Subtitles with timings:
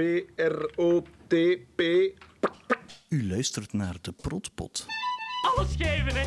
[0.00, 1.80] P-R-O-T-P.
[3.08, 4.86] U luistert naar de Protpot.
[5.56, 6.24] Alles geven, hè?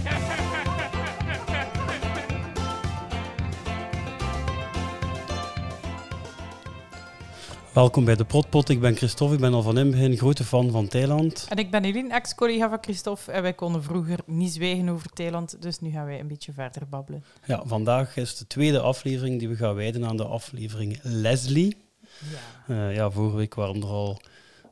[7.74, 8.70] Welkom bij de Protpot.
[8.70, 9.34] Ik ben Christophe.
[9.34, 11.46] Ik ben al van in begin grote fan van Thailand.
[11.50, 13.32] En ik ben Eline, ex-collega van Christophe.
[13.32, 16.88] En wij konden vroeger niet zwijgen over Thailand, dus nu gaan wij een beetje verder
[16.90, 17.24] babbelen.
[17.46, 21.83] Ja, vandaag is de tweede aflevering die we gaan wijden aan de aflevering Leslie.
[22.20, 22.76] Ja.
[22.76, 24.22] Eh, ja, vorige week waren we er al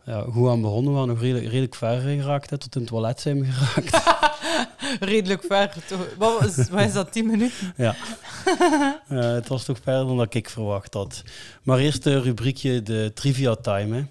[0.06, 0.92] ja, goed aan begonnen.
[0.92, 4.20] We waren nog redelijk, redelijk ver geraakt, hè, tot in het toilet zijn we geraakt.
[5.00, 5.76] Redelijk ver.
[6.18, 7.74] Wat, is dat, 10 minuten?
[7.78, 7.96] ja.
[9.08, 11.24] Eh, het was toch verder dan dat ik verwacht had.
[11.64, 13.96] Maar eerst de rubriekje de Trivia Time.
[13.96, 14.04] Hè.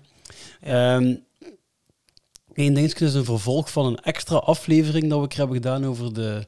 [0.97, 1.15] Ehm,
[2.55, 6.47] Eén dingetje is een vervolg van een extra aflevering dat we hebben gedaan over de,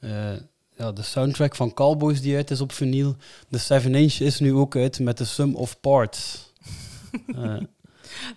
[0.00, 0.32] eh,
[0.76, 3.16] ja, de soundtrack van Cowboys die uit is op vinyl.
[3.48, 6.50] De 7 inch is nu ook uit met de Sum of Parts.
[7.36, 7.56] Eh,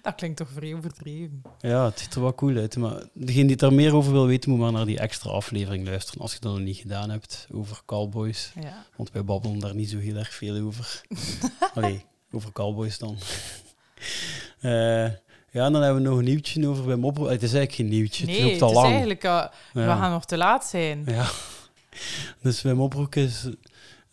[0.02, 1.42] Dat klinkt toch vrij overdreven.
[1.60, 2.78] ja, het ziet er wel cool uit.
[2.78, 6.22] Maar degene die er meer over wil weten, moet maar naar die extra aflevering luisteren.
[6.22, 8.52] Als je dat nog niet gedaan hebt over Cowboys.
[8.62, 8.86] Ja.
[8.96, 11.02] Want wij babbelen daar niet zo heel erg veel over.
[11.76, 13.18] Allee, over Cowboys dan.
[14.60, 14.72] Eh,
[15.52, 17.30] ja, en dan hebben we nog een nieuwtje over Wim Oproek.
[17.30, 18.88] Het is eigenlijk geen nieuwtje, het Nee, loopt het al is lang.
[18.90, 19.24] eigenlijk...
[19.24, 21.04] eh, We gaan nog te laat zijn.
[21.06, 21.26] Ja.
[22.42, 23.50] Dus Wim Oproek is...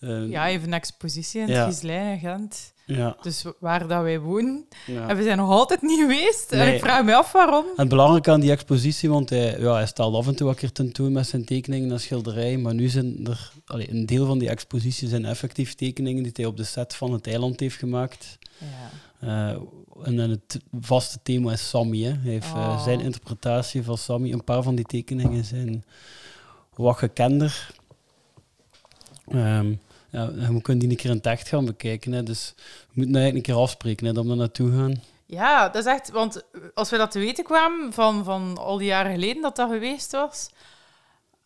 [0.00, 1.64] eh, Ja, even een expositie in Ja.
[1.66, 2.72] het Gislijn en Gent.
[2.86, 4.64] ja, Dus waar dat wij wonen.
[4.86, 5.08] ja.
[5.08, 6.52] En we zijn nog altijd niet geweest.
[6.52, 6.74] En Nee.
[6.74, 7.64] ik vraag me af waarom.
[7.64, 10.54] En het belangrijke aan die expositie, want hij, ja, hij stelt af en toe een
[10.54, 14.38] keer tentoon met zijn tekeningen en schilderijen, maar nu zijn er, allee, een deel van
[14.38, 18.38] die expositie zijn effectief tekeningen die hij op de set van het eiland heeft gemaakt.
[18.58, 18.90] Ja.
[19.20, 19.56] Eh,
[20.04, 21.98] en dan het vaste thema is Sammy.
[22.02, 22.08] Hè.
[22.10, 22.82] Hij heeft eh, Oh.
[22.84, 24.32] zijn interpretatie van Sammy.
[24.32, 25.84] Een paar van die tekeningen zijn
[26.74, 27.70] wat gekender.
[29.28, 29.72] Ehm,
[30.10, 32.12] ja, we kunnen die een keer in het echt gaan bekijken.
[32.12, 32.22] Hè.
[32.22, 32.62] Dus we
[32.94, 35.02] moeten eigenlijk een keer afspreken hè, dat we daar naartoe gaan.
[35.26, 36.10] Ja, dat is echt...
[36.10, 36.42] Want
[36.74, 40.12] als we dat te weten kwamen van, van al die jaren geleden dat dat geweest
[40.12, 40.50] was,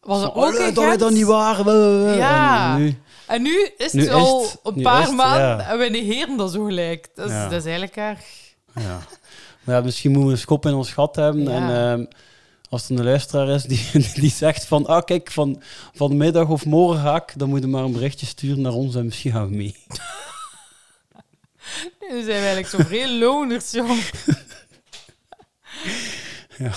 [0.01, 2.15] was het ook "Allee, in dat we dat niet waren.
[2.17, 2.75] Ja.
[2.75, 2.97] En nu,
[3.27, 5.61] En nu is het Nu is al het- een paar maanden ja.
[5.71, 7.09] en we negeren dat zo gelijk.
[7.15, 7.43] Dat is, Ja.
[7.49, 8.21] dat is eigenlijk erg.
[8.75, 8.99] ja.
[9.63, 11.49] Maar ja, misschien moeten we een schop in ons gat hebben.
[11.49, 12.05] En ehm,
[12.69, 13.91] als er een luisteraar is die,
[14.23, 14.87] die zegt van...
[14.87, 15.63] Ah, kijk, van,
[15.95, 17.33] van de middag of morgen ga ik...
[17.37, 19.77] Dan moet je maar een berichtje sturen naar ons en misschien gaan we mee.
[22.09, 24.01] Zijn we eigenlijk zo veel loners, jong.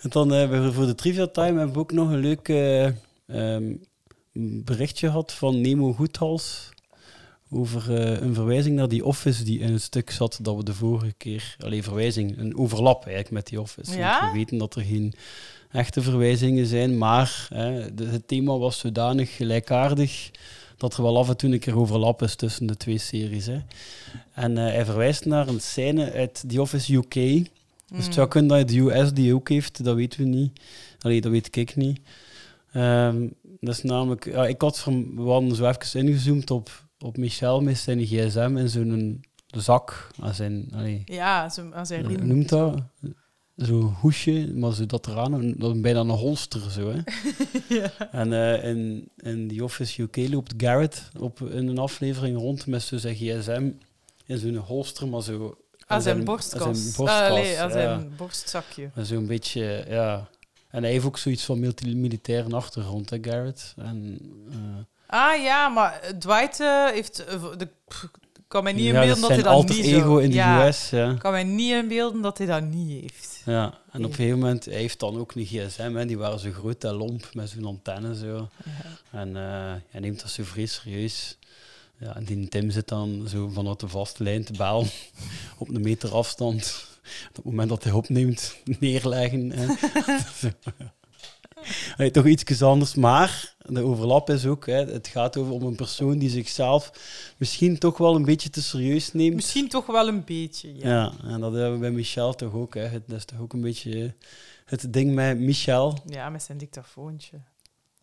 [0.00, 2.86] En dan hebben we voor de Trivia Time hebben we ook nog een leuk eh,
[3.26, 3.74] ehm,
[4.64, 6.68] berichtje gehad van Nemo Goedhals.
[7.50, 10.74] Over eh, een verwijzing naar die office die in het stuk zat dat we de
[10.74, 11.56] vorige keer...
[11.64, 13.98] Alleen verwijzing, een overlap eigenlijk met die office.
[13.98, 14.20] Ja?
[14.20, 15.12] Want we weten dat er geen
[15.70, 20.30] echte verwijzingen zijn, maar hè, de- het thema was zodanig gelijkaardig
[20.76, 23.46] dat er wel af en toe een keer overlap is tussen de twee series.
[23.46, 23.58] Hè.
[24.32, 27.14] En eh, hij verwijst naar een scène uit The Office UK...
[27.94, 30.60] Dus het zou kunnen dat hij de US die ook heeft, dat weten we niet.
[31.00, 32.00] Allee, dat weet ik niet.
[32.72, 33.26] Ehm,
[33.60, 34.24] dat is namelijk...
[34.24, 38.54] Ja, ik had van, we hadden zo even ingezoomd op, op Michel met zijn gsm
[38.56, 40.06] in zo'n zak.
[40.20, 42.26] Aan zijn, allee, Ja, zo, als hoe riem.
[42.26, 42.82] noemt dat?
[43.56, 47.00] Zo'n hoesje, maar zo dat eraan, een- is bijna een holster zo, hè.
[47.80, 47.92] Ja.
[48.12, 52.82] En eh, in, in die Office UK loopt Garrett op, in een aflevering rond met
[52.82, 53.70] zo zijn gsm
[54.26, 55.56] in zo'n holster, maar zo...
[55.86, 56.62] Als zijn- borstkas.
[56.62, 58.04] als zijn Ah, nee, als ja.
[58.16, 58.90] borstzakje.
[58.94, 60.28] En Zo'n beetje, ja.
[60.70, 63.74] En hij heeft ook zoiets van milita- militaire achtergrond, hè, Garrett.
[63.76, 64.18] En,
[64.50, 64.56] eh,
[65.12, 67.24] Ah ja, maar Dwight eh, heeft...
[67.24, 67.68] eh, de,
[68.48, 70.66] kan mij niet ja, inbeelden dat dat hij dat niet ego zou- in de ja,
[70.66, 71.10] US, ja.
[71.10, 73.42] Ik kan mij niet inbeelden dat hij dat niet heeft.
[73.44, 73.78] ja.
[73.92, 76.06] En op een gegeven moment, hij heeft dan ook een gsm, hè.
[76.06, 78.48] die waren zo groot en lomp, met zo'n antenne zo.
[79.10, 81.38] En eh, hij neemt dat zo vrij serieus.
[81.98, 84.86] Ja, en die Tim zit dan zo vanuit de vaste lijn te bellen,
[85.58, 86.86] op een meter afstand.
[87.28, 89.50] Op het moment dat hij opneemt, neerleggen.
[89.50, 89.66] Hè.
[91.96, 95.76] Hey, toch iets anders, maar de overlap is ook, hè, het gaat over om een
[95.76, 96.92] persoon die zichzelf
[97.36, 99.34] misschien toch wel een beetje te serieus neemt.
[99.34, 100.88] Misschien toch wel een beetje, ja.
[100.88, 102.74] Ja, en dat hebben we bij Michel toch ook.
[102.74, 102.90] Hè.
[103.06, 104.14] Dat is toch ook een beetje
[104.64, 105.98] het ding met Michel.
[106.06, 107.40] Ja, met zijn dictafoontje.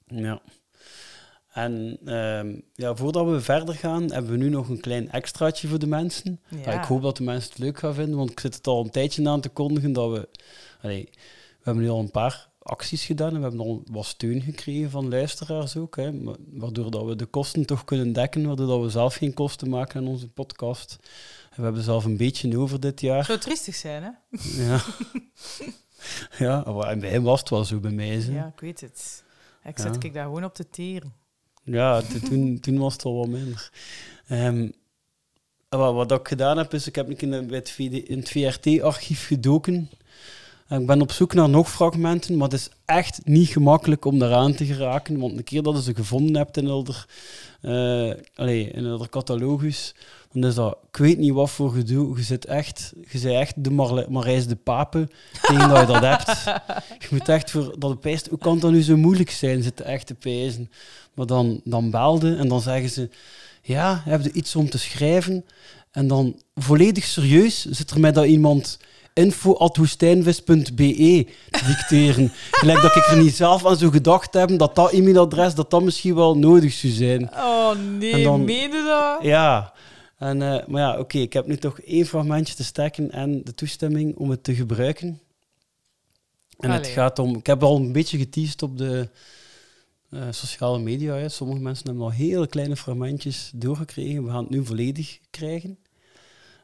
[0.07, 0.41] Ja.
[1.57, 5.79] En ehm, ja, voordat we verder gaan, hebben we nu nog een klein extraatje voor
[5.79, 6.39] de mensen.
[6.49, 6.57] Ja.
[6.71, 8.83] Ja, ik hoop dat de mensen het leuk gaan vinden, want ik zit het al
[8.83, 10.29] een tijdje aan te kondigen dat we...
[10.81, 14.41] Allee, we hebben nu al een paar acties gedaan en we hebben al wat steun
[14.41, 15.95] gekregen van luisteraars ook.
[15.95, 16.11] Hè,
[16.53, 19.99] waardoor dat we de kosten toch kunnen dekken, waardoor dat we zelf geen kosten maken
[20.01, 20.97] aan onze podcast.
[21.49, 23.25] En we hebben zelf een beetje over dit jaar.
[23.25, 24.09] Zou triestig zijn, hè?
[24.63, 24.81] Ja.
[26.45, 28.07] ja, maar bij hem was het wel zo bij mij.
[28.07, 28.31] Hè.
[28.31, 29.23] Ja, ik weet het.
[29.63, 30.07] Ik zet Ja.
[30.07, 31.13] ik daar gewoon op te teren.
[31.63, 33.71] Ja, toen, toen was het al wat minder.
[34.27, 34.69] Ehm,
[35.69, 38.29] wat, wat ik gedaan heb, is ik heb een keer bij het VD in het
[38.29, 39.89] VRT-archief gedoken.
[40.69, 44.53] Ik ben op zoek naar nog fragmenten, maar het is echt niet gemakkelijk om daaraan
[44.53, 45.19] te geraken.
[45.19, 47.05] Want een keer dat je ze gevonden hebt in elder,
[47.61, 49.95] uh, allez, in elder catalogus,
[50.31, 52.17] dan is dat, ik weet niet wat voor gedoe.
[52.17, 55.09] Je zit echt, je zei echt de Mar Marijs de Pape
[55.41, 56.43] tegen dat je dat hebt.
[57.01, 60.07] Je moet echt voor dat pijst, hoe kan dat nu zo moeilijk zijn, zitten echt
[60.07, 60.71] te pijzen.
[61.13, 63.09] Maar dan, dan belde en dan zeggen ze,
[63.61, 65.45] ja, heb je iets om te schrijven?
[65.91, 68.79] En dan volledig serieus zit er met dat iemand
[69.17, 72.31] info.woestijnvis.be te dicteren.
[72.51, 75.83] Gelijk dat ik er niet zelf aan zou gedacht heb dat dat e-mailadres dat dat
[75.83, 77.29] misschien wel nodig zou zijn.
[77.33, 79.17] Oh nee, en dan, dat?
[79.21, 79.73] Ja.
[80.17, 83.53] En, uh, maar ja, oké, ik heb nu toch één fragmentje te steken en de
[83.53, 85.21] toestemming om het te gebruiken.
[86.59, 87.35] En het gaat om...
[87.35, 89.09] Ik heb al een beetje geteased op de
[90.09, 91.15] uh, sociale media.
[91.15, 91.29] Hè.
[91.29, 94.23] Sommige mensen hebben al hele kleine fragmentjes doorgekregen.
[94.23, 95.77] We gaan het nu volledig krijgen.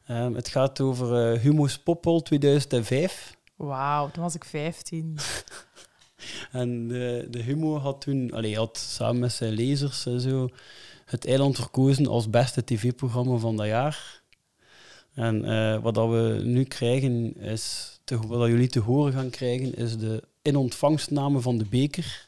[0.09, 3.37] Um, het gaat over uh, Humo's Poppel 2005.
[3.55, 5.17] Wauw, toen was ik 15.
[6.51, 10.49] en de, de Humo had toen, allee, had samen met zijn lezers en zo,
[11.05, 14.21] het eiland verkozen als beste tv-programma van dat jaar.
[15.13, 19.75] En uh, wat dat we nu krijgen, is, te, wat jullie te horen gaan krijgen,
[19.75, 22.27] is de inontvangstname van de beker.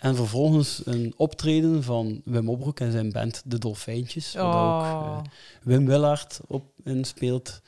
[0.00, 4.34] En vervolgens een optreden van Wim Opbroek en zijn band De Dolfijntjes.
[4.34, 5.18] Waar ook uh,
[5.62, 7.60] Wim Willaert op inspeelt.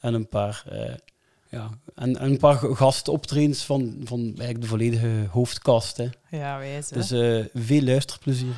[0.00, 0.80] En een paar, uh,
[1.48, 5.96] ja, en, en, een paar gastoptredens van, van eigenlijk de volledige hoofdkast.
[5.96, 6.08] Hè.
[6.30, 6.88] Ja, wijs.
[6.88, 8.54] Dus uh, veel luisterplezier.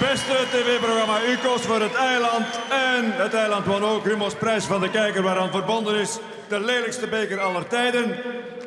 [0.00, 2.46] Beste tv-programma, u kost voor het eiland.
[2.70, 6.18] En het eiland won ook Humo's prijs van de kijker waaraan verbonden is.
[6.48, 8.04] De lelijkste beker aller tijden.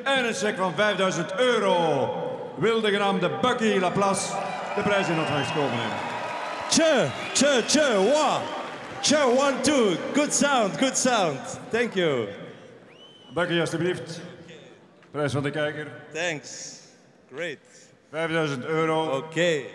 [0.03, 2.09] En een cheque van 5000 euro
[2.57, 4.33] wilde genaamde Bucky Laplace
[4.75, 5.97] de prijs in ontvangst komen hebben.
[6.69, 8.41] Tje, tje, tje, wa.
[9.01, 9.95] Tje, one, two.
[10.13, 11.59] Good sound, good sound.
[11.69, 12.27] Thank you.
[13.33, 14.21] Bucky, alstublieft.
[15.11, 15.87] Prijs van de kijker.
[16.13, 16.79] Thanks.
[17.35, 17.57] Great.
[18.11, 19.05] 5000 euro.
[19.05, 19.25] Oké.
[19.25, 19.65] Okay.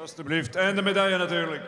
[0.00, 0.56] Alsjeblieft.
[0.56, 1.62] En de medaille natuurlijk.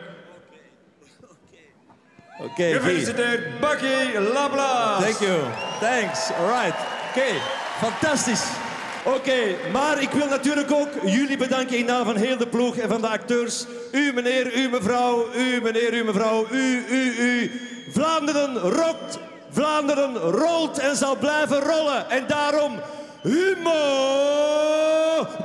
[2.37, 2.51] Oké.
[2.51, 5.03] Okay, Gefeliciteerd, Bucky Laplace.
[5.03, 5.39] Thank you.
[5.79, 6.31] Thanks.
[6.31, 6.75] All right.
[7.09, 7.19] Oké.
[7.19, 7.39] Okay.
[7.79, 8.62] Fantastisch.
[9.05, 12.89] Oké, maar ik wil natuurlijk ook jullie bedanken in naam van heel de ploeg en
[12.89, 13.65] van de acteurs.
[13.91, 17.51] U meneer, u mevrouw, u meneer, u mevrouw, u, u, u.
[17.89, 19.19] Vlaanderen rokt,
[19.53, 22.09] Vlaanderen rolt en zal blijven rollen.
[22.09, 22.79] En daarom,
[23.21, 23.71] humo,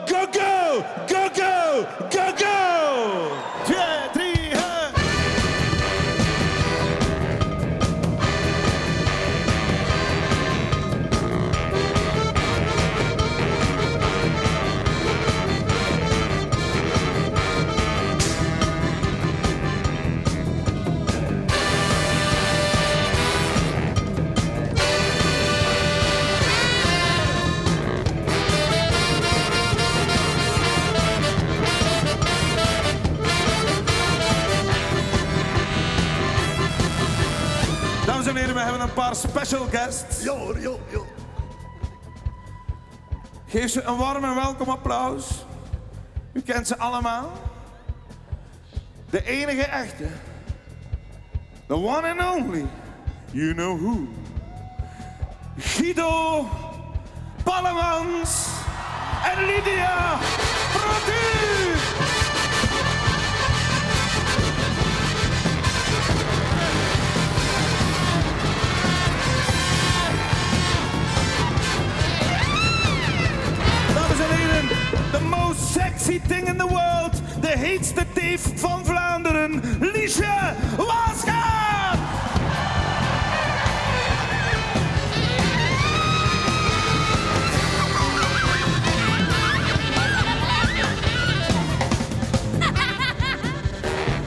[0.07, 2.55] go go, go go, go go.
[3.65, 4.38] Twee, drie.
[38.59, 40.23] We hebben een paar special guests.
[40.23, 41.07] Jo, jo, jo.
[43.47, 45.45] Geef ze een warm en welkom applaus.
[46.33, 47.33] U kent ze allemaal.
[49.11, 50.09] De enige echte.
[51.67, 52.67] The one and only.
[53.31, 54.09] You know who.
[55.59, 56.47] Guido
[57.43, 58.47] Pallemans
[59.35, 60.19] en Lydia
[60.73, 62.18] Protu.
[75.55, 77.23] Sexy thing in the world.
[77.41, 79.63] De heetste dief van Vlaanderen.
[79.81, 81.99] Liesje Waasgaard!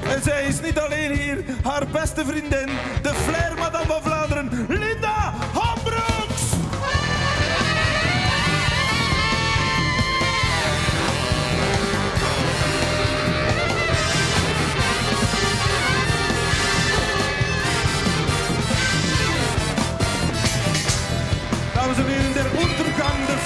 [0.10, 2.70] En zij is niet alleen hier, haar beste vriendin,
[3.02, 5.31] de flair madame van Vlaanderen, Linda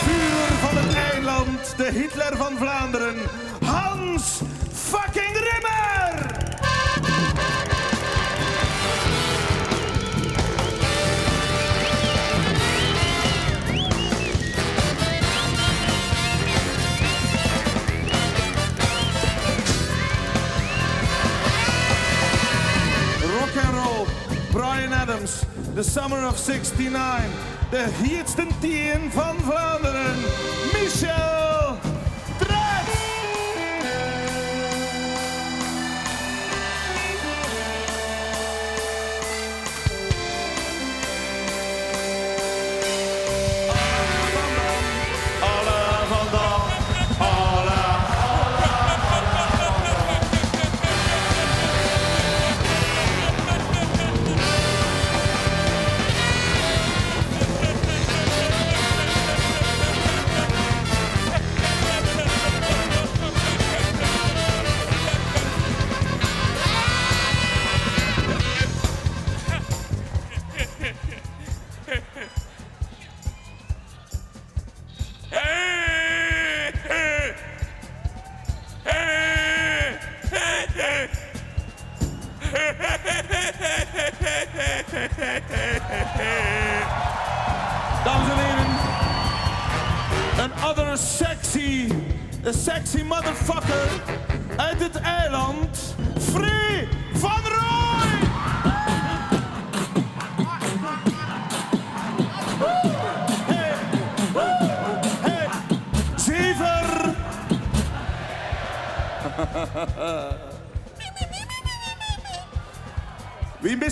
[0.06, 3.16] vuur van het eiland, de Hitler van Vlaanderen,
[3.64, 4.42] Hans
[4.74, 6.44] fucking Rimmer!
[23.40, 24.06] Rock and roll.
[25.84, 27.45] summer of 69.
[27.76, 30.16] De heetste tien van Vlaanderen,
[30.74, 31.55] Michel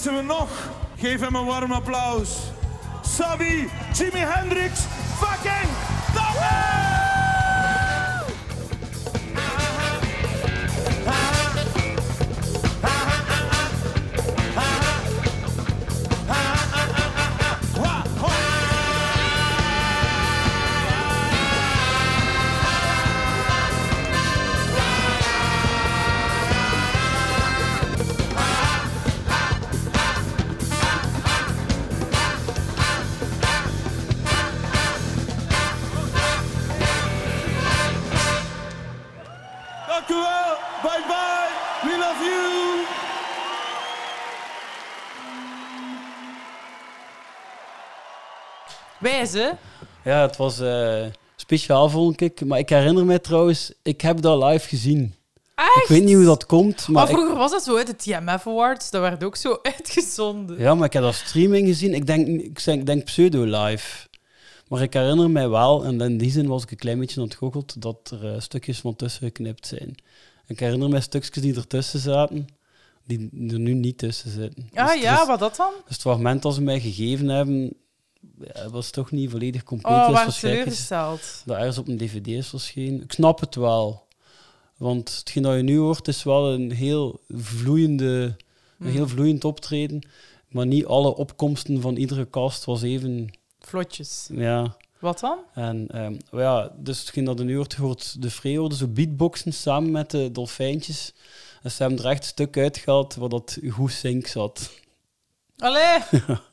[0.03, 0.49] missen we nog?
[0.97, 2.29] Geef hem een warm applaus.
[3.01, 4.79] Sabi, Jimi Hendrix,
[49.03, 49.55] Wijze.
[50.03, 51.03] Ja, het was eh,
[51.35, 52.45] speciaal, vond ik.
[52.45, 55.13] Maar ik herinner me trouwens, ik heb dat live gezien.
[55.55, 55.75] Echt?
[55.81, 56.93] Ik weet niet hoe dat komt, maar...
[57.03, 60.59] Maar ik- vroeger was dat zo, hè, de TMF Awards, dat werd ook zo uitgezonden.
[60.59, 61.93] Ja, maar ik heb dat streaming gezien.
[61.93, 62.27] Ik denk,
[62.65, 64.07] ik denk, pseudo-live.
[64.67, 67.81] Maar ik herinner mij wel, en in die zin was ik een klein beetje ontgoocheld,
[67.81, 69.95] dat er eh, stukjes van tussen geknipt zijn.
[70.47, 72.47] Ik herinner mij stukjes die ertussen zaten,
[73.05, 74.69] die er nu niet tussen zitten.
[74.73, 75.71] Ah Dus ja, is- wat dat dan?
[75.85, 77.73] Dus het fragment dat ze mij gegeven hebben,
[78.53, 79.95] ja, was toch niet volledig compleet.
[79.95, 81.41] Oh, iets teleurgesteld.
[81.45, 83.01] dat ergens op een dvd is verschenen.
[83.01, 84.07] Ik snap het wel.
[84.77, 88.35] Want hetgeen dat je nu hoort, is wel een heel vloeiende,
[88.79, 90.07] een heel vloeiend optreden.
[90.47, 93.29] Maar niet alle opkomsten van iedere cast was even...
[93.59, 94.29] Vlotjes.
[94.31, 94.75] Ja.
[94.99, 95.39] Wat dan?
[95.53, 99.53] En ehm, ja, dus hetgeen dat je nu hoort, hoort de Free hoorde zo beatboxen
[99.53, 101.13] samen met de dolfijntjes.
[101.61, 104.71] En ze hebben er echt een stuk uitgehaald waar dat goed sync zat.
[105.57, 105.99] Allee!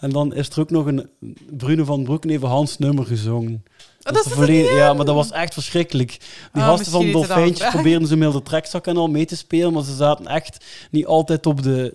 [0.00, 1.08] En dan is er ook nog een
[1.56, 3.64] Bruno van Broek even Hans nummer gezongen.
[4.02, 6.08] dat er volledig- niet ja, maar dat was echt verschrikkelijk.
[6.52, 9.36] Die Ah, gasten van dat Dolfijntjes probeerden ze met de trekzak en al mee te
[9.36, 11.94] spelen, maar ze zaten echt niet altijd op de...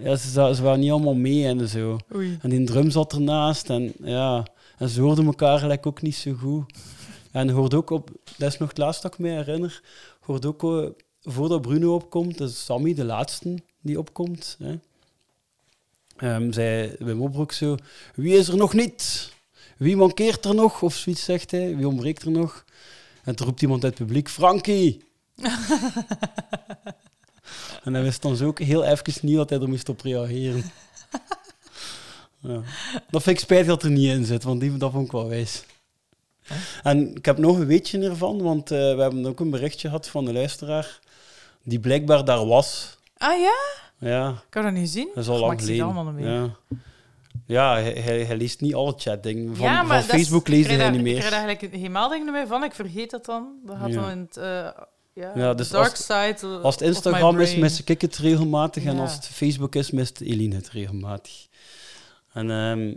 [0.00, 1.98] Ja, ze, ze waren niet allemaal mee en zo.
[2.14, 2.38] Oei.
[2.42, 4.46] En die drum zat ernaast en ja...
[4.78, 6.72] En ze hoorden elkaar gelijk ook niet zo goed.
[7.32, 8.10] En hoort ook op...
[8.36, 9.82] Dat is nog het laatste dat ik me herinner.
[10.20, 10.88] hoort ook, eh,
[11.22, 14.56] voordat Bruno opkomt, dat is Sammy, de laatste die opkomt.
[14.58, 14.78] Hè.
[16.18, 17.76] Ehm, zei Wim Opbroek zo...
[18.14, 19.32] Wie is er nog niet?
[19.76, 20.82] Wie mankeert er nog?
[20.82, 21.76] Of zoiets zegt hij.
[21.76, 22.64] Wie ontbreekt er nog?
[23.24, 24.28] En toen roept iemand uit het publiek...
[24.28, 25.04] Frankie!
[27.84, 30.64] en hij wist dan zo ook heel even niet dat hij er moest op reageren.
[32.38, 32.62] ja.
[33.10, 35.28] Dat vind ik spijtig dat er niet in zit, want die, dat vond ik wel
[35.28, 35.64] wijs.
[36.82, 40.08] En ik heb nog een weetje ervan, want eh, we hebben ook een berichtje gehad
[40.08, 40.98] van een luisteraar
[41.62, 42.96] die blijkbaar daar was.
[43.16, 43.87] Ah ja?
[43.98, 45.08] Ja, Ik heb dat niet gezien.
[45.14, 45.84] dat is al lang ik geleden.
[45.84, 46.24] allemaal nog mee.
[46.24, 46.56] Ja,
[47.46, 49.56] ja hij, hij, hij leest niet alle chatdingen.
[49.56, 51.14] Van, ja, van Facebook ik leest krijg hij niet Ik meer.
[51.16, 52.64] krijg daar eigenlijk geen meldingen meer van.
[52.64, 53.52] Ik vergeet dat dan.
[53.66, 54.00] Dat gaat Ja.
[54.00, 54.36] dan in het...
[54.36, 54.68] eh,
[55.12, 58.84] ja, Ja, dus dark als- side uh, Als het Instagram is, mist ik het regelmatig.
[58.84, 61.46] En als het Facebook is, mist Eline het regelmatig.
[62.32, 62.94] En ehm,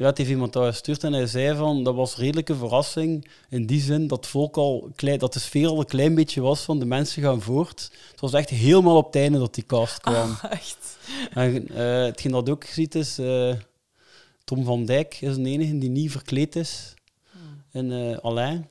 [0.00, 3.26] ja, het heeft iemand dat gestuurd en hij zei van, dat was redelijke verrassing.
[3.48, 6.40] In die zin dat, het volk al klein, dat de sfeer al een klein beetje
[6.40, 7.90] was van de mensen gaan voort.
[8.10, 10.36] Het was echt helemaal op het einde dat die cast kwam.
[10.50, 10.98] Echt.
[11.32, 13.54] En eh, hetgeen dat ook ziet is, eh,
[14.44, 16.94] Tom van Dijk is de enige die niet verkleed is
[17.72, 18.68] in eh Alain.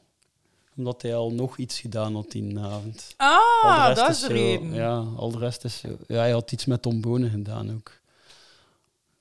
[0.77, 3.13] Omdat hij al nog iets gedaan had die avond.
[3.17, 4.73] Ah, dat is de zo- reden.
[4.73, 5.87] Ja, al de rest is zo.
[6.07, 7.91] Ja, hij had iets met trombonen gedaan ook.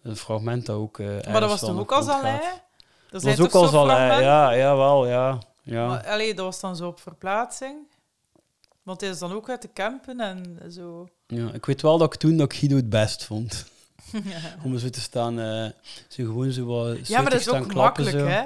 [0.02, 0.98] Een fragment dat ook...
[0.98, 2.40] eh, Maar dat was wel toch nog ook Alain?
[2.40, 2.62] gaat.
[3.10, 4.22] Dat was ook Alain, fragmenten?
[4.24, 5.38] ja, jawel, ja.
[5.62, 5.86] ja.
[5.86, 7.76] Maar, allee, dat was dan zo op verplaatsing.
[8.82, 11.08] Want hij is dan ook uit de campen en zo.
[11.26, 13.66] Ja, ik weet wel dat ik toen dat ik Guido het best vond.
[14.64, 15.70] Om zo te staan, eh
[16.08, 18.24] zo gewoon zo wat Ja, maar dat is ook klappen, makkelijk, zo.
[18.24, 18.40] hè?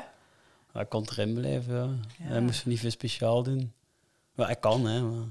[0.74, 1.88] Ja, ik kan erin blijven, ja.
[2.24, 2.30] Ja.
[2.30, 3.72] Hij moest niet veel speciaal doen.
[4.34, 5.02] Maar hij kan, hè.
[5.02, 5.24] Maar...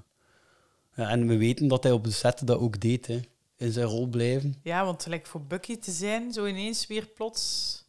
[0.95, 3.19] Ja, en we weten dat hij op de set dat ook deed, hè.
[3.61, 4.55] In zijn rol blijven.
[4.63, 7.83] Ja, want gelijk voor Bucky te zijn, zo ineens weer plots,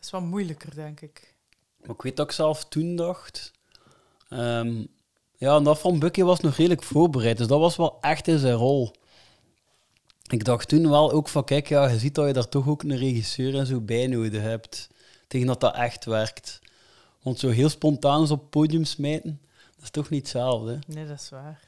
[0.00, 1.34] is wat moeilijker, denk ik.
[1.80, 3.52] Maar ik weet dat ik zelf toen dacht...
[4.28, 4.84] ehm,
[5.36, 7.38] ja, en dat van Bucky was nog redelijk voorbereid.
[7.38, 8.92] Dus dat was wel echt in zijn rol.
[10.28, 12.82] Ik dacht toen wel ook van, kijk, ja, je ziet dat je daar toch ook
[12.82, 14.88] een regisseur en zo bij nodig hebt.
[15.28, 16.58] Tegen dat dat echt werkt.
[17.22, 19.40] Want zo heel spontaan op het podium smijten,
[19.74, 20.72] dat is toch niet hetzelfde.
[20.72, 20.78] hè?
[20.94, 21.65] Nee, dat is waar.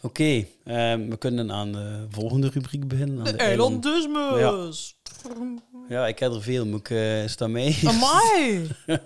[0.00, 3.18] Oké, ehm, we kunnen aan de volgende rubriek beginnen.
[3.18, 3.36] aan De de.
[5.88, 6.66] Ja, ik heb er veel.
[6.66, 7.76] Moet ik, eh, is dat mij?
[7.84, 8.68] Amai.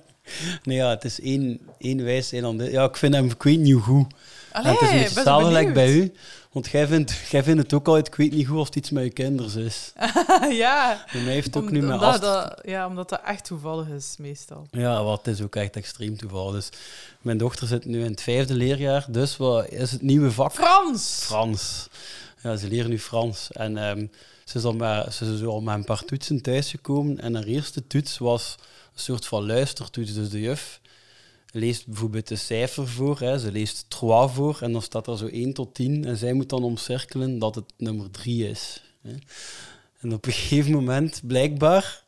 [0.63, 2.63] Nee, ja, het is één, één wijs eiland.
[2.71, 4.07] Ja, ik vind hem, ik weet niet hoe goed.
[4.53, 6.13] Allee, het is een beetje bij u.
[6.53, 8.91] Want jij vindt, jij vindt het ook altijd, ik weet niet goed of het iets
[8.91, 9.93] met je kinders is.
[10.65, 11.05] ja.
[11.13, 12.23] Bij mij heeft het ook Om- nu met omdat, Astrid.
[12.33, 14.67] dat, ja, omdat dat echt toevallig is, meestal.
[14.71, 16.51] Ja, wat is ook echt extreem toeval.
[16.51, 16.69] Dus
[17.21, 20.53] mijn dochter zit nu in het vijfde leerjaar, dus wat is het nieuwe vak?
[20.53, 21.21] Frans!
[21.25, 21.89] Frans.
[22.43, 23.53] Ja, ze leren nu Frans.
[23.53, 24.07] En ehm,
[24.45, 27.21] ze, is al met, ze is al met een paar toetsen thuisgekomen.
[27.21, 28.55] En haar eerste toets was
[28.95, 30.15] een soort van luistertoets.
[30.15, 30.81] Dus de juf
[31.53, 33.19] leest bijvoorbeeld een cijfer voor.
[33.19, 33.39] Hè.
[33.39, 36.05] Ze leest 3 voor en dan staat er zo 1 tot 10.
[36.05, 38.83] En zij moet dan omcirkelen dat het nummer 3 is.
[39.01, 39.15] Hè.
[40.01, 42.05] En op een gegeven moment, blijkbaar,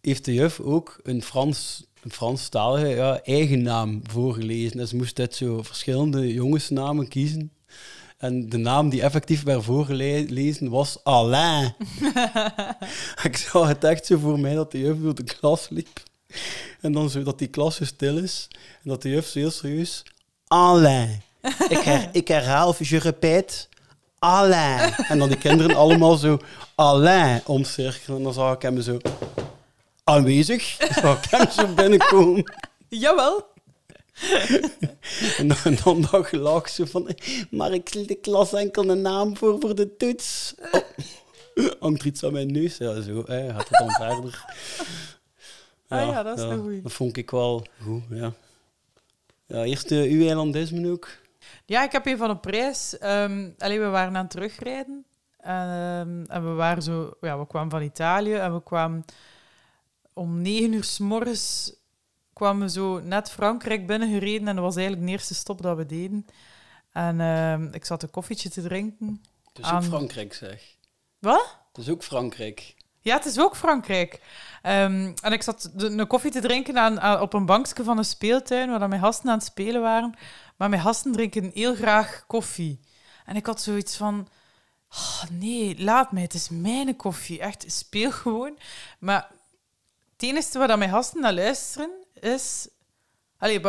[0.00, 1.84] heeft de juf ook een Frans...
[2.02, 4.76] Een Franstalige ja, eigen naam voorgelezen.
[4.76, 7.52] Dus ze moest uit zo verschillende jongensnamen kiezen.
[8.16, 11.74] En de naam die effectief werd voorgelezen was Alain.
[13.22, 16.02] ik zag het echt zo voor mij dat de juf door de klas liep.
[16.80, 18.48] En dan zo dat die klas zo stil is.
[18.52, 20.02] En dat de juf zo heel serieus...
[20.46, 21.22] Alain.
[21.68, 23.68] Ik, her, ik herhaal, of je repeat...
[24.18, 24.92] Alain.
[24.92, 26.38] En dan die kinderen allemaal zo
[26.74, 28.16] Alain omcirkelen.
[28.16, 28.98] En dan zag ik hem zo...
[30.04, 30.76] Aanwezig.
[30.76, 32.52] Dan zag ik hem zo binnenkomen.
[32.88, 33.44] Jawel.
[35.38, 37.16] En dan, en dan dat gelach zo van...
[37.50, 40.54] Maar ik zie de klas enkel een naam voor voor de toets.
[40.72, 40.80] Oh.
[41.80, 42.76] Hangt er iets aan mijn neus?
[42.76, 43.22] Ja, zo.
[43.26, 44.44] Hè, gaat het dan verder.
[45.88, 46.82] Ah ja, dat is een goeie.
[46.82, 48.32] Dat vond ik wel goed, ja.
[49.46, 51.08] Ja, eerst uh, uw eilandisme ook.
[51.64, 52.98] Ja, ik heb een van prijs.
[52.98, 55.04] ehm allee, we waren aan het terugrijden.
[55.40, 57.14] Ehm, en we waren zo...
[57.20, 59.04] Ja, we kwamen van Italië en we kwamen...
[60.12, 61.74] Om negen uur s morgens
[62.32, 64.48] kwamen we zo net Frankrijk binnengereden.
[64.48, 66.26] En dat was eigenlijk de eerste stop dat we deden.
[66.92, 69.22] En ehm, ik zat een koffietje te drinken.
[69.48, 70.76] Het is Aan- ook Frankrijk, zeg.
[71.18, 71.58] Wat?
[71.72, 72.74] Het is ook Frankrijk.
[73.06, 74.20] Ja, het is ook Frankrijk.
[74.62, 78.04] Ehm, en ik zat een koffie te drinken aan, aan- op een bankje van een
[78.04, 80.14] speeltuin, waar dan mijn gasten aan het spelen waren.
[80.56, 82.80] Maar mijn gasten drinken heel graag koffie.
[83.24, 84.28] En ik had zoiets van...
[84.88, 87.40] "Ah, nee, laat mij, het is mijn koffie.
[87.40, 88.58] Echt, speel gewoon.
[88.98, 89.28] Maar
[90.12, 91.90] het enige waar dan mijn gasten naar luisteren
[92.20, 92.68] is...
[93.38, 93.60] Allee,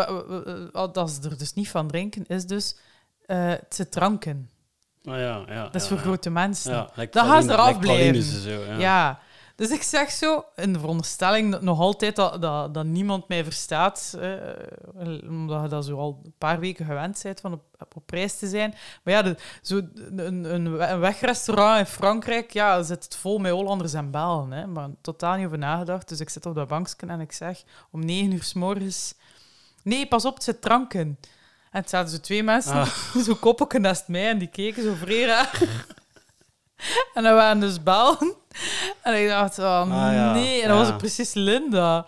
[0.92, 2.78] dat ze er dus niet van drinken, is dus
[3.26, 4.50] eh te dranken.
[5.04, 5.64] Ah ja, ja.
[5.64, 6.72] Dat is ja, voor grote mensen.
[6.74, 8.24] Ja, like Dan gaan ze eraf blijven.
[8.24, 9.20] Zo, ja.
[9.58, 13.44] Dus ik zeg zo, in de veronderstelling dat nog altijd dat, dat, dat niemand mij
[13.44, 14.32] verstaat, eh,
[15.30, 17.62] omdat je dat zo al een paar weken gewend bent van op,
[17.96, 18.76] op prijs te zijn.
[19.04, 20.20] Maar ja, de, zo een,
[20.54, 24.52] een, een wegrestaurant in Frankrijk, ja, zit het vol met Hollanders en Belgen.
[24.52, 26.10] Hè, maar totaal niet over nagedacht.
[26.10, 29.14] Dus ik zit op dat bankje en ik zeg om negen uur s morgens,
[29.84, 31.18] nee, pas op, het zit dranken.
[31.72, 33.16] En het zaten zo twee mensen, Ah.
[33.26, 35.60] zo koppelken naast mij, en die keken zo vrij raar.
[37.14, 38.34] En dat waren dus Belgen.
[39.02, 40.34] En ik dacht, oh Ah, ja.
[40.34, 40.62] nee.
[40.62, 42.06] En dat was het precies Linda.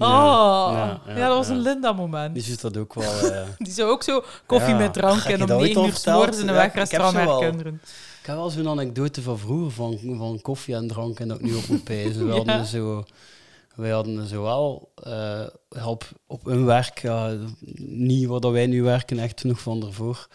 [0.00, 2.34] Oh, ja, ja, ja, dat was een Linda-moment.
[2.34, 3.12] Die Die, is dat ook wel...
[3.32, 6.16] eh, zou ook zo koffie met drank en om negen uur 's verteld?
[6.16, 7.80] morgens in een wegrestaurant met kinderen.
[8.20, 11.44] Ik heb wel zo'n anekdote van vroeger, van, van koffie en drank en dat ik
[11.44, 12.26] nu op moet pijzen.
[12.28, 13.04] We hadden zo...
[13.74, 15.46] Wij hadden zowel eh
[15.84, 17.02] op, op een werk,
[17.86, 20.28] niet waar wij nu werken, echt nog van ervoor,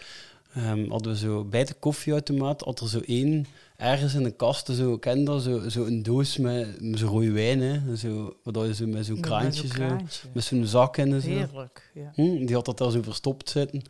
[0.54, 4.66] ehm, hadden we zo bij de koffieautomaat, had er zo één, ergens in de kast,
[4.66, 4.98] zo,
[5.40, 9.06] zo, zo een doos met, met zo'n rode wijn, hè, zo, dat je zo met
[9.06, 10.28] zo'n kraantje, zo, kraantje.
[10.32, 11.28] met zo'n zak in en zo.
[11.28, 12.12] Heerlijk, ja.
[12.14, 13.82] Hm, die had dat daar zo verstopt zitten.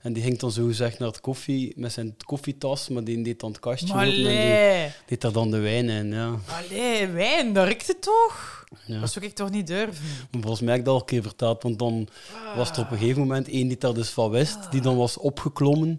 [0.00, 3.40] En die ging dan zo gezegd naar het koffie, met zijn koffietas, maar die deed
[3.40, 6.34] dan het kastje open en die deed daar dan de wijn in, ja.
[6.46, 8.59] allee, wijn, dat riekt het toch?
[8.84, 9.00] Ja.
[9.00, 10.04] Dat zou ik toch niet durven?
[10.30, 12.08] Maar Volgens mij heb ik dat al een keer verteld, want dan
[12.56, 15.16] was er op een gegeven moment één die daar dus van wist, die dan was
[15.16, 15.98] opgeklommen.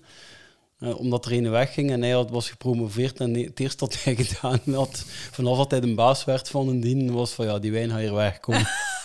[0.79, 3.19] Eh, omdat er een wegging en hij had, was gepromoveerd.
[3.19, 6.79] En het eerste wat hij gedaan had, vanaf dat hij de baas werd van een
[6.79, 8.67] dien, was van ja, die wijn gaat hier wegkomen.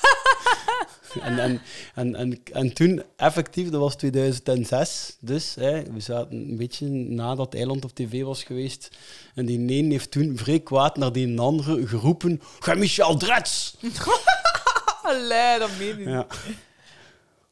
[1.23, 1.61] en, en,
[1.95, 7.55] en, en, en toen, effectief, dat was 2006, dus hè, we zaten een beetje nadat
[7.55, 8.89] Eiland op tv was geweest.
[9.35, 13.77] En die een heeft toen vrij kwaad naar die andere geroepen: Ga Michel Drets!
[15.03, 16.07] Allee, dat meen je niet.
[16.07, 16.27] Ja.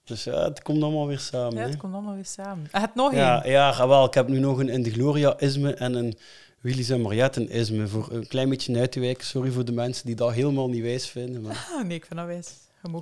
[0.05, 1.55] Dus ja, het komt allemaal weer samen.
[1.55, 1.67] Ja, hè.
[1.69, 2.69] het komt allemaal weer samen.
[2.71, 3.53] Hij had nog Ja, één.
[3.53, 6.17] ja, jawel, ik heb nu nog een In de Gloria-isme en een
[6.61, 7.87] Willys en Mariette-isme.
[7.89, 9.25] Voor een klein beetje uit te wijken.
[9.27, 11.43] Sorry voor de mensen die dat helemaal niet wijs vinden.
[11.43, 12.49] Maar Ah, nee, ik vind dat wijs.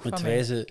[0.03, 0.68] Het wijze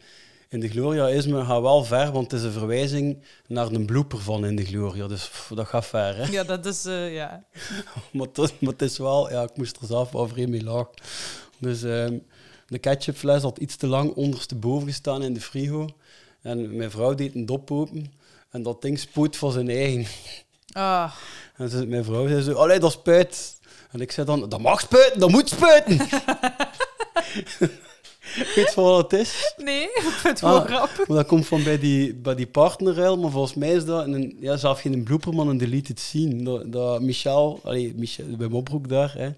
[0.50, 4.46] In de Gloria-isme gaat wel ver, want het is een verwijzing naar een blooper van
[4.46, 5.08] In de Gloria.
[5.08, 6.24] Dus pff, dat gaat ver, hè.
[6.32, 6.86] Ja, dat is...
[6.86, 7.44] eh, ja.
[8.14, 9.30] Maar, het, maar het is wel...
[9.32, 10.90] Ja, ik moest er zelf wel vreemd mee lachen.
[11.58, 12.18] Dus ehm,
[12.68, 15.90] de ketchupfles had iets te lang ondersteboven gestaan in de frigo.
[16.42, 18.14] En mijn vrouw deed een dop open.
[18.50, 20.06] En dat ding spoot van zijn eigen.
[20.72, 21.14] Ah,
[21.56, 23.56] En ze, mijn vrouw zei zo, allee, dat spuit.
[23.92, 26.00] En ik zei dan, dat mag spuiten, dat moet spuiten.
[28.36, 29.54] Weet je wat het is?
[29.58, 31.08] nee, ik vind het wel Ah, grappig.
[31.08, 34.38] Maar dat komt van bij die, bij die partnerruil, maar volgens mij is dat een,
[34.40, 36.44] ja, zelf geen blooper, maar een deleted scene.
[36.44, 39.30] Dat, dat Michel, allee, Michel, bij Mopbroek daar, hè.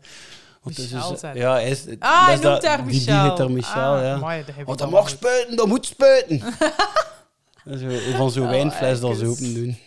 [0.62, 3.14] Want het is Michel, dus- ja, hij is, Ah, hij is noemt dat- die- Michel.
[3.22, 4.14] Die heet daar Michel, Ah, ja.
[4.14, 6.42] amai, dat Want dat mag spuiten, dat moet spuiten.
[7.80, 9.78] Zo, van zo'n Oh, wijnfles dat ze open doen.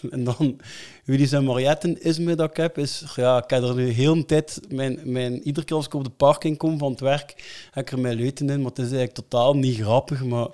[0.10, 0.60] En dan,
[1.04, 4.26] Willy's en Marietten isme dat ik heb, is, ja, ik heb er nu heel een
[4.26, 7.84] tijd, mijn, mijn, iedere keer als ik op de parking kom van het werk, heb
[7.84, 10.48] ik er mijn leuten in, maar het is eigenlijk totaal niet grappig, maar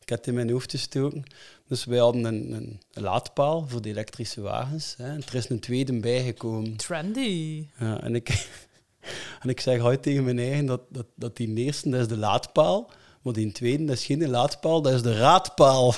[0.00, 1.24] ik heb het in mijn hoofd gestoken.
[1.68, 4.94] Dus wij hadden een, een, een laadpaal voor de elektrische wagens.
[4.96, 6.76] Hè, en er is een tweede bijgekomen.
[6.76, 7.66] Trendy.
[7.78, 8.48] Ja, en, ik,
[9.42, 12.16] en ik zeg altijd tegen mijn eigen dat, dat, dat die eerste, dat is de
[12.16, 12.90] laadpaal,
[13.22, 15.94] maar die tweede, dat is geen laadpaal, dat is de raadpaal.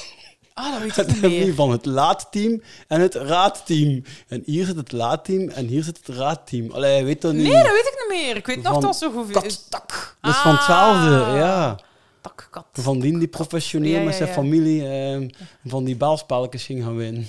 [0.58, 1.54] Ah, dat weet ik niet meer.
[1.54, 4.02] van het laadteam en het raadteam.
[4.28, 6.70] En hier zit het laadteam en hier zit het raadteam.
[6.70, 7.42] Allee, weet dat niet.
[7.42, 8.36] Nee, dat weet ik niet meer.
[8.36, 9.32] Ik weet nog dat zo goed
[9.68, 10.16] tak.
[10.20, 11.36] Dat is van hetzelfde, Ah.
[11.36, 11.78] ja.
[12.20, 12.66] Tak, kat.
[12.72, 15.28] Van die die professioneel met zijn familie ehm,
[15.64, 17.26] van die baalspelletjes ging gaan winnen.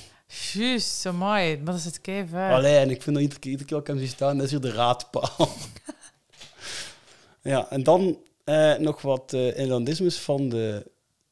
[0.54, 1.56] Juist, amai.
[1.56, 2.52] Maar dat is het kei ver.
[2.54, 4.46] Allee, en ik vind dat iedere keer, iedere keer als ik hem zie staan, dat
[4.46, 5.50] is hier de raadpaal.
[7.42, 10.92] ja, en dan eh, nog wat eh Inlandismes van de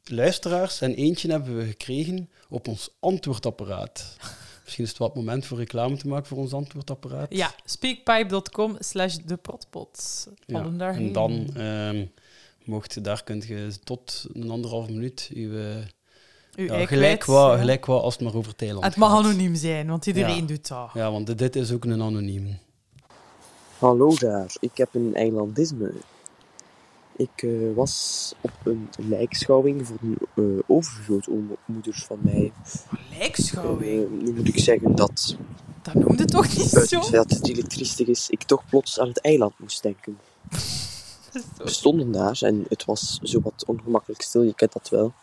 [0.10, 0.82] luisteraars.
[0.82, 4.16] En eentje hebben we gekregen op ons antwoordapparaat.
[4.64, 7.36] Misschien is het wat moment voor reclame te maken voor ons antwoordapparaat.
[7.36, 9.40] Ja, speakpipe.com slash de.
[10.46, 11.08] Ja, daarheen.
[11.08, 12.06] En dan ehm
[12.68, 15.76] mocht je, daar kunt je tot een anderhalf minuut uw, eh,
[16.56, 17.58] Uw ja, ei gelijk, wat, ja.
[17.58, 19.24] gelijk wat als het maar over Thailand Het mag gaat.
[19.26, 20.46] anoniem zijn, want iedereen Ja.
[20.46, 20.90] doet dat.
[20.94, 22.58] Ja, want dit is ook een anoniem.
[23.78, 25.92] Hallo daar, ik heb een eilandisme.
[27.18, 32.52] Ik eh, was op een lijkschouwing voor een uh, overgrootmoeders van mij.
[33.18, 34.04] Lijkschouwing?
[34.04, 35.36] Eh, nu moet ik zeggen dat,
[35.82, 37.10] Dat noemde toch niet zo?
[37.10, 40.18] dat het elektrischtig is, ik toch plots aan het eiland moest denken.
[41.58, 45.14] We stonden daar en het was zo wat ongemakkelijk stil, je kent dat wel.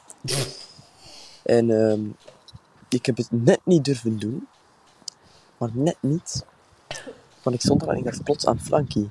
[1.43, 2.01] En ehm,
[2.89, 4.47] ik heb het net niet durven doen,
[5.59, 6.45] maar net niet.
[7.43, 9.11] Want ik stond daar en ik dacht plots aan Frankie.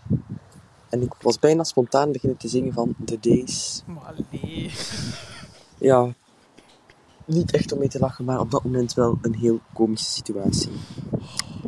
[0.94, 3.82] En ik was bijna spontaan beginnen te zingen van The Days.
[3.86, 4.72] Maar nee.
[5.78, 6.14] Ja,
[7.26, 10.72] niet echt om mee te lachen, maar op dat moment wel een heel komische situatie.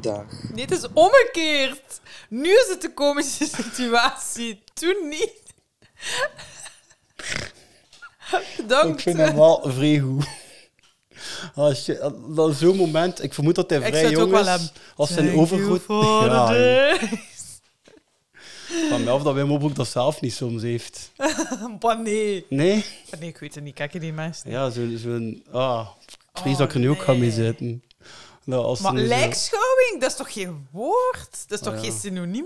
[0.02, 0.26] Dag.
[0.54, 2.00] Nee, het is omgekeerd.
[2.30, 4.64] Nu is het een komische situatie.
[4.74, 5.34] Toen niet.
[8.58, 8.94] Bedankt.
[8.98, 10.28] Ik vind hem wel vrij goed.
[11.56, 14.26] Als je, dat is zo'n moment, ik vermoed dat hij Ik vrij zou het jong
[14.34, 14.60] ook wel is.
[14.62, 14.82] hebben.
[14.96, 16.98] Als zijn the Ja.
[18.90, 21.12] Van mij af dat Wim ook dat zelf niet soms heeft.
[21.82, 22.46] Maar nee.
[22.50, 22.86] Nee?
[23.20, 23.74] Nee, ik weet het niet.
[23.76, 24.52] Kijk je die mensen?
[24.52, 24.98] Ja, zo'n...
[25.02, 27.84] Zo ah, ik vrees Oh, dat ik er nu ook ga mee zitten.
[28.44, 31.30] Nou, als Maar zo- lijkschouwing, dat is toch geen woord?
[31.48, 31.90] Dat is toch Ah, ja.
[31.90, 32.46] geen synoniem?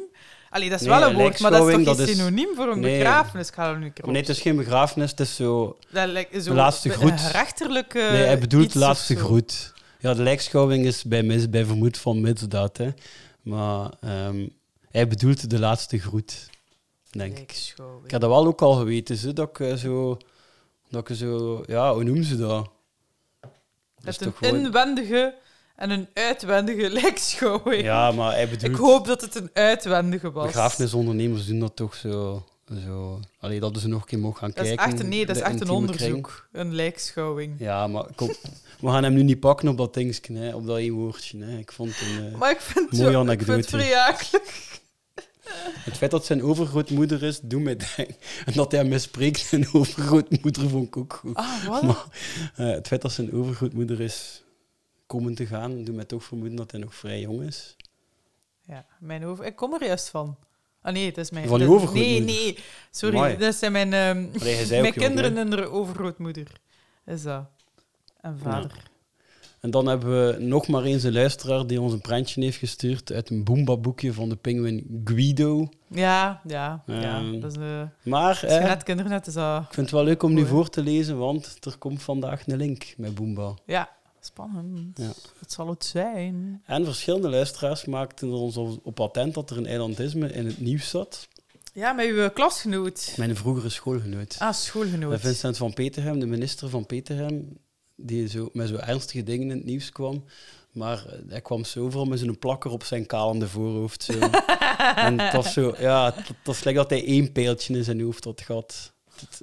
[0.49, 2.67] Allee, dat is Nee, wel een woord, maar dat is toch geen is- synoniem voor
[2.67, 2.97] een Nee.
[2.97, 3.47] begrafenis?
[3.47, 5.77] Ik ga er nu een keer Nee, het is geen begrafenis, het is zo...
[5.91, 7.21] Dat lijkt zo De laatste groet.
[7.31, 9.73] rechterlijke nee, hij bedoelt de laatste groet.
[9.99, 12.89] Ja, de lijkschouwing is bij, mis, bij vermoed van misdaad, hè.
[13.41, 14.47] Maar ehm,
[14.91, 16.49] hij bedoelt de laatste groet,
[17.09, 17.51] denk ik.
[18.05, 20.17] Ik heb dat wel ook al geweten, zo, dat ik eh, zo...
[20.89, 21.63] Dat ik zo...
[21.67, 22.69] Ja, hoe noemen ze dat?
[24.01, 25.35] Dat is een gewoon- inwendige
[25.75, 27.83] en een uitwendige lijkschouwing.
[27.83, 28.71] Ja, maar hij bedoelt...
[28.71, 30.45] Ik hoop dat het een uitwendige was.
[30.45, 32.45] Begrafenisondernemers doen dat toch zo...
[32.85, 34.85] zo allee, dat ze nog een keer mogen gaan Dat is kijken.
[34.85, 36.47] echt een, nee, dat is echt een onderzoek.
[36.51, 37.55] Een lijkschouwing.
[37.59, 38.27] Ja, maar kom,
[38.79, 41.43] we gaan hem nu niet pakken op dat dingetje, hè, op dat één woordje.
[41.43, 41.57] Hè.
[41.57, 42.31] Ik vond het een...
[42.33, 44.41] eh, Maar ik vind het, Mooie zo, ik vind het anekdote.
[45.79, 48.15] Het feit dat zijn overgrootmoeder is, doet mij denken.
[48.45, 51.35] En dat hij mispreekt zijn overgrootmoeder vond ik ook goed.
[51.35, 51.81] Ah, wat?
[51.81, 52.05] Maar
[52.55, 54.43] eh, het feit dat zijn overgrootmoeder is,
[55.05, 57.75] komen te gaan, doet mij toch vermoeden dat hij nog vrij jong is.
[58.61, 59.45] Ja, mijn over...
[59.45, 60.37] Ik kom er juist van.
[60.81, 61.47] Ah nee, het is mijn...
[61.47, 62.11] Van overgrootmoeder?
[62.11, 62.57] Nee, nee.
[62.91, 63.37] Sorry, Amai.
[63.37, 66.47] dat zijn mijn, ehm, Allee, mijn kinderen en de overgrootmoeder.
[67.05, 67.49] Is dat.
[68.21, 68.88] En vader.
[69.59, 73.11] En dan hebben we nog maar eens een luisteraar die ons een prentje heeft gestuurd
[73.11, 75.69] uit een Boomba-boekje van de pinguïn Guido.
[75.87, 77.17] Ja, ja, ja.
[77.17, 79.61] Ehm, Dat is, eh, Maar eh, net is dat...
[79.61, 82.57] ik vind het wel leuk om nu voor te lezen, want er komt vandaag een
[82.57, 83.53] link met Boomba.
[83.65, 84.97] Ja, spannend.
[84.97, 85.11] Ja.
[85.39, 86.61] Wat zal het zijn?
[86.65, 91.27] En verschillende luisteraars maakten ons op attent dat er een eilandisme in het nieuws zat.
[91.73, 93.13] Ja, met uw klasgenoot.
[93.17, 94.35] Mijn vroegere schoolgenoot.
[94.39, 95.19] Ah, schoolgenoot.
[95.19, 97.57] Vincent van Peterhem, de minister van Peterhem,
[97.99, 100.23] die zo, met zo ernstige dingen in het nieuws kwam.
[100.71, 104.03] Maar eh, hij kwam zo overal met zo'n plakker op zijn kalende voorhoofd.
[104.03, 104.19] Zo.
[104.95, 108.01] en het was zo, ja, het, het was lekker dat hij één pijltje in zijn
[108.01, 108.93] hoofd had gehad.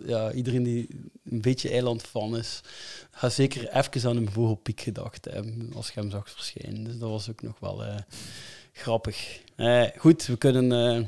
[0.06, 0.88] Ja, iedereen die
[1.24, 2.60] een beetje eilandfan is,
[3.10, 6.84] gaat zeker even aan een vogelpiek gedacht hebben als je hem zag verschijnen.
[6.84, 7.96] Dus dat was ook nog wel eh,
[8.72, 9.40] grappig.
[9.56, 11.04] Eh, goed, we kunnen eh,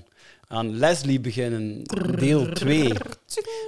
[0.48, 1.82] aan Leslie beginnen,
[2.18, 2.92] deel 2.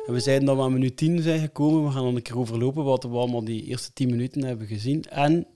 [0.07, 1.85] En we zeiden dat we aan minuut 10 zijn gekomen.
[1.85, 5.05] We gaan dan een keer overlopen wat we allemaal die eerste 10 minuten hebben gezien.
[5.05, 5.47] En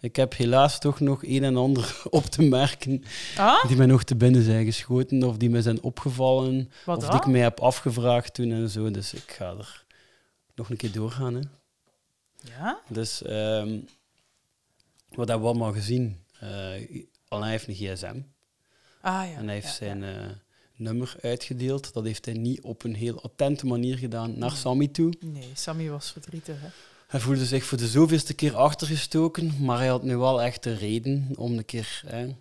[0.00, 3.04] ik heb helaas toch nog een en ander op te merken
[3.36, 3.64] Ah?
[3.66, 7.10] die mij nog te binnen zijn geschoten of die mij zijn opgevallen Wat of dan?
[7.10, 8.90] die ik mij heb afgevraagd toen en zo.
[8.90, 9.84] Dus ik ga er
[10.54, 11.34] nog een keer doorgaan.
[11.34, 11.40] Hè.
[12.58, 12.80] Ja?
[12.88, 13.78] Dus ehm,
[15.08, 16.16] wat hebben we allemaal gezien?
[16.40, 18.20] Eh Alain heeft een gsm
[19.00, 19.36] Ah ja.
[19.36, 20.30] en hij heeft ja, zijn eh,
[20.82, 21.92] nummer uitgedeeld.
[21.92, 25.12] Dat heeft hij niet op een heel attente manier gedaan naar Sammy toe.
[25.20, 26.68] Nee, Sammy was verdrietig, hè.
[27.06, 30.74] Hij voelde zich voor de zoveelste keer achtergestoken, maar hij had nu wel echt de
[30.74, 32.02] reden om een keer...
[32.06, 32.34] Hè,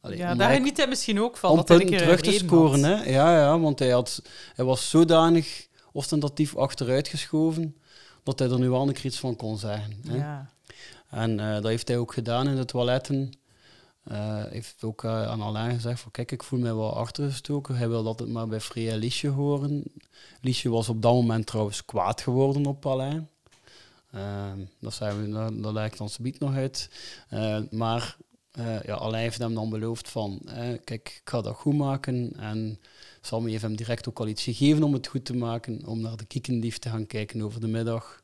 [0.00, 1.50] allee, Ja, daar geniet hij misschien ook van.
[1.50, 2.84] om dat hij een keer terug te scoren.
[2.84, 2.98] had.
[3.04, 3.10] Hè?
[3.10, 4.22] Ja, ja, want hij, had,
[4.54, 7.76] hij was zodanig ostentatief achteruitgeschoven
[8.22, 9.92] dat hij er nu wel een keer iets van kon zeggen.
[10.08, 10.16] Hè?
[10.16, 10.50] Ja.
[11.10, 13.32] En eh, dat heeft hij ook gedaan in de toiletten.
[14.08, 17.76] Eh, heeft ook eh, aan Alain gezegd van kijk, ik voel mij wel achtergestoken.
[17.76, 19.84] Hij wil altijd maar bij Freya Liesje horen.
[20.40, 23.28] Liesje was op dat moment trouwens kwaad geworden op Alain.
[24.12, 26.90] Ehm, dat, zijn we, dat, lijkt ons gebied nog uit.
[27.28, 28.16] Eh, maar
[28.50, 30.40] eh, ja, Alain heeft hem dan beloofd van
[30.84, 32.32] kijk, ik ga dat goed maken.
[32.36, 32.80] En
[33.20, 35.86] Sammy heeft hem direct ook al iets gegeven om het goed te maken.
[35.86, 38.22] Om naar de kiekendief te gaan kijken over de middag.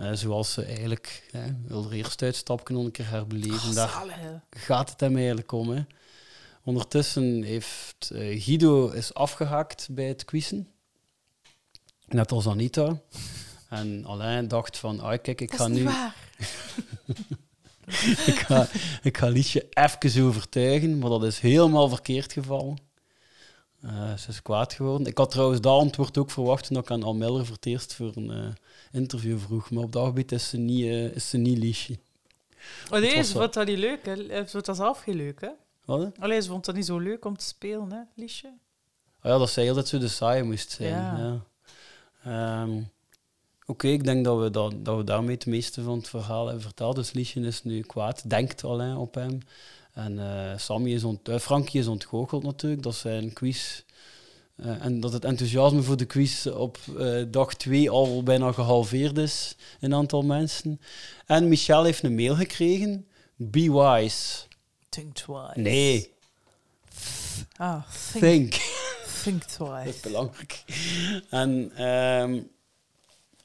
[0.00, 3.68] Eh, zoals ze eigenlijk hè, wil er eerst uitstapje nog een keer herbeleven.
[3.68, 5.70] Oh, Daar gaat het hem eigenlijk om.
[5.70, 5.84] Hè.
[6.64, 10.68] Ondertussen heeft eh, Guido is afgehaakt bij het quizzen.
[12.06, 13.00] Net als Anita.
[13.68, 15.82] En Alain dacht van, ah, kijk, ik ga nu...
[18.32, 18.68] ik, ga,
[19.02, 22.78] ik ga Liesje even overtuigen, maar dat is helemaal verkeerd gevallen.
[23.80, 25.06] Eh, ze is kwaad geworden.
[25.06, 27.94] Ik had trouwens dat antwoord ook verwacht toen ik aan Al Miller voor het eerst
[27.94, 28.56] voor een
[28.92, 29.70] interview vroeg.
[29.70, 31.98] Maar op dat gebied is ze niet, eh, is ze niet Liesje.
[32.90, 34.16] Oh nee, was ze vond dat niet leuk, hè.
[34.16, 35.50] Ze vond dat zelf geen leuk, hè.
[35.84, 36.12] Wat?
[36.18, 38.52] Allee, ze vond dat niet zo leuk om te spelen, hè, Liesje.
[39.20, 40.90] Ah ja, dat zij altijd zo de saaie moest zijn.
[40.90, 41.40] Ja.
[42.22, 42.62] Ja.
[42.62, 42.82] Ehm,
[43.70, 46.62] Oké, ik denk dat we, dat, dat we daarmee het meeste van het verhaal hebben
[46.62, 46.96] verteld.
[46.96, 49.38] Dus Liesje is nu kwaad, denkt Alain op hem.
[49.92, 53.82] En eh, Sammy is ont, eh, Frankie is ontgoocheld natuurlijk, dat zijn quiz...
[54.62, 59.18] eh, en dat het enthousiasme voor de quiz op eh, dag 2 al bijna gehalveerd
[59.18, 60.80] is in aantal mensen.
[61.26, 63.06] En Michel heeft een mail gekregen.
[63.36, 64.42] Be wise.
[64.88, 65.60] Think twice.
[65.60, 66.12] Nee,
[67.56, 68.52] Ah, think, think.
[69.22, 69.98] think Dat is twice.
[70.02, 70.64] belangrijk.
[71.30, 72.40] En, ehm,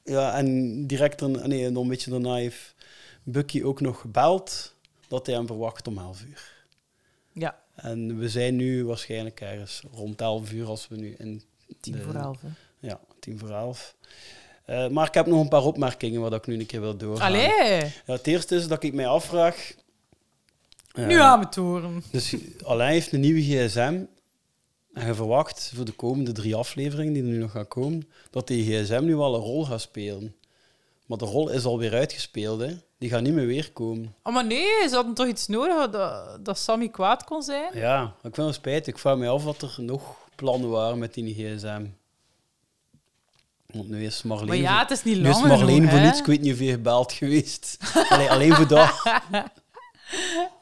[0.03, 2.75] ja, en direct dan, nee, nog een beetje daarna heeft
[3.23, 4.73] Bucky ook nog gebeld
[5.07, 6.53] dat hij hem verwacht om 11 uur.
[7.33, 11.41] Ja, En we zijn nu waarschijnlijk ergens rond 11 uur als we nu in.
[11.81, 12.47] tien de- voor elf, hè.
[12.87, 13.95] Ja, tien voor 11.
[14.65, 17.27] Eh, maar ik heb nog een paar opmerkingen waar ik nu een keer wil doorgaan.
[17.27, 19.73] Allee, Ja, het eerste is dat ik mij afvraag.
[20.93, 22.03] eh, nu aan het horen.
[22.11, 23.99] dus Alain heeft een nieuwe gsm.
[24.93, 28.47] En je verwacht voor de komende drie afleveringen die er nu nog gaan komen, dat
[28.47, 30.35] die gsm nu wel een rol gaat spelen.
[31.05, 32.75] Maar de rol is alweer uitgespeeld, hè.
[32.97, 34.15] Die gaat niet meer weer komen.
[34.23, 37.77] Oh, maar nee, ze hadden toch iets nodig dat, dat Sammy kwaad kon zijn?
[37.77, 38.87] Ja, ik vind het spijt.
[38.87, 41.85] Ik vraag me af wat er nog plannen waren met die gsm.
[43.65, 44.47] Want nu is Marleen...
[44.47, 46.49] Maar ja, het is niet nu is lang Marleen genoeg, voor niets, ik weet niet
[46.49, 47.77] hoeveel gebeld geweest.
[48.09, 48.93] Allee, alleen voor dat.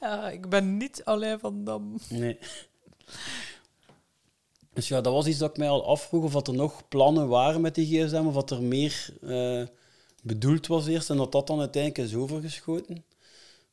[0.01, 1.99] Ja, ik ben niet alleen van Dam.
[2.09, 2.37] Nee.
[4.73, 7.27] Dus ja, dat was iets dat ik mij al afvroeg, of dat er nog plannen
[7.27, 9.67] waren met die gsm, of dat er meer eh,
[10.23, 13.03] bedoeld was eerst, en dat dat dan uiteindelijk is overgeschoten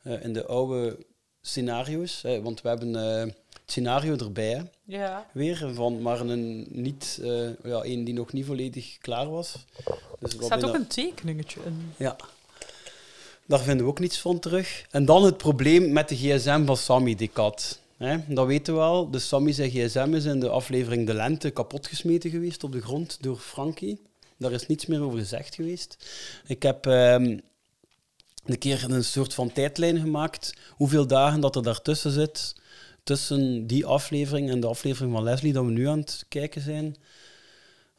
[0.02, 0.98] eh, in de oude
[1.40, 2.22] scenario's.
[2.22, 3.36] hè, want we hebben eh, het
[3.66, 5.26] scenario erbij Ja.
[5.32, 9.54] weer, van, maar een, niet, eh, ja, een die nog niet volledig klaar was.
[10.18, 11.92] Dus Er staat ook een tekeningetje in.
[11.96, 12.16] ja.
[13.46, 14.84] Daar vinden we ook niets van terug.
[14.90, 17.78] En dan het probleem met de gsm van Sammy, die kat.
[18.26, 19.10] Dat weten we al.
[19.10, 23.18] Dus Sammy zijn gsm is in de aflevering De Lente kapotgesmeten geweest op de grond
[23.20, 24.00] door Frankie.
[24.40, 25.96] Daar is niets meer over gezegd geweest.
[26.46, 27.38] Ik heb ehm,
[28.44, 30.54] een keer een soort van tijdlijn gemaakt.
[30.70, 32.54] Hoeveel dagen dat er daartussen zit.
[33.02, 36.96] Tussen die aflevering en de aflevering van Leslie, dat we nu aan het kijken zijn.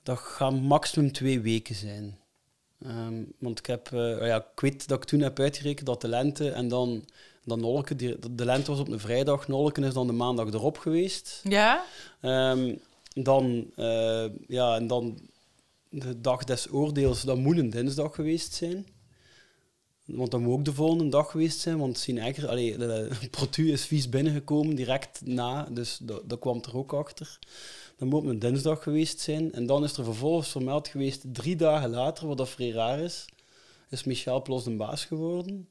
[0.03, 2.17] Dat gaat maximum twee weken zijn.
[2.85, 6.07] Ehm, want ik, heb, eh, ja, ik weet dat ik toen heb uitgerekend dat de
[6.07, 7.05] lente en dan,
[7.43, 10.77] dan Nolke, die, de lente was op een vrijdag, Nolken is dan de maandag erop
[10.77, 11.41] geweest.
[11.43, 11.83] Ja?
[12.21, 12.75] Ehm,
[13.13, 15.29] dan, eh, ja, en dan
[15.91, 18.87] de dag des oordeels, dat moet een dinsdag geweest zijn.
[20.05, 22.07] Want dat moet ook de volgende dag geweest zijn, want
[22.47, 26.93] allee, de, de Protu is vies binnengekomen direct na, dus dat, dat kwam er ook
[26.93, 27.39] achter.
[27.97, 29.53] Dat moet op een dinsdag geweest zijn.
[29.53, 33.25] En dan is er vervolgens vermeld geweest, drie dagen later, wat dat vrij raar is,
[33.89, 35.67] is Michel plots de baas geworden.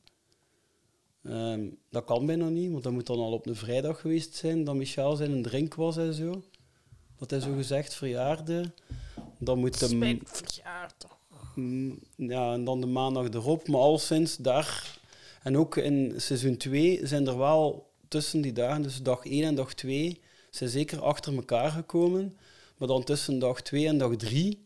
[1.22, 4.64] Ehm, dat kan bijna niet, want dat moet dan al op een vrijdag geweest zijn,
[4.64, 6.42] dat Michel zijn een drink was en zo.
[7.18, 8.72] Dat hij zo gezegd verjaarde.
[9.40, 9.76] Dan moet
[10.24, 11.18] verjaardag.
[11.54, 13.68] Mm, Ja, en dan de maandag erop.
[13.68, 14.98] Maar al sinds daar...
[15.42, 19.54] En ook in seizoen 2 zijn er wel tussen die dagen, dus dag 1 en
[19.54, 22.36] dag 2, zijn zeker achter elkaar gekomen.
[22.76, 24.62] Maar dan tussen dag 2 en dag 3,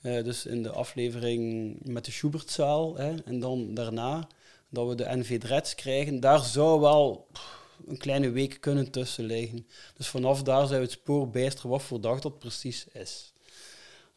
[0.00, 4.28] eh, dus in de aflevering met de Schubertzaal, hè, en dan daarna,
[4.68, 9.24] dat we de NV Dreds krijgen, daar zou wel pff, een kleine week kunnen tussen
[9.24, 9.66] liggen.
[9.96, 13.32] Dus vanaf daar zijn we het spoor bijster wat voor dag dat precies is.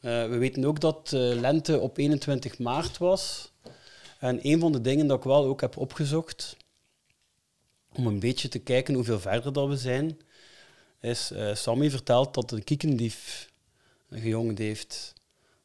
[0.02, 3.52] Eh, we weten ook dat eh, lente op 21 maart was.
[4.20, 6.58] En een van de dingen dat ik wel ook heb opgezocht,
[7.94, 10.20] om een beetje te kijken hoeveel verder dat we zijn,
[11.00, 13.50] is eh, Sammy vertelt dat een kiekendief
[14.10, 15.14] gejongd heeft.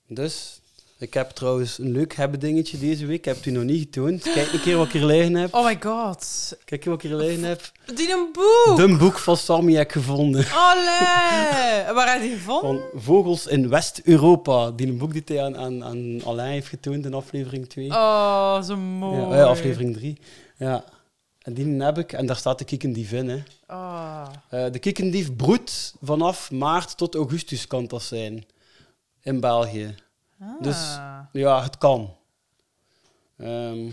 [0.06, 0.60] Dus,
[0.98, 3.18] ik heb trouwens een leuk hebben dingetje deze week.
[3.18, 4.22] Ik heb het u nog niet getoond.
[4.22, 5.54] Kijk een keer wat ik hier liggen heb.
[5.54, 6.56] Oh my god.
[6.64, 7.70] Kijk wat ik hier liggen heb.
[7.94, 8.76] Die een boek.
[8.76, 10.46] De boek van Sammy heb ik gevonden.
[10.52, 11.92] Allee.
[11.94, 12.80] Waar heb je die gevonden?
[12.92, 14.70] Van Vogels in West-Europa.
[14.70, 17.90] Die een boek die hij aan, aan, aan Alain heeft getoond in aflevering 2.
[17.90, 19.36] Oh, zo mooi.
[19.36, 20.18] Ja, aflevering 3.
[20.56, 20.84] Ja.
[21.42, 23.28] En die heb ik, en daar staat de kiekendief in.
[23.28, 23.42] Hè.
[23.68, 24.26] Oh.
[24.48, 28.44] Eh, de kiekendief broedt vanaf maart tot augustus, kan dat zijn.
[29.22, 29.94] In België.
[30.60, 31.20] Dus Ah.
[31.32, 32.16] ja, het kan.
[33.36, 33.90] Ehm,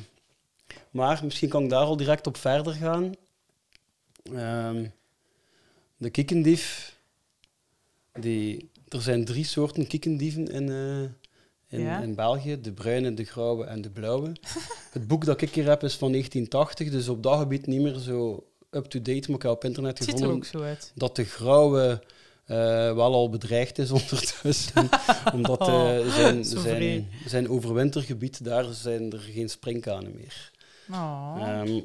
[0.91, 3.11] maar misschien kan ik daar al direct op verder gaan.
[4.23, 4.85] Ehm,
[5.97, 6.97] de kiekendief.
[8.19, 11.01] Die, er zijn drie soorten kiekendieven in, eh,
[11.79, 11.99] in, Ja?
[12.01, 14.31] in België: de bruine, de grauwe en de blauwe.
[14.93, 17.97] Het boek dat ik hier heb is van 1980, dus op dat gebied niet meer
[17.97, 19.27] zo up-to-date.
[19.27, 20.63] Maar ik heb op internet Het er gevonden zo
[20.95, 22.03] dat de grauwe
[22.95, 24.89] wel al bedreigd is ondertussen.
[25.33, 27.03] omdat eh, Oh, zijn, zo zijn, vreed.
[27.25, 30.51] zijn overwintergebied, daar zijn er geen springkanen meer.
[30.91, 31.35] Oh.
[31.39, 31.79] Ehm,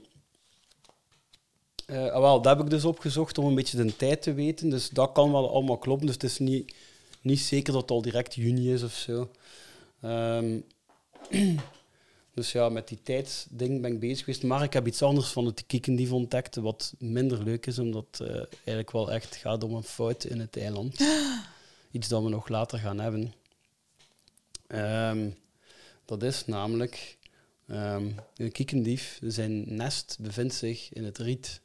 [1.86, 4.70] eh, ah, wel, dat heb ik dus opgezocht om een beetje de tijd te weten.
[4.70, 6.06] Dus dat kan wel allemaal kloppen.
[6.06, 6.74] Dus het is niet,
[7.20, 9.30] niet zeker dat het al direct juni is of zo.
[10.00, 10.58] Ehm,
[12.38, 14.42] dus ja, met die tijdsding ben ik bezig geweest.
[14.42, 18.20] Maar ik heb iets anders van het kiekendief ontdekt, wat minder leuk is, omdat het
[18.20, 21.00] eh, eigenlijk wel echt gaat om een fout in het eiland.
[21.90, 23.34] Iets dat we nog later gaan hebben.
[24.66, 25.28] Ehm,
[26.04, 27.16] dat is namelijk
[27.66, 29.18] ehm, een kiekendief.
[29.22, 31.60] Zijn nest bevindt zich in het riet.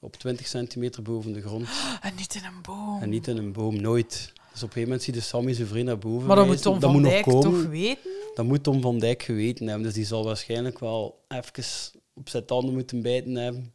[0.00, 1.68] Op 20 centimeter boven de grond.
[2.00, 3.02] En niet in een boom.
[3.02, 4.32] En niet in een boom, nooit.
[4.52, 6.26] Dus op een gegeven moment zie je Sammy zijn vriend naar boven.
[6.26, 6.62] Maar dat moet.
[6.62, 8.15] Tom van nog Dijk toch weten?
[8.36, 9.84] Dat moet Tom van Dijk geweten hebben.
[9.84, 11.64] Dus die zal waarschijnlijk wel even
[12.14, 13.74] op zijn tanden moeten bijten hebben.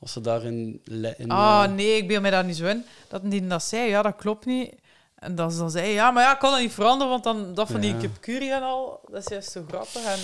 [0.00, 0.80] Als ze daarin...
[1.16, 2.84] in, Ah, eh, nee, ik beeld mij daar niet zo in.
[3.08, 4.74] Dat die dat zei, ja, dat klopt niet.
[5.14, 7.54] En dat ze dan zei, ja, maar ja, ik kan dat niet veranderen, want dan,
[7.54, 7.98] dat van die Ja.
[7.98, 10.04] kipcurie en al, dat is juist zo grappig.
[10.04, 10.18] En,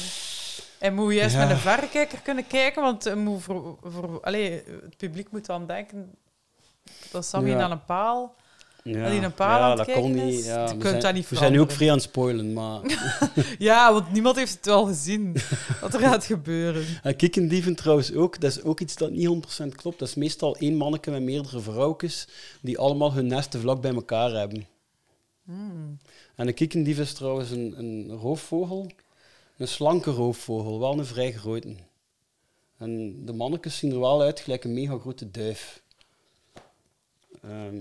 [0.79, 1.41] en moet je juist Ja.
[1.41, 4.51] met een verrekijker kunnen kijken, want het moet voor, voor, allee,
[4.83, 6.15] het publiek moet dan denken
[7.11, 7.61] dat Sammy Ja.
[7.63, 8.35] aan een paal...
[8.93, 10.35] ja, dat hij een paal ja, dat kijken kon is.
[10.35, 10.45] niet.
[10.45, 12.53] Ja, Je we, kunt zijn, dat niet we zijn nu ook vrij aan het spoilen,
[12.53, 12.81] maar...
[13.59, 15.37] Ja, want niemand heeft het wel gezien,
[15.81, 16.85] wat er gaat gebeuren.
[17.03, 19.99] En kikkendieven trouwens ook, dat is ook iets dat niet 100% klopt.
[19.99, 22.29] Dat is meestal één manneke met meerdere vrouwtjes
[22.61, 24.67] die allemaal hun nesten vlak bij elkaar hebben.
[25.45, 25.99] Hmm.
[26.35, 28.91] En een kikkendief is trouwens een, een roofvogel.
[29.57, 31.75] Een slanke roofvogel, wel een vrij grote.
[32.79, 35.83] En de mannetjes zien er wel uit gelijk een mega grote duif.
[37.43, 37.77] Ehm,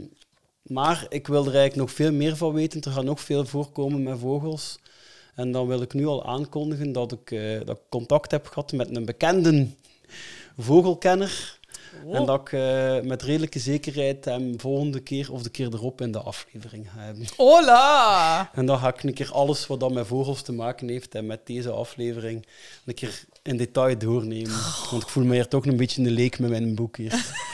[0.74, 2.82] maar ik wil er eigenlijk nog veel meer van weten.
[2.82, 4.80] Er gaat nog veel voorkomen met vogels.
[5.36, 8.72] En dan wil ik nu al aankondigen dat ik, eh, dat ik contact heb gehad
[8.72, 9.68] met een bekende
[10.58, 11.62] vogelkenner.
[12.12, 16.12] En dat ik eh, met redelijke zekerheid hem volgende keer of de keer erop in
[16.12, 17.26] de aflevering ga hebben.
[17.38, 18.50] Hola!
[18.54, 21.26] En dan ga ik een keer alles wat dan met vogels te maken heeft en
[21.26, 22.46] met deze aflevering
[22.86, 24.62] een keer in detail doornemen.
[24.92, 27.26] Want ik voel me hier toch een beetje een leek met mijn boek hier.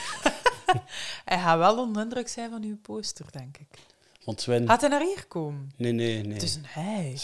[1.24, 3.78] Hij gaat wel onder de indruk zijn van uw poster, denk ik.
[4.24, 4.66] Want Sven...
[4.66, 5.72] Gaat hij naar hier komen?
[5.76, 6.32] Nee, nee, nee.
[6.32, 7.16] Het is een hij.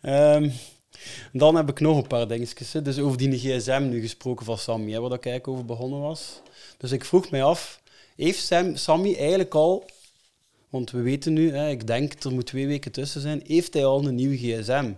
[0.00, 0.50] Ehm,
[1.32, 2.72] dan heb ik nog een paar dingetjes.
[2.72, 2.82] hè.
[2.82, 6.40] Dus over die gsm nu gesproken van Sammy, hè, waar ik eigenlijk over begonnen was.
[6.76, 7.80] Dus ik vroeg mij af,
[8.16, 9.90] heeft Sam, Sammy eigenlijk al,
[10.68, 13.84] want we weten nu, hè, ik denk er moet twee weken tussen zijn, heeft hij
[13.84, 14.92] al een nieuwe gsm?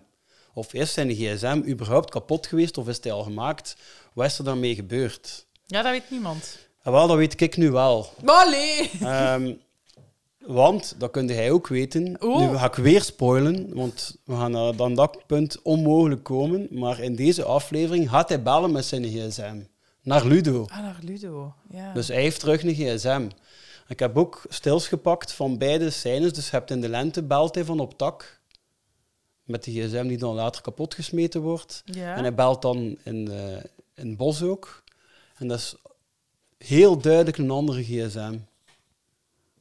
[0.55, 3.77] Of is zijn gsm überhaupt kapot geweest of is hij al gemaakt?
[4.13, 5.47] Wat is er daarmee gebeurd?
[5.71, 6.59] Ja, dat weet niemand.
[6.83, 8.07] En wel, dat weet ik nu wel.
[8.25, 8.91] Allee!
[9.01, 9.55] Ehm,
[10.39, 12.03] want, dat kunde hij ook weten.
[12.21, 16.69] Nu ga ik weer spoilen, want we gaan naar dan dat punt onmogelijk komen.
[16.71, 19.61] Maar in deze aflevering gaat hij bellen met zijn gsm.
[20.03, 20.65] Naar Ludo.
[20.69, 21.55] Ah, naar Ludo.
[21.69, 21.93] Ja.
[21.93, 23.29] Dus hij heeft terug een gsm.
[23.89, 26.33] Ik heb ook stils gepakt van beide scènes.
[26.33, 28.41] Dus je hebt in de lente belt hij van op tak.
[29.45, 31.83] Met de gsm die dan later kapot gesmeten wordt.
[31.85, 32.15] ja.
[32.17, 33.57] En hij belt dan in, eh,
[33.95, 34.83] in het bos ook.
[35.41, 35.75] En dat is
[36.59, 38.39] heel duidelijk een andere gsm.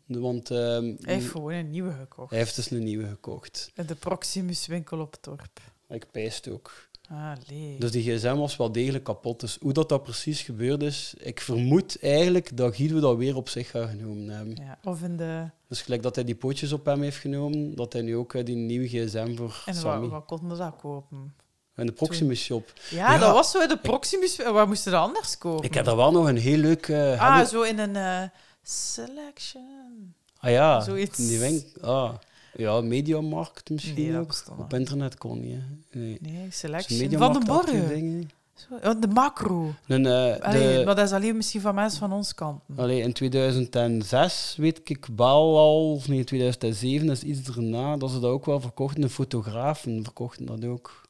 [0.06, 2.30] Want ehm, Hij heeft gewoon een nieuwe gekocht.
[2.30, 3.72] hij heeft dus een nieuwe gekocht.
[3.76, 5.60] In de Proximus winkel op het dorp.
[5.90, 6.88] Ik pijst ook.
[7.10, 7.76] Allee.
[7.80, 9.40] Dus die gsm was wel degelijk kapot.
[9.40, 13.50] Dus hoe dat, dat precies gebeurd is, ik vermoed eigenlijk dat Guido dat weer op
[13.50, 14.56] zich gaat genomen hebben.
[14.56, 14.80] Ja.
[14.84, 15.50] Of in de...
[15.68, 18.46] Dus gelijk dat hij die pootjes op hem heeft genomen, dat hij nu ook eh,
[18.46, 20.02] die nieuwe gsm voor En Sammy.
[20.02, 21.34] wat, wat konden ze dat kopen?
[21.80, 22.74] In de Proximus shop.
[22.90, 23.18] Ja, Ja.
[23.20, 24.36] dat was zo in de Proximus...
[24.38, 25.66] Waar moesten ze anders kopen?
[25.66, 26.88] Ik heb daar wel nog een heel leuk...
[26.88, 28.22] eh, Ah, zo in een eh,
[28.64, 30.14] selection.
[30.40, 31.18] ah ja, zoiets.
[31.18, 32.14] Die wink- ah,
[32.54, 34.34] ja, Mediamarkt misschien Nee, ook.
[34.58, 35.58] Op internet kon niet.
[35.90, 36.00] hè.
[36.00, 36.18] Nee.
[36.22, 37.12] Nee, Zo'n selection.
[37.18, 38.26] Van de.
[38.70, 39.74] Zo, oh, de macro.
[39.88, 42.62] Eh, Allee, de- maar dat is alleen misschien van mensen van ons kant.
[42.76, 48.12] Allee, in 2006 weet ik wel al, of nee, 2007, dat is iets erna, dat
[48.12, 49.02] ze dat ook wel verkochten.
[49.02, 51.02] De fotografen verkochten dat ook.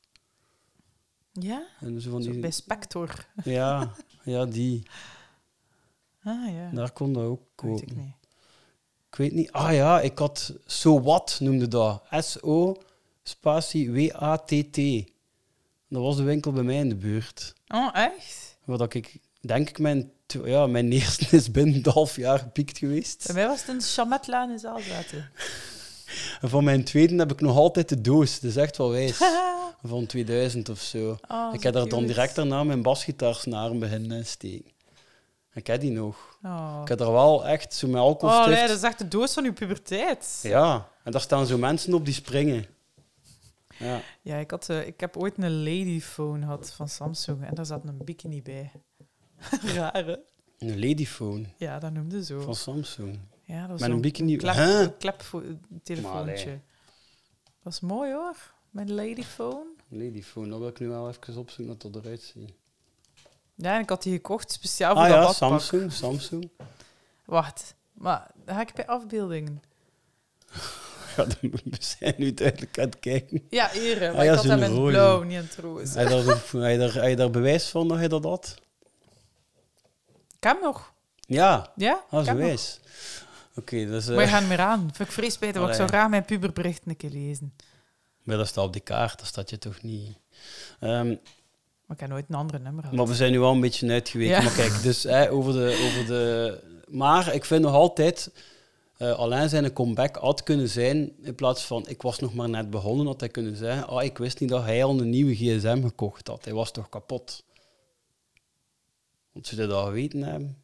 [1.31, 1.63] Ja?
[1.79, 3.25] En zo van Zo die, bij Spector.
[3.43, 3.91] ja,
[4.23, 4.83] ja, die.
[6.23, 8.13] Ah ja, Daar kon dat ook weet ik niet.
[9.09, 9.51] Ik weet niet.
[9.51, 12.03] Ah ja, ik had So What noemde dat.
[12.11, 12.75] S-O
[13.23, 14.75] spatie W-A-T-T.
[15.87, 17.53] Dat was de winkel bij mij in de buurt.
[17.67, 18.57] Oh, echt?
[18.65, 22.77] Waar dat ik, denk ik, mijn, ja, mijn eerste is binnen een half jaar gepiekt
[22.77, 23.23] geweest.
[23.25, 25.29] Bij mij was het een Chametlaan in Zaalzaten.
[26.41, 28.39] En van mijn tweede heb ik nog altijd de doos.
[28.39, 29.17] Dat is echt wel wijs.
[29.83, 31.17] Van 2000 of zo.
[31.27, 34.71] Oh, ik heb daar dan direct daarna mijn basgitaarsnaren beginnen steken.
[35.53, 36.37] Ik heb die nog.
[36.43, 38.49] Oh, Ik heb er wel echt zo met alcoholstift...
[38.49, 40.39] oh nee, dat is echt de doos van uw puberteit.
[40.43, 42.65] Ja, en daar staan zo mensen op die springen.
[43.77, 44.01] Ja.
[44.21, 47.81] Ja, ik, had, eh, ik heb ooit een ladyphone gehad van Samsung en daar zat
[47.85, 48.71] een bikini bij.
[49.75, 50.23] Rare.
[50.57, 52.39] Een ladyphone Ja, dat noemde zo.
[52.39, 53.19] van Samsung.
[53.49, 54.79] Ja, dat was Met een bikini- klep, Huh?
[54.79, 56.45] een kleptelefoontje.
[56.49, 56.59] Maar,
[57.63, 58.35] Dat is mooi hoor,
[58.69, 59.65] mijn ladyphone.
[59.91, 62.53] Een ladyphone, dat wil ik nu wel even opzoeken dat dat eruit ziet.
[63.55, 65.49] Ja, en ik had die gekocht speciaal voor Ah dat ja, badpak.
[65.61, 66.49] Samsung, Samsung.
[67.25, 69.61] Wacht, maar dan ga ik bij afbeeldingen.
[71.15, 73.45] Ja, dan- we zijn nu duidelijk aan het kijken.
[73.49, 75.99] Ja, maar Ah ja, ik had hem in blauw, niet in het roze.
[75.99, 76.07] Heb
[77.09, 78.55] je daar, bewijs van dat je dat had?
[80.37, 80.93] Ik heb hem nog.
[81.19, 82.79] Ja, Ja, dat is nog.
[83.55, 84.07] Oké, dus...
[84.07, 84.79] eh, Maar je gaat meer aan.
[84.93, 87.53] Vind ik vrees beter, want ik zou graag mijn puberbericht een keer lezen.
[88.23, 90.17] Maar dat staat op die kaart, dat staat je toch niet...
[90.79, 92.97] Ehm, Maar ik heb nooit een andere nummer gehad.
[92.97, 94.35] maar we zijn nu wel een beetje uitgeweken.
[94.35, 94.41] Ja.
[94.41, 96.59] Maar kijk, dus hè, over, de, over de...
[96.87, 98.31] Maar ik vind nog altijd...
[98.97, 102.49] eh alleen zijn een comeback had kunnen zijn, in plaats van ik was nog maar
[102.49, 105.35] net begonnen, had hij kunnen zeggen, ah, ik wist niet dat hij al een nieuwe
[105.35, 106.45] gsm gekocht had.
[106.45, 107.43] Hij was toch kapot.
[109.31, 110.58] Want ze dat geweten hebben.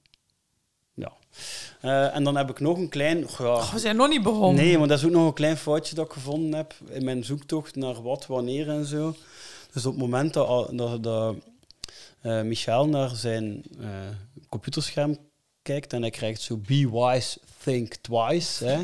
[1.81, 3.17] Eh, en dan heb ik nog een klein...
[3.37, 4.63] Ja, Oh, we zijn nog niet begonnen.
[4.63, 7.23] Nee, maar dat is ook nog een klein foutje dat ik gevonden heb in mijn
[7.23, 9.15] zoektocht naar wat, wanneer en zo.
[9.73, 11.35] Dus op het moment dat, dat, dat
[12.21, 13.87] eh, Michel naar zijn eh,
[14.49, 15.17] computerscherm
[15.61, 18.83] kijkt en hij krijgt zo Be Wise, Think Twice, hè,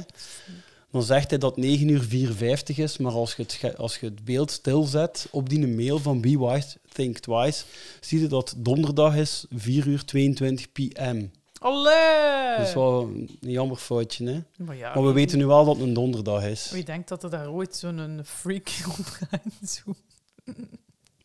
[0.91, 4.25] dan zegt hij dat 9 uur 54 is, maar als je het, als je het
[4.25, 7.63] beeld stilzet op die mail van Be Wise, Think Twice,
[7.99, 11.29] zie je dat donderdag is 4 uur 22 pm.
[11.61, 12.57] Allee!
[12.57, 14.41] Dat is wel een jammer foutje, hè?
[14.65, 16.71] Maar ja, Maar we weten nu wel dat het een donderdag is.
[16.71, 19.69] Wie denkt dat er daar ooit zo'n freak op gaat?
[19.69, 19.93] Zo.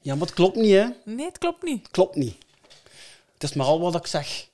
[0.00, 0.86] Ja, maar het klopt niet, hè?
[1.04, 1.90] Nee, het klopt niet.
[1.90, 2.36] Klopt niet.
[3.32, 4.48] Het is maar al wat ik zeg.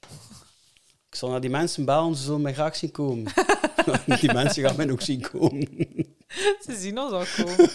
[1.08, 3.32] Ik zal naar die mensen bellen, ze zullen mij graag zien komen.
[4.20, 5.68] die mensen gaan mij ook zien komen.
[6.64, 7.70] Ze zien ons al komen.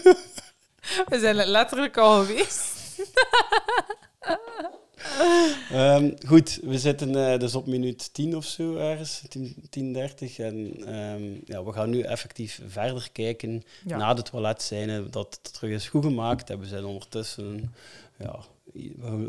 [1.07, 2.73] We zijn letterlijk al geweest.
[5.71, 10.39] Ehm, goed, we zitten eh, dus op minuut 10 of zo ergens, 10, 10 30.
[10.39, 13.97] En ehm, ja, we gaan nu effectief verder kijken Ja.
[13.97, 15.09] na de toiletscène.
[15.09, 16.49] Dat het terug is goed gemaakt.
[16.49, 17.73] En we zijn ondertussen,
[18.17, 18.39] ja,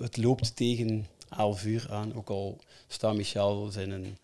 [0.01, 1.07] het loopt tegen
[1.37, 2.15] 11 uur aan.
[2.15, 2.59] Ook al
[2.89, 4.17] staat Michel zijn, een,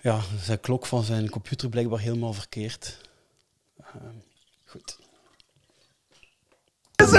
[0.00, 2.98] ja, zijn klok van zijn computer blijkbaar helemaal verkeerd.
[3.78, 4.14] Ehm,
[4.64, 4.98] goed.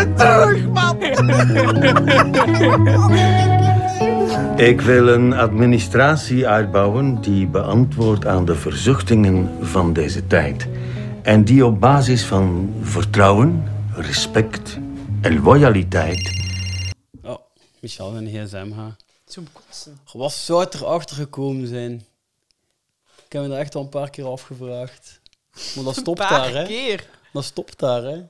[4.56, 10.68] Ik wil een administratie uitbouwen die beantwoordt aan de verzuchtingen van deze tijd.
[11.22, 13.64] En die op basis van vertrouwen,
[13.94, 14.78] respect
[15.22, 16.44] en loyaliteit
[17.24, 17.38] Oh,
[17.80, 18.96] Michel en gsm gaan.
[19.26, 19.98] Zo'n kotsen.
[20.14, 22.06] Wat zou het erachter gekomen zijn?
[23.26, 25.22] Ik heb me dat echt al een paar keer afgevraagd.
[25.76, 26.64] Maar dat stopt Een paar daar, hè?
[26.66, 27.08] keer.
[27.34, 28.22] Dat stopt daar, hè?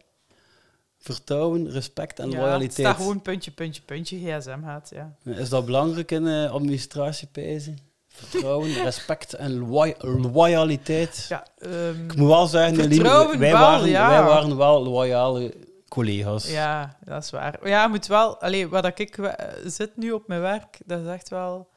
[1.06, 2.78] Vertrouwen, respect en Ja, loyaliteit.
[2.78, 5.16] Het staat gewoon puntje, puntje, puntje, gsm gaat, ja.
[5.24, 6.56] Is dat belangrijk in uh?
[8.08, 9.96] Vertrouwen, respect en loy-
[10.34, 11.26] loyaliteit.
[11.30, 14.10] ja ehm, Ik moet wel zeggen, Eline, wij, waren, ja.
[14.10, 15.54] wij waren wel loyale
[15.88, 16.52] collega's.
[16.52, 17.68] ja, dat is waar.
[17.68, 18.42] Ja, moet wel...
[18.42, 21.68] Allee, dat ik eh, zit nu op mijn werk, dat is echt wel...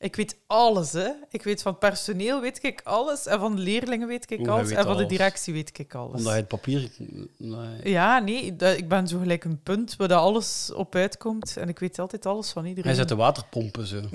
[0.00, 1.08] Ik weet alles, hè.
[1.30, 4.96] Ik weet van personeel weet ik alles, en van leerlingen weet ik alles, en van
[4.96, 6.16] de directie weet ik alles.
[6.16, 6.90] Omdat je het papier...
[7.36, 7.90] Nee.
[7.90, 11.68] Ja, nee, dat, ik ben zo gelijk een punt waar dat alles op uitkomt, en
[11.68, 12.90] ik weet altijd alles van iedereen.
[12.90, 14.00] Hij zet de waterpompen zo.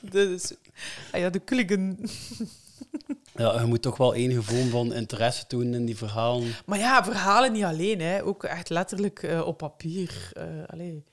[0.00, 0.52] Dus,
[1.12, 1.98] ah ja, de kulligen.
[3.36, 6.54] Ja, je moet toch wel enige vorm van interesse tonen in die verhalen.
[6.66, 8.24] Maar ja, verhalen niet alleen, hè.
[8.24, 10.30] ook echt letterlijk eh, op papier.
[10.32, 11.04] eh allee.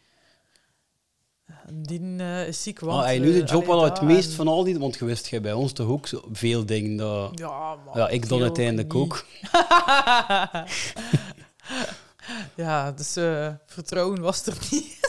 [1.73, 2.95] Die eh, is ziek, want...
[2.97, 4.79] Maar hij nu de eh, job wel het meest en- van al die...
[4.79, 7.31] Want je wist jij bij ons toch ook zo veel dingen dat...
[7.39, 9.01] Ja, maar Ja, ik dan veel uiteindelijk niet.
[9.01, 9.25] ook.
[12.55, 14.99] ja, dus eh, vertrouwen was er niet.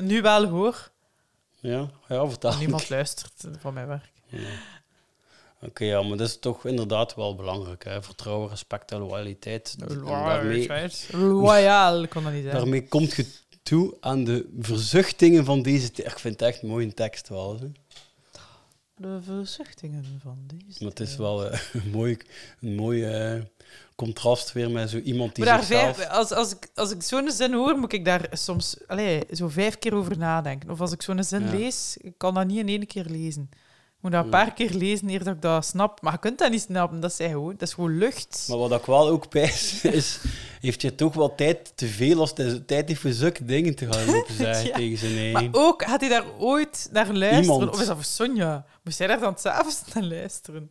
[0.00, 0.90] Nu wel, hoor.
[1.60, 2.56] Ja, ja vertel.
[2.56, 4.12] Niemand luistert van mijn werk.
[5.60, 7.84] Oké, ja, maar dat is toch inderdaad wel belangrijk.
[7.84, 8.02] Hè?
[8.02, 9.76] Vertrouwen, respect en loyaliteit.
[9.78, 10.68] En daarmee,
[11.10, 12.60] Royaal, ik kon dat niet zeggen.
[12.60, 13.26] daarmee komt je
[13.66, 15.86] toe aan de verzuchtingen van deze...
[15.86, 17.60] Ik vind het echt een mooie tekst wel.
[17.60, 17.66] Hè?
[18.96, 20.78] De verzuchtingen van deze.
[20.78, 22.16] Maar het is wel eh, een mooi,
[22.60, 23.42] een mooi eh,
[23.94, 25.96] contrast weer met zo iemand die Maar daar zichzelf...
[25.96, 29.48] vijf, als, als ik, als ik zo'n zin hoor, moet ik daar soms allee, zo
[29.48, 30.70] vijf keer over nadenken.
[30.70, 31.50] Of als ik zo'n zin Ja.
[31.50, 33.50] lees, ik kan dat niet in één keer lezen.
[33.96, 36.02] Ik moet dat een paar keer lezen eer dat ik dat snap.
[36.02, 38.46] Maar je kunt dat niet snappen, dat is, gewoon, dat is gewoon lucht.
[38.48, 40.18] Maar wat ik wel ook pijs, is...
[40.60, 43.92] Heeft je toch wel tijd te veel als hij tijd heeft voor zulke dingen te
[43.92, 44.74] gaan lopen zeggen Ja.
[44.76, 45.32] tegen zijn eigen...
[45.32, 47.42] Maar ook, had hij daar ooit naar luisteren?
[47.42, 47.70] Iemand.
[47.72, 48.64] Of is dat voor Sonja?
[48.84, 50.70] Moest hij daar dan s'avonds naar luisteren?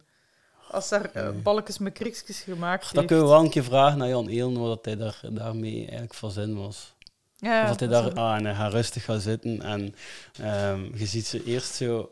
[0.71, 3.07] Als daar eh, balkjes met kriksjes gemaakt Dat heeft.
[3.07, 6.31] kunnen we wel een keer vragen naar Jan Eelen, wat hij daar, daarmee eigenlijk van
[6.31, 6.93] zin was.
[7.37, 9.95] Ja, of dat hij daar ah, en hij gaat rustig gaan zitten en
[10.41, 12.11] ehm, je ziet ze eerst zo...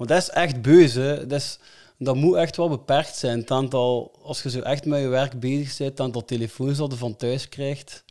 [0.00, 1.26] Want dat is echt beus, hè.
[1.26, 1.58] Dat, is,
[1.98, 3.38] dat moet echt wel beperkt zijn.
[3.38, 6.90] Het aantal, als je zo echt met je werk bezig bent, het aantal telefoons dat
[6.92, 8.04] je van thuis krijgt,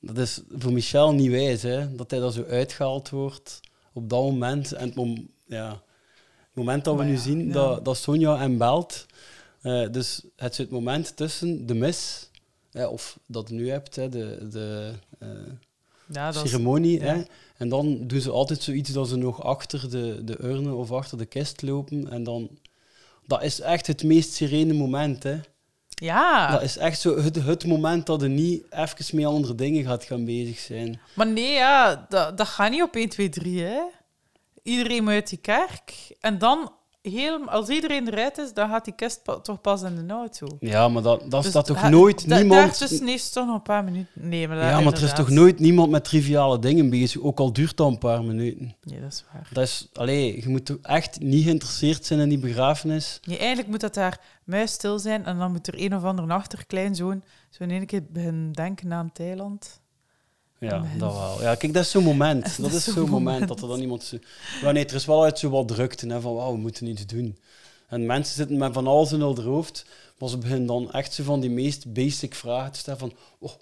[0.00, 1.94] dat is voor Michel niet wijs, hè.
[1.94, 3.60] Dat hij daar zo uitgehaald wordt
[3.92, 4.72] op dat moment.
[4.72, 5.68] En het, mom- ja,
[6.38, 7.52] het moment dat we nu zien ja.
[7.52, 9.06] dat, dat Sonja hem belt,
[9.60, 12.30] eh, dus het is het moment tussen de mis,
[12.72, 15.28] hè, of dat je nu hebt, hè, de, de eh,
[16.12, 17.00] Ja, dat is- ceremonie.
[17.00, 17.06] ja.
[17.16, 17.22] Hè,
[17.56, 21.18] en dan doen ze altijd zoiets dat ze nog achter de, de urne of achter
[21.18, 22.10] de kist lopen.
[22.10, 22.48] En dan,
[23.26, 25.22] dat is echt het meest serene moment.
[25.22, 25.38] Hè.
[25.88, 29.84] Ja, Dat is echt zo het, het moment dat je niet even met andere dingen
[29.84, 31.00] gaat gaan bezig zijn.
[31.14, 33.80] maar nee, ja, dat, dat gaat niet op 1, 2, 3, hè.
[34.62, 36.16] Iedereen moet uit die kerk.
[36.20, 36.72] En dan,
[37.10, 40.46] heel, als iedereen eruit is, dan gaat die kist pa- toch pas in de auto.
[40.60, 42.60] Ja, maar dat, dat Dus staat toch nooit da- niemand...
[42.60, 44.08] Daartussen heeft toch nog een paar minuten.
[44.28, 47.38] Nee, maar dat, Ja, maar er is toch nooit niemand met triviale dingen bezig, ook
[47.38, 48.74] al duurt dat een paar minuten.
[48.82, 49.48] Nee, dat is waar.
[49.52, 53.20] Dat is, allee, je moet toch echt niet geïnteresseerd zijn in die begrafenis.
[53.24, 57.22] Nee, eigenlijk moet dat daar muisstil zijn en dan moet er een of ander achterkleinzoon
[57.50, 59.80] zo in één keer beginnen denken aan Thailand.
[60.58, 60.98] Ja, Amen.
[60.98, 61.42] dat wel.
[61.42, 62.56] Ja, kijk, dat is zo'n moment.
[62.62, 63.48] Dat, is zo'n moment.
[63.48, 64.02] dat er dan iemand...
[64.02, 64.18] Zo...
[64.60, 67.06] Ja, nee, er is wel uit zo wat drukte, hè, van wauw, we moeten iets
[67.06, 67.38] doen.
[67.88, 69.86] En mensen zitten met van alles in hun hoofd,
[70.18, 73.52] maar ze beginnen dan echt zo van die meest basic vragen te stellen van, oh,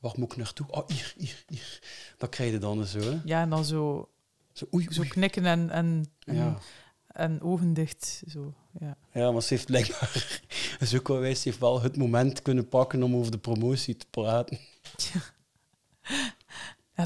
[0.00, 0.66] waar moet ik naartoe?
[0.70, 1.78] Oh, hier, hier, hier.
[2.18, 3.20] Dat krijg je dan zo, hè.
[3.24, 4.08] Ja, en dan zo,
[4.52, 6.58] Zo, oei, zo knikken en, en, Ja.
[7.06, 8.22] en ogen dicht.
[8.28, 8.96] Zo, ja.
[9.12, 10.40] ja, maar ze heeft blijkbaar...
[10.80, 13.96] Is ook wel wijs, ze heeft wel het moment kunnen pakken om over de promotie
[13.96, 14.58] te praten.
[14.96, 15.20] ja,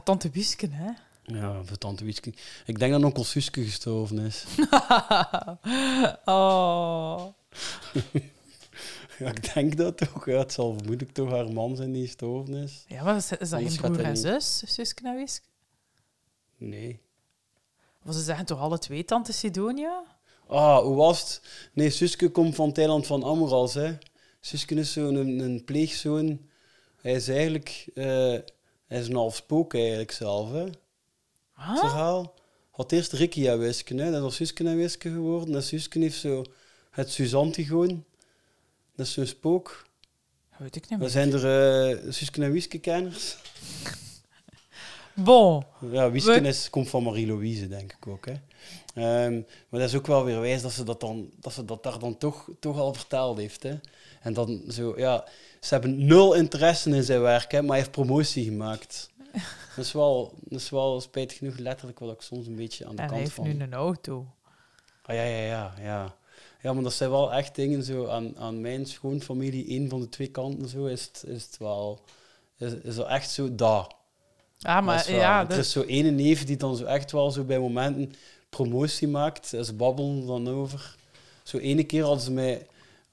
[0.05, 0.91] tante Wiesken, hè.
[1.35, 2.33] Ja, voor tante Wietske.
[2.67, 4.45] Ik denk dat onkel Suske gestorven is.
[6.25, 7.25] oh.
[9.19, 10.27] Ja, ik denk dat toch.
[10.27, 12.85] Ja, het zal vermoedelijk toch haar man zijn die gestorven is.
[12.89, 14.63] Ja, maar is, is dat Anders geen gaat broer en zus?
[14.67, 15.47] Suske en Wiske?
[16.57, 17.01] Nee.
[18.05, 20.03] Of ze zeggen toch alle twee tante Sidonia?
[20.47, 21.43] Ah, hoe was het?
[21.73, 23.99] Nee, Suske komt van het eiland van Amoras, hè.
[24.41, 26.41] Suske is zo'n een, een pleegzoon.
[27.01, 27.89] Hij is eigenlijk...
[27.95, 28.39] eh,
[28.89, 30.65] hij is een half spook eigenlijk zelf, hè.
[31.53, 32.35] Het verhaal.
[32.71, 34.11] Had eerst Ricky en Wiske, hè.
[34.11, 35.55] Dat is Suske en Wiske geworden.
[35.55, 36.45] En Suske heeft zo
[36.91, 38.05] het Suzantigoon.
[38.97, 39.87] Dat is zo'n spook.
[40.57, 41.09] Weet ik niet meer.
[41.09, 43.37] zijn er uh, Suske en Wiske-kenners.
[45.15, 45.65] Bon.
[45.91, 48.27] Ja, Wiesken We- is, komt van Marie-Louise, denk ik ook.
[48.27, 48.35] Hè.
[48.95, 49.33] Ehm,
[49.69, 51.99] maar dat is ook wel weer wijs dat ze dat, dan, dat, ze dat daar
[51.99, 53.63] dan toch, toch al verteld heeft.
[53.63, 53.79] Hè.
[54.29, 55.25] En dan zo, ja,
[55.61, 59.11] ze hebben nul interesse in zijn werk, hè, maar hij heeft promotie gemaakt.
[59.77, 62.97] Dat is wel, dat is wel spijtig genoeg letterlijk wat ik soms een beetje aan
[62.97, 63.45] de En hij kant heeft van...
[63.45, 64.27] nu een auto.
[65.03, 66.15] Ah, ja, ja, ja, ja.
[66.63, 70.09] Ja, maar dat zijn wel echt dingen zo aan, aan mijn schoonfamilie, één van de
[70.09, 72.01] twee kanten zo, is het, is het wel...
[72.59, 73.95] Is, is er echt zo dat.
[74.63, 77.45] Ah, maar wel- ja, er is zo ene neef die dan zo echt wel zo
[77.45, 78.13] bij momenten
[78.49, 79.47] promotie maakt.
[79.47, 80.97] Ze babbelen dan over.
[81.43, 82.67] Zo ene keer hadden ze mij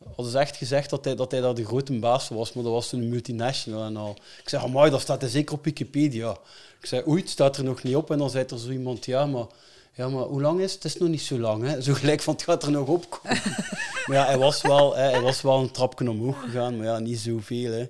[0.04, 2.74] hadden ze echt gezegd dat hij, dat hij daar de grote baas was, maar dat
[2.74, 4.16] was toen een multinational en al.
[4.41, 6.38] Ik zeg, amai, dat staat er zeker op Wikipedia.
[6.80, 8.12] Ik zei, oei, het staat er nog niet op.
[8.12, 9.46] En dan zei er zo iemand, ja, maar,
[9.93, 10.84] ja, maar hoe lang is het?
[10.84, 11.82] Het is nog niet zo lang, hè.
[11.82, 13.41] Zo gelijk van, het gaat er nog op komen.
[14.06, 17.00] maar ja, hij was, wel, hè, hij was wel een trapje omhoog gegaan, maar ja,
[17.00, 17.89] niet zoveel, hè.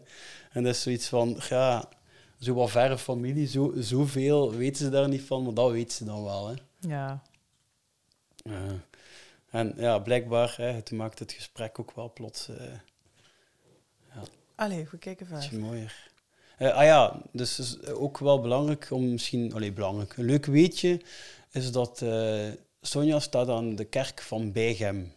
[0.51, 1.89] En dat is zoiets van, ja,
[2.39, 6.05] zo wat verre familie, zo, zoveel weten ze daar niet van, maar dat weten ze
[6.05, 6.53] dan wel, hè.
[6.79, 7.21] ja.
[8.35, 8.83] Ja.
[9.55, 12.55] En ja, blijkbaar, hè, het maakt het gesprek ook wel plots eh,
[14.55, 15.65] Allee, we kijken ietsje verder.
[15.65, 16.09] mooier.
[16.57, 19.53] Eh, ah ja, dus is ook wel belangrijk om misschien...
[19.53, 20.17] Allee, belangrijk.
[20.17, 21.01] Een leuk weetje
[21.51, 22.47] is dat eh,
[22.81, 25.13] Sonja staat aan de kerk van Bijgem.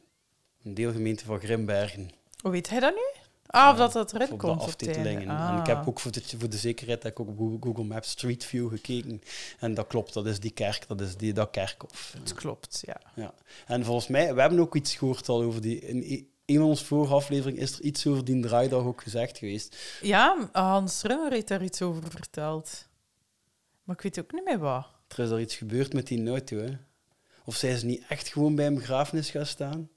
[0.62, 2.11] Een deelgemeente van Grimbergen.
[2.41, 3.17] Hoe weet hij dat nu?
[3.51, 5.22] Ah, of dat dat erin komt de aftitelingen.
[5.22, 5.57] En Ah.
[5.61, 8.44] ik heb ook voor de, voor de zekerheid heb ik ook op Google, Maps Street
[8.44, 9.22] View gekeken.
[9.59, 12.14] En dat klopt, dat is die kerk, dat is die, dat kerkhof.
[12.18, 13.01] Het klopt, ja.
[13.14, 13.34] Ja.
[13.66, 15.80] En volgens mij, we hebben ook iets gehoord al over die...
[15.80, 19.76] In een van onze vorige afleveringen is er iets over die draaidag ook gezegd geweest.
[20.03, 22.86] Ja, Hans Rummer heeft daar iets over verteld.
[23.82, 24.86] Maar ik weet ook niet meer wat.
[25.09, 26.70] Er is er iets gebeurd met die auto, hè.
[27.44, 29.88] Of zijn ze niet echt gewoon bij een begrafenis gaan staan?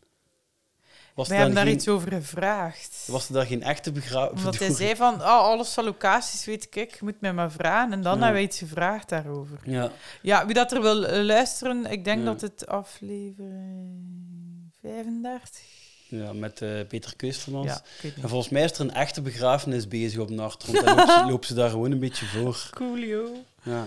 [1.15, 3.03] Was Wij er hebben dan daar geen, iets over gevraagd.
[3.07, 4.39] Was er daar geen echte begrafenis?
[4.43, 7.91] Omdat hij zei van, oh, alles van locaties weet ik, ik moet mij maar vragen.
[7.93, 8.17] En dan Ja.
[8.17, 9.59] hebben wij iets gevraagd daarover.
[9.63, 9.91] Ja.
[10.21, 12.25] Ja, wie dat er wil eh, luisteren, ik denk Ja.
[12.25, 15.59] dat het aflevering 35...
[16.07, 17.67] Ja, met eh, Peter Keustermans.
[17.67, 17.81] Ja,
[18.21, 20.83] en volgens mij is er een echte begrafenis bezig op Nachtgrond.
[20.83, 22.69] En loopt ze, loopt ze daar gewoon een beetje voor.
[22.73, 23.29] Coolio.
[23.63, 23.85] Ja.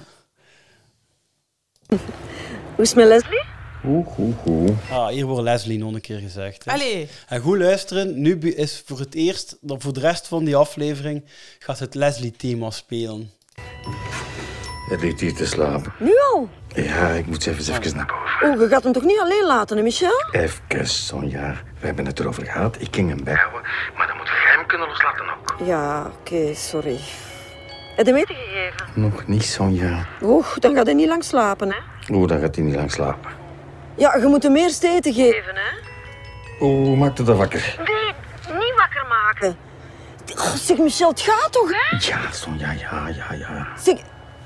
[2.75, 3.43] Hoe is met Leslie?
[3.87, 4.71] Oeh, oeh, oeh.
[4.91, 6.65] Ah, hier wordt Leslie nog een keer gezegd.
[6.65, 6.73] Hè.
[6.73, 7.09] Allee.
[7.29, 11.25] En goed luisteren, nu is voor het eerst, dan voor de rest van die aflevering,
[11.59, 13.31] gaat het Leslie-thema spelen.
[14.91, 15.93] Het ligt hier te slapen.
[15.99, 16.49] Nu al?
[16.75, 18.51] Ja, ik moet even, even naar boven.
[18.51, 20.25] Oh, je gaat hem toch niet alleen laten, hè, Michel?
[20.33, 21.57] Even, Sonja.
[21.81, 22.77] We hebben het erover gehad.
[22.81, 23.63] Ik ging hem bijhouden.
[23.97, 25.57] Maar dan moet je hem kunnen loslaten ook.
[25.67, 26.99] Ja, oké, sorry.
[27.97, 29.01] Heb je hem eten gegeven?
[29.01, 30.07] Nog niet, Sonja.
[30.23, 31.79] Oeh, dan gaat hij niet lang slapen, hè?
[32.15, 33.31] Oeh, dan gaat hij niet lang slapen.
[33.97, 35.71] Ja, je moet hem eerst eten geven, hè?
[36.61, 37.77] Oeh, maakt het dan wakker?
[37.79, 38.13] Nee,
[38.59, 39.57] niet wakker maken.
[40.37, 41.97] Oh, zeg, Michel, het gaat toch, hè?
[41.97, 43.69] Ja, Sonja, ja, ja, ja.
[43.79, 43.99] Zeg,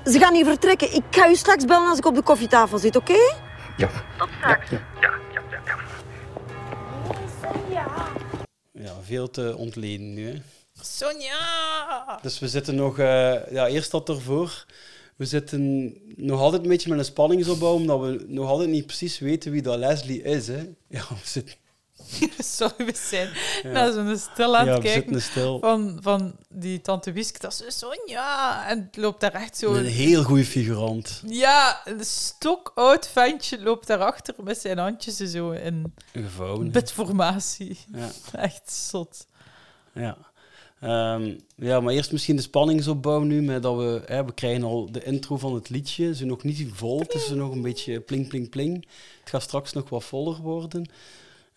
[0.05, 0.93] ze gaan niet vertrekken.
[0.93, 3.33] Ik ga u straks bellen als ik op de koffietafel zit, oké?
[3.77, 3.89] Ja.
[4.17, 4.69] Tot straks.
[8.71, 10.27] Ja, veel te ontleden nu.
[10.27, 10.41] Hè.
[10.81, 12.19] Sonja!
[12.21, 14.65] Dus we zitten nog, eh, ja, eerst dat ervoor.
[15.19, 19.19] We zitten nog altijd een beetje met een spanningsopbouw, omdat we nog altijd niet precies
[19.19, 20.47] weten wie dat Leslie is.
[20.47, 20.69] Hè.
[20.87, 21.55] Ja, we zitten,
[22.57, 23.29] Sorry, we zijn
[23.63, 23.69] Ja.
[23.71, 25.59] naar zo'n stil aan het kijken stil.
[25.59, 27.39] Van, van die tante Wieske.
[27.39, 28.67] Dat is Sonja.
[28.67, 29.73] En het loopt daar echt zo...
[29.73, 31.21] een heel goede figurant.
[31.27, 36.71] Ja, een stokoud ventje loopt daarachter met zijn handjes zo in gevouwen.
[36.71, 37.77] bedformatie.
[37.95, 38.09] Ja.
[38.45, 39.25] Echt zot.
[39.93, 40.17] Ja.
[40.79, 44.91] Ehm, ja, maar eerst misschien de spanningsopbouw nu, met dat we, hè, we krijgen al
[44.91, 48.27] de intro van het liedje, ze nog niet vol, het is nog een beetje pling,
[48.27, 48.85] pling, pling.
[49.19, 50.89] Het gaat straks nog wat voller worden.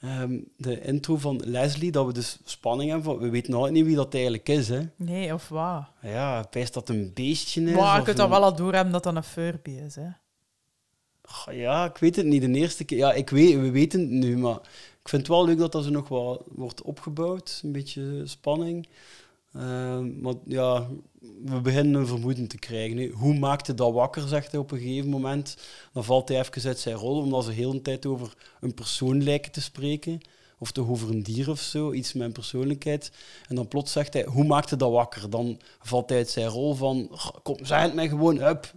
[0.01, 3.85] Ehm, de intro van Leslie, dat we dus spanning hebben, van, we weten nog niet
[3.85, 4.68] wie dat eigenlijk is.
[4.68, 4.81] Hè.
[4.97, 5.83] Nee, of wat?
[6.03, 7.73] Ja, wijst dat een beestje is.
[7.77, 10.07] Maar je kunt dan een- wel al doorhebben dat dat een Furby is, hè?
[11.51, 12.43] Ja, ik weet het niet.
[12.43, 14.59] De eerste keer, ja, ik weet, we weten het nu, maar
[15.03, 17.61] ik vind het wel leuk dat dat zo nog wat wordt opgebouwd.
[17.63, 18.89] Een beetje spanning.
[19.53, 20.89] Ehm, maar ja,
[21.45, 23.11] we beginnen een vermoeden te krijgen.
[23.11, 25.57] Hoe maakt hij dat wakker, zegt hij op een gegeven moment.
[25.93, 29.23] Dan valt hij even uit zijn rol, omdat ze heel de tijd over een persoon
[29.23, 30.21] lijken te spreken.
[30.59, 33.13] of toch over een dier of zo, iets met een persoonlijkheid.
[33.49, 35.31] En dan plots zegt hij, hoe maakte dat wakker?
[35.31, 38.73] Dan valt hij uit zijn rol van, "Goh, kom, zeg het mij gewoon, hup,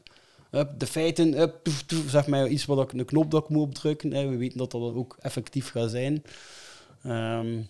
[0.56, 1.68] hup, de feiten, hup,
[2.08, 4.12] zeg mij iets wat ik, een knop dat ik moet opdrukken.
[4.14, 4.28] Hè.
[4.28, 6.24] We weten dat dat ook effectief gaat zijn.
[7.04, 7.62] Ehm,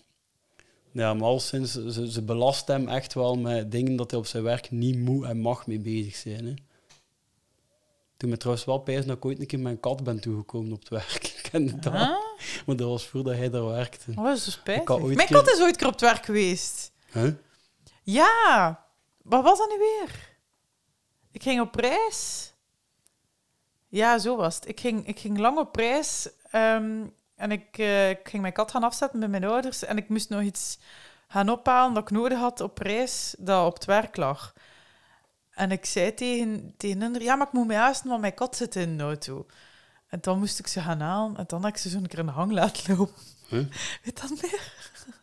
[0.92, 4.26] ja, maar al sinds, ze, ze belast hem echt wel met dingen dat hij op
[4.26, 6.46] zijn werk niet moet en mag mee bezig zijn.
[6.46, 6.54] Hè.
[8.16, 10.78] Toen me trouwens wel pijs dat ik ooit een keer een kat ben toegekomen op
[10.78, 11.24] het werk.
[11.36, 11.92] Ik kende dat.
[11.92, 12.18] Ah?
[12.66, 14.10] Maar dat was voordat hij daar werkte.
[14.16, 14.84] Oh, dat is Mijn
[15.16, 16.92] keer- kat is ooit keer op het werk geweest.
[17.12, 17.32] Huh?
[18.02, 18.84] Ja,
[19.22, 20.36] wat was dat nu weer?
[21.32, 22.52] Ik ging op reis.
[23.88, 24.68] Ja, zo was het.
[24.68, 28.70] Ik ging, ik ging lang op reis ehm, en ik, eh, ik ging mijn kat
[28.70, 30.78] gaan afzetten bij mijn ouders en ik moest nog iets
[31.28, 34.54] gaan ophalen dat ik nodig had op reis dat op het werk lag.
[35.50, 38.56] En ik zei tegen, tegen hen, ja, maar ik moet mij haasten, want mijn kat
[38.56, 39.46] zit in de auto.
[40.08, 42.26] En dan moest ik ze gaan halen en dan heb ik ze zo'n keer in
[42.26, 43.14] de hang laten lopen.
[43.48, 43.64] Huh?
[44.04, 44.72] Weet dat meer?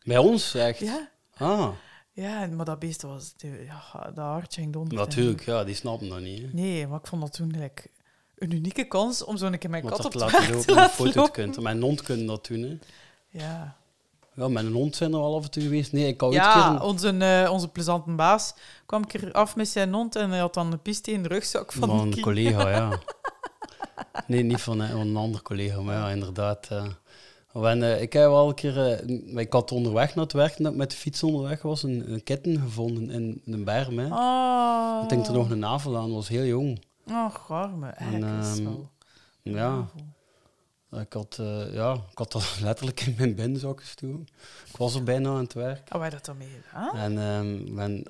[0.04, 0.80] Bij ons, echt?
[0.80, 1.10] Ja.
[1.38, 1.70] Ah,
[2.12, 3.34] Ja, maar dat beest was...
[3.38, 4.98] Ja, dat hartje ging donder.
[4.98, 5.46] natuurlijk.
[5.46, 6.42] Ja, die snappen dat niet.
[6.42, 6.48] Hè.
[6.52, 7.90] Nee, maar ik vond dat toen like,
[8.38, 11.28] een unieke kans om zo'n keer mijn kat op te laten lopen, te laten foto
[11.28, 11.64] kunnen.
[11.64, 12.62] Mijn hond kunnen dat doen.
[12.62, 12.78] Hè.
[13.30, 13.76] Ja,
[14.36, 15.92] Ja, een hond zijn er al af en toe geweest.
[15.92, 18.54] Nee, ik ooit ja een onze, eh, onze plezante baas
[18.86, 21.30] kwam een keer af met zijn hond en hij had dan een piste in de
[21.30, 23.00] rugzak van, een collega, ja.
[24.28, 26.68] Nee, niet van, eh, van een andere collega, maar ja, inderdaad.
[27.84, 29.10] eh, ik heb wel een keer...
[29.40, 32.24] ik had onderweg naar het werk, dat ik met de fiets onderweg was, een, een
[32.24, 34.00] kitten gevonden in een berm.
[34.00, 34.06] Hè.
[34.06, 35.04] Oh.
[35.04, 36.80] Ik denk er nog een navel aan, was heel jong.
[37.10, 37.88] Oh, garme.
[37.88, 38.92] En, Eigenlijk het ehm, wel...
[39.42, 39.90] Ja,
[41.00, 44.28] ik had, eh, ja, ik had dat letterlijk in mijn binnenzak gestoken.
[44.70, 45.90] Ik was er bijna aan het werk.
[45.94, 46.96] Oh, wij dat dan mee gedaan?
[46.96, 48.04] En ehm, men,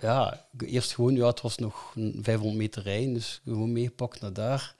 [0.00, 4.32] ja, eerst gewoon, ja, het was nog een 500 meter rijden, dus gewoon meegepakt naar
[4.32, 4.74] daar.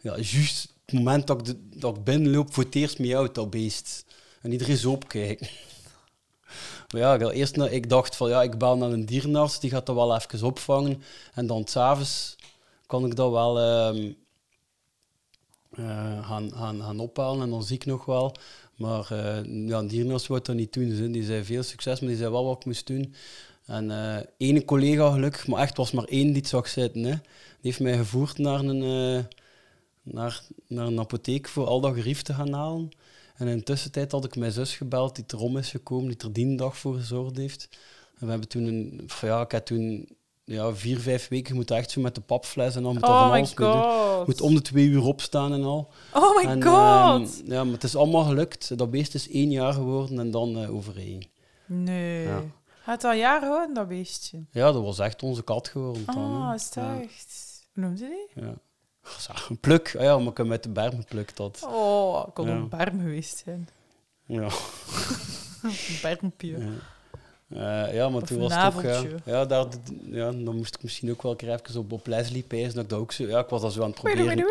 [0.00, 3.34] Ja, juist het moment dat ik, de, dat ik binnenloop, voor het eerst mee uit
[3.34, 4.04] dat beest.
[4.40, 5.48] En iedereen zo opkijken.
[6.90, 9.86] Maar ja, ik, eerst, ik dacht van, ja, ik bel naar een dierenarts, die gaat
[9.86, 11.02] dat wel even opvangen.
[11.34, 12.36] En dan s'avonds
[12.86, 14.12] kan ik dat wel ehm,
[15.70, 18.34] eh, gaan, gaan, gaan ophalen en dan zie ik nog wel.
[18.76, 20.88] Maar eh ja, een dierenarts wou dat niet doen.
[20.88, 23.14] Dus, die zei veel succes, maar die zei wel wat ik moest doen.
[23.66, 27.02] En eh ene collega gelukkig, maar echt was maar één die het zag zitten.
[27.02, 27.10] Hè.
[27.10, 27.20] Die
[27.60, 28.78] heeft mij gevoerd naar een,
[30.02, 32.90] naar, naar een apotheek voor al dat gerief te gaan halen.
[33.34, 36.32] En in de tussentijd had ik mijn zus gebeld, die erom is gekomen, die er
[36.32, 37.68] die dag voor gezorgd heeft.
[38.18, 39.08] En we hebben toen een...
[39.20, 40.08] Ja, ik heb toen
[40.44, 43.20] ja, vier, vijf weken moeten echt zo met de papfles en dan moet dat Oh
[43.20, 43.80] van alles mee doen.
[43.82, 44.26] god.
[44.26, 45.90] Moet om de twee uur opstaan en al.
[46.12, 46.72] Oh my En, god.
[47.42, 48.78] ehm, ja, maar het is allemaal gelukt.
[48.78, 51.26] Dat beest is één jaar geworden en dan eh overheen.
[51.66, 52.26] Nee.
[52.26, 52.42] Ja.
[52.82, 54.44] Had het al jaren gehouden, dat beestje?
[54.50, 56.02] Ja, dat was echt onze kat geworden.
[56.06, 56.54] Ah, hè.
[56.54, 57.62] is Ja, echt?
[57.74, 58.42] Hoe noemde die?
[58.44, 58.54] ja.
[59.48, 59.94] Een pluk.
[59.98, 61.66] Ah ja, maar ik heb met de berm geplukt dat.
[61.68, 62.52] Oh, ik kon Ja.
[62.54, 63.68] een berm geweest zijn.
[64.26, 64.48] Ja.
[65.62, 66.58] Een bermpje.
[67.54, 67.86] Ja.
[67.86, 68.82] Eh, ja, maar Of toen was het ook...
[68.82, 69.66] Ja, ja, daar,
[70.04, 72.74] ja, dan moest ik misschien ook wel een keer even op, op Leslie pijzen.
[72.74, 73.26] Dat ik dat ook zo...
[73.26, 74.46] Ja, ik was dat zo aan het proberen...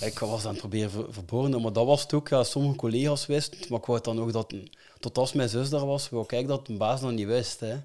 [0.00, 2.28] Ik was aan het proberen ver, verborgen, maar dat was het ook.
[2.28, 4.54] Ja, sommige collega's wisten, maar ik wou het dan ook dat...
[4.98, 7.76] Tot als mijn zus daar was, wou ik dat een baas nog niet wist, hè.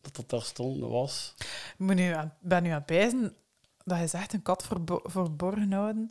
[0.00, 1.34] Dat dat daar stond, was...
[1.38, 3.34] Ik moet nu aan, ben nu aan het pijzen
[3.84, 6.10] dat je zegt een kat verbo- verborgen houden.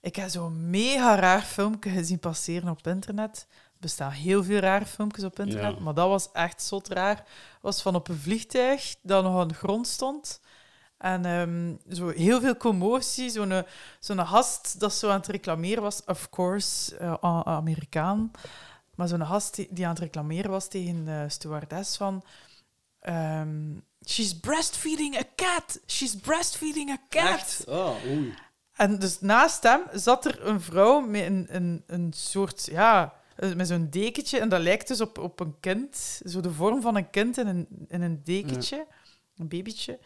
[0.00, 3.46] Ik heb zo'n mega raar filmpje gezien passeren op internet.
[3.80, 5.82] Er bestaan heel veel rare filmpjes op internet, Ja.
[5.82, 7.24] maar dat was echt zot raar.
[7.60, 10.40] Was van op een vliegtuig dat nog aan de grond stond.
[10.98, 13.30] En ehm, zo heel veel commotie.
[13.30, 13.62] Zo'n eh,
[14.00, 16.04] zo'n gast dat zo aan het reclameren was.
[16.04, 18.30] Of course, eh, Amerikaan.
[18.94, 22.22] Maar zo'n gast die, die aan het reclameren was tegen de stewardess van...
[23.00, 25.80] ehm, She's breastfeeding a cat.
[25.86, 27.28] She's breastfeeding a cat.
[27.28, 27.64] Echt?
[27.68, 28.34] Oh, oei.
[28.72, 33.12] En dus naast hem zat er een vrouw met een, een, een soort, ja,
[33.56, 34.38] met zo'n dekentje.
[34.38, 36.20] En dat lijkt dus op, op een kind.
[36.24, 38.86] Zo de vorm van een kind in een, in een dekentje.
[39.36, 39.98] Een babytje.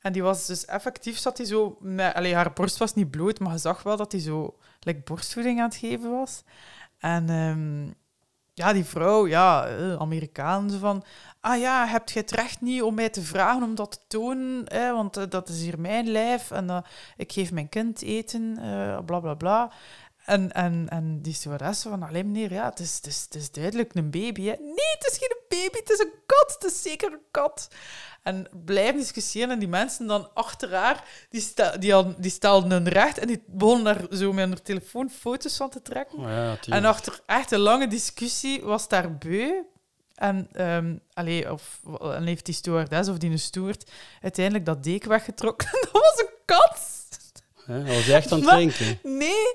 [0.00, 1.76] En die was dus effectief, zat hij zo...
[1.80, 5.00] Met, allee, haar borst was niet bloot, maar je zag wel dat hij zo like,
[5.04, 6.42] borstvoeding aan het geven was.
[6.98, 7.92] En ehm,
[8.54, 11.04] ja, die vrouw, ja, eh, Amerikaan, van...
[11.40, 14.62] Ah ja, hebt je het recht niet om mij te vragen om dat te tonen?
[14.64, 16.78] Hè, want eh, dat is hier mijn lijf en eh,
[17.16, 19.72] ik geef mijn kind eten, eh bla bla bla.
[20.24, 23.50] En, en, en die stewardess van, alleen meneer, ja, het is, het, is, het is
[23.50, 24.42] duidelijk een baby.
[24.42, 24.54] Hè.
[24.58, 27.68] Nee, het is geen baby, het is een kat, het is zeker een kat.
[28.22, 33.18] En blijven discussiëren en die mensen dan achter haar, die, die, die stelden hun recht
[33.18, 36.18] en die begonnen daar zo met hun telefoon foto's van te trekken.
[36.18, 36.56] Oh, ja.
[36.68, 39.62] En achter echt een lange discussie was daar beu.
[40.14, 40.48] En,
[41.12, 43.90] allee, of, en heeft die stewardess of die een stoert
[44.22, 45.68] uiteindelijk dat deken weggetrokken.
[45.80, 46.92] dat was een kat.
[47.64, 48.98] Hij was echt aan het drinken.
[49.02, 49.54] Nee,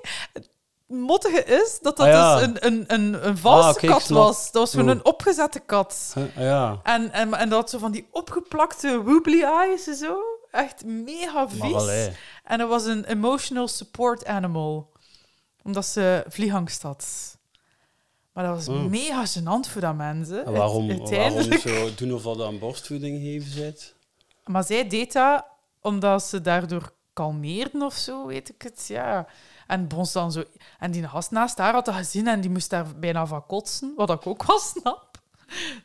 [0.89, 2.35] mottige is dat dat Ah, ja.
[2.35, 4.43] dus een, een, een, een valse Ah, ik kat was.
[4.51, 6.11] Dat was gewoon een opgezette kat.
[6.15, 6.79] Huh, ah, ja.
[6.83, 10.17] En, en, en dat had zo van die opgeplakte woobly eyes en zo.
[10.51, 12.09] Echt mega vies.
[12.43, 14.91] En dat was een emotional support animal.
[15.63, 17.37] Omdat ze vliegangst had.
[18.33, 18.89] Maar dat was Hmm.
[18.89, 20.45] mega gênant voor dat mensen.
[20.45, 21.61] En waarom, Uite- waarom uiteindelijk.
[21.61, 23.95] zo doen of dat aan borstvoeding geven zit?
[24.45, 25.45] Maar zij deed dat
[25.81, 28.85] omdat ze daardoor kalmeerden of zo, weet ik het.
[28.87, 29.27] Ja.
[29.69, 30.43] En bons dan zo.
[30.79, 33.93] En die gast naast haar had dat gezien en die moest daar bijna van kotsen,
[33.95, 35.07] wat ik ook wel snap.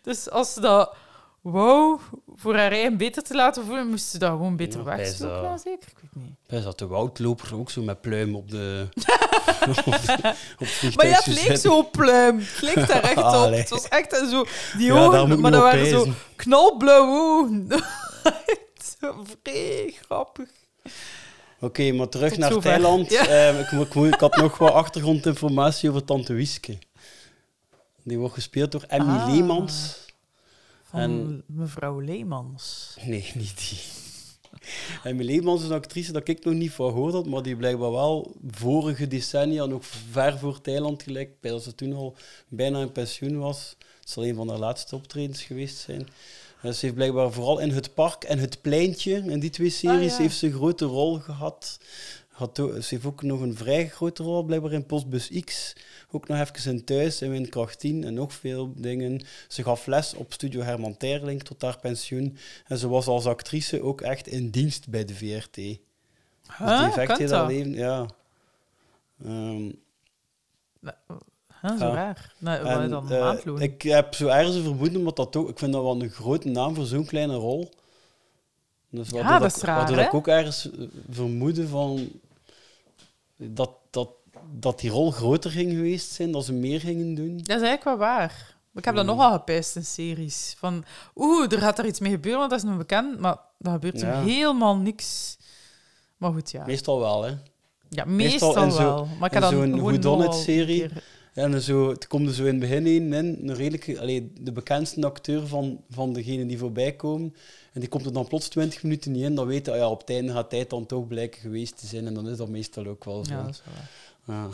[0.02, 0.94] Dus als ze dat
[1.40, 2.00] wou
[2.36, 5.88] voor haar eigen beter te laten voelen, moest ze dat gewoon beter Ja, wegstoken, zeker?
[5.88, 6.34] Ik weet niet.
[6.46, 8.88] Bij de woudloper ook zo met pluim op de...
[9.68, 12.38] op, de- Maar ja, het leek zo op pluim.
[12.38, 13.50] Het leek daar echt op.
[13.50, 14.44] Het was echt zo...
[14.76, 16.06] Die Ja, ogen, maar dat waren zo
[16.36, 17.68] knalblauwe ogen.
[19.42, 20.48] Vrij grappig.
[21.64, 22.70] Oké, maar terug Tot naar zover.
[22.70, 23.10] Thailand.
[23.10, 23.26] Ja.
[23.26, 26.78] Eh, ik, ik, ik had nog wat achtergrondinformatie over Tante Wieske.
[28.02, 29.28] Die wordt gespeeld door Emmy Ah.
[29.32, 29.98] Leemans.
[30.82, 32.96] Van En- mevrouw Leemans.
[33.04, 33.78] Nee, niet die.
[35.02, 37.90] Emmy Leemans is een actrice dat ik nog niet van gehoord had, maar die blijkbaar
[37.92, 42.16] wel vorige decennia, en ook ver voor Thailand gelijk, bij dat ze toen al
[42.48, 43.76] bijna in pensioen was.
[44.00, 46.08] Het zal een van haar laatste optredens geweest zijn.
[46.72, 50.16] Ze heeft blijkbaar vooral in Het Park en Het Pleintje, in die twee series, Ah,
[50.16, 50.22] ja.
[50.22, 51.78] heeft ze een grote rol gehad.
[52.28, 55.72] Had ze heeft ook nog een vrij grote rol blijkbaar in Postbus X.
[56.10, 59.22] Ook nog even in Thuis en Windkracht 10 en nog veel dingen.
[59.48, 62.36] Ze gaf les op Studio Herman Terling tot haar pensioen.
[62.66, 65.54] En ze was als actrice ook echt in dienst bij de VRT.
[65.54, 65.78] Dus
[66.58, 66.78] Huh?
[66.78, 67.32] die effect heeft
[67.74, 68.06] ja.
[69.24, 69.70] Ehm,
[71.70, 72.32] Huh, zo raar.
[72.38, 73.60] Nee, wat en, dan eh, maandloon?
[73.60, 76.74] ik heb zo ergens een vermoeden, dat ook, ik vind dat wel een grote naam
[76.74, 77.70] voor zo'n kleine rol.
[78.90, 82.08] Dus Ja, dat raar, Waardoor ik ook ergens eh, vermoeden van
[83.36, 84.08] dat, dat,
[84.52, 87.36] dat die rol groter ging geweest zijn, dat ze meer gingen doen.
[87.36, 88.52] Dat is eigenlijk wel waar.
[88.74, 89.14] Ik heb dat Hmm.
[89.16, 90.54] nogal gepijst in series.
[90.58, 90.84] Van,
[91.16, 93.18] oeh, er gaat er iets mee gebeuren, want dat is nog bekend.
[93.18, 94.20] Maar dat gebeurt er Ja.
[94.22, 95.36] helemaal niks.
[96.16, 96.64] Maar goed, ja.
[96.66, 97.34] Meestal wel, hè?
[97.88, 99.08] Ja, meestal, zo- wel.
[99.18, 99.80] Maar ik in dan zo'n gewoon
[101.34, 104.32] een En zo, het komt er zo in het begin in, in een redelijke, allee,
[104.40, 107.34] de bekendste acteur van, van degenen die voorbij komen.
[107.72, 109.34] En die komt er dan plots 20 minuten niet in.
[109.34, 111.86] Dan weet je, ah ja, op het einde gaat tijd dan toch blijken geweest te
[111.86, 112.06] zijn.
[112.06, 113.32] En dan is dat meestal ook wel zo.
[113.32, 113.74] Ja, dat is wel
[114.24, 114.48] waar.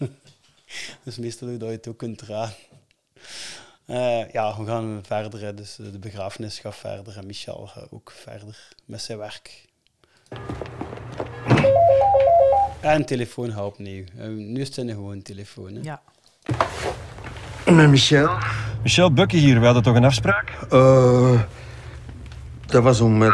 [0.00, 0.08] Ja.
[1.04, 2.54] dus meestal ook dat je het ook kunt raden.
[3.84, 5.40] Eh, ja, we gaan verder.
[5.40, 5.54] hè.
[5.54, 9.64] Dus eh, de begrafenis gaat verder en Michel gaat ook verder met zijn werk.
[12.80, 14.04] En telefoon gaat opnieuw.
[14.16, 15.74] Eh, nu is het een gewoon telefoon.
[15.74, 15.80] Hè.
[15.82, 16.02] Ja.
[17.66, 18.28] Met Michel?
[18.82, 20.52] Michel Bukke hier, we hadden toch een afspraak?
[20.70, 21.40] Eh,
[22.66, 23.22] dat was om...
[23.22, 23.32] eh,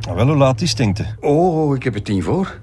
[0.00, 1.04] Nou, wel, hoe laat is het, denkt u?
[1.20, 2.60] Oh, ik heb het tien voor.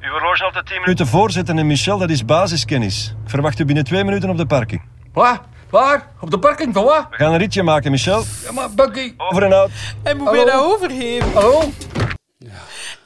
[0.00, 3.14] Uw horloge altijd 10 minuten voorzitten en Michel, dat is basiskennis.
[3.24, 4.82] Ik verwacht u binnen twee minuten op de parking.
[5.12, 5.40] Waar?
[5.70, 6.06] Waar?
[6.20, 7.06] Op de parking van waar?
[7.10, 8.22] We gaan een ritje maken, Michel.
[8.44, 9.14] Ja, maar Bucky.
[9.16, 9.70] Over en out.
[10.02, 11.32] Hij moet bijna overgeven.
[11.32, 11.62] Hallo?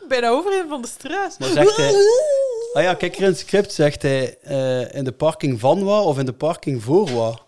[0.08, 1.38] Bijna overgeven van de stress.
[1.38, 1.92] Maar zegt hij...
[2.74, 6.04] Ah ja, kijk, er in het script zegt hij eh, in de parking van wat
[6.04, 7.42] of in de parking voor wat.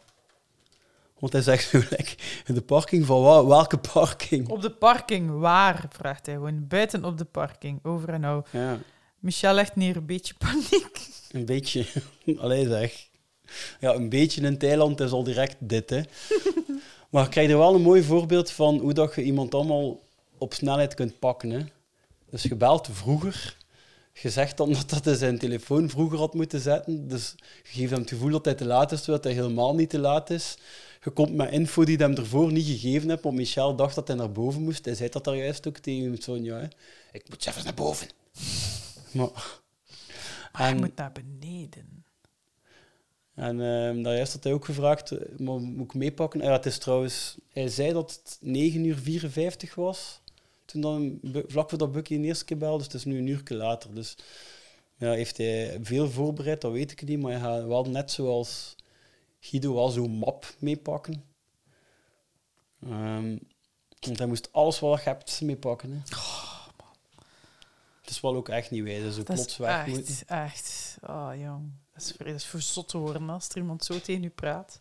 [1.19, 2.15] Want hij zegt zo lekker,
[2.47, 3.47] in de parking van wat?
[3.47, 4.49] Welke parking?
[4.49, 5.87] Op de parking, waar?
[5.91, 6.67] Vraagt hij gewoon.
[6.67, 8.43] Buiten op de parking, over en nou.
[8.51, 8.79] Ja,
[9.19, 11.09] Michel legt neer een beetje paniek.
[11.31, 11.87] een beetje.
[12.39, 13.09] Allee zeg.
[13.81, 16.01] Ja, een beetje in Thailand is al direct dit, hè.
[17.11, 20.01] maar ik krijg er wel een mooi voorbeeld van hoe dat je iemand allemaal
[20.39, 21.65] op snelheid kunt pakken, hè.
[22.31, 23.57] Dus gebeld vroeger.
[24.23, 27.09] Je zegt dan dat hij zijn telefoon vroeger had moeten zetten.
[27.09, 29.91] Dus je geeft hem het gevoel dat hij te laat is, terwijl hij helemaal niet
[29.91, 30.57] te laat is.
[31.05, 34.09] Je komt met info die hij hem ervoor niet gegeven hebt, want Michel dacht dat
[34.09, 34.85] hij naar boven moest.
[34.85, 36.57] Hij zei dat daar juist ook tegen Sonja.
[36.59, 36.67] Hè.
[37.13, 38.09] Ik moet zelfs naar boven.
[39.11, 39.29] Maar,
[40.53, 42.05] Maar en- moet naar beneden.
[43.35, 46.41] en ehm daar juist had hij ook gevraagd, eh, maar moet ik meepakken?
[46.43, 50.21] Ja, het is trouwens, hij zei dat het 9 uur 54 was,
[50.67, 53.43] toen dan, vlak voordat Bucky de eerste keer belde, dus het is nu een uur
[53.49, 53.95] later.
[53.95, 54.17] Dus
[54.97, 58.77] ja, heeft hij veel voorbereid, dat weet ik niet, maar hij gaat wel net zoals
[59.41, 61.25] Guido wel zo'n map meepakken.
[62.83, 63.37] Ehm,
[64.01, 65.91] want hij moest alles wat je hebt meepakken.
[65.91, 65.99] Hè.
[68.01, 70.07] Het is wel ook echt niet wijs, zo Dat plots is weg moeten.
[70.07, 70.97] echt, echt...
[71.07, 71.73] Oh, jong.
[71.93, 74.29] Dat is, voor- dat is voor zot te worden als er iemand zo tegen u
[74.29, 74.81] praat.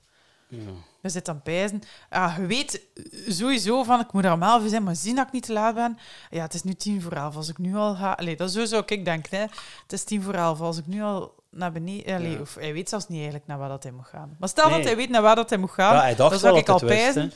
[0.55, 0.71] Ja.
[1.01, 1.81] Je zit aan het bijzen.
[2.09, 2.81] Ja, je weet
[3.27, 5.53] sowieso van, ik moet er om elf uur zijn, maar zien dat ik niet te
[5.53, 5.97] laat ben.
[6.29, 7.35] Ja, het is nu tien voor elf.
[7.35, 8.11] Als ik nu al ga...
[8.11, 9.37] Allee, dat is zo zou ik denken.
[9.37, 9.43] Hè.
[9.83, 10.61] Het is tien voor elf.
[10.61, 12.15] Als ik nu al naar beneden...
[12.15, 12.39] Allee, Ja.
[12.39, 14.35] Of hij weet zelfs niet eigenlijk naar waar dat hij moet gaan.
[14.39, 14.77] Maar stel Nee.
[14.77, 16.69] dat hij weet naar waar dat hij moet gaan, Ja, hij dacht dan zou ik
[16.69, 17.31] al pijzen.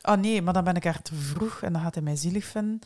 [0.00, 2.44] Ah nee, maar dan ben ik er te vroeg en dan gaat hij mij zielig
[2.44, 2.80] vinden.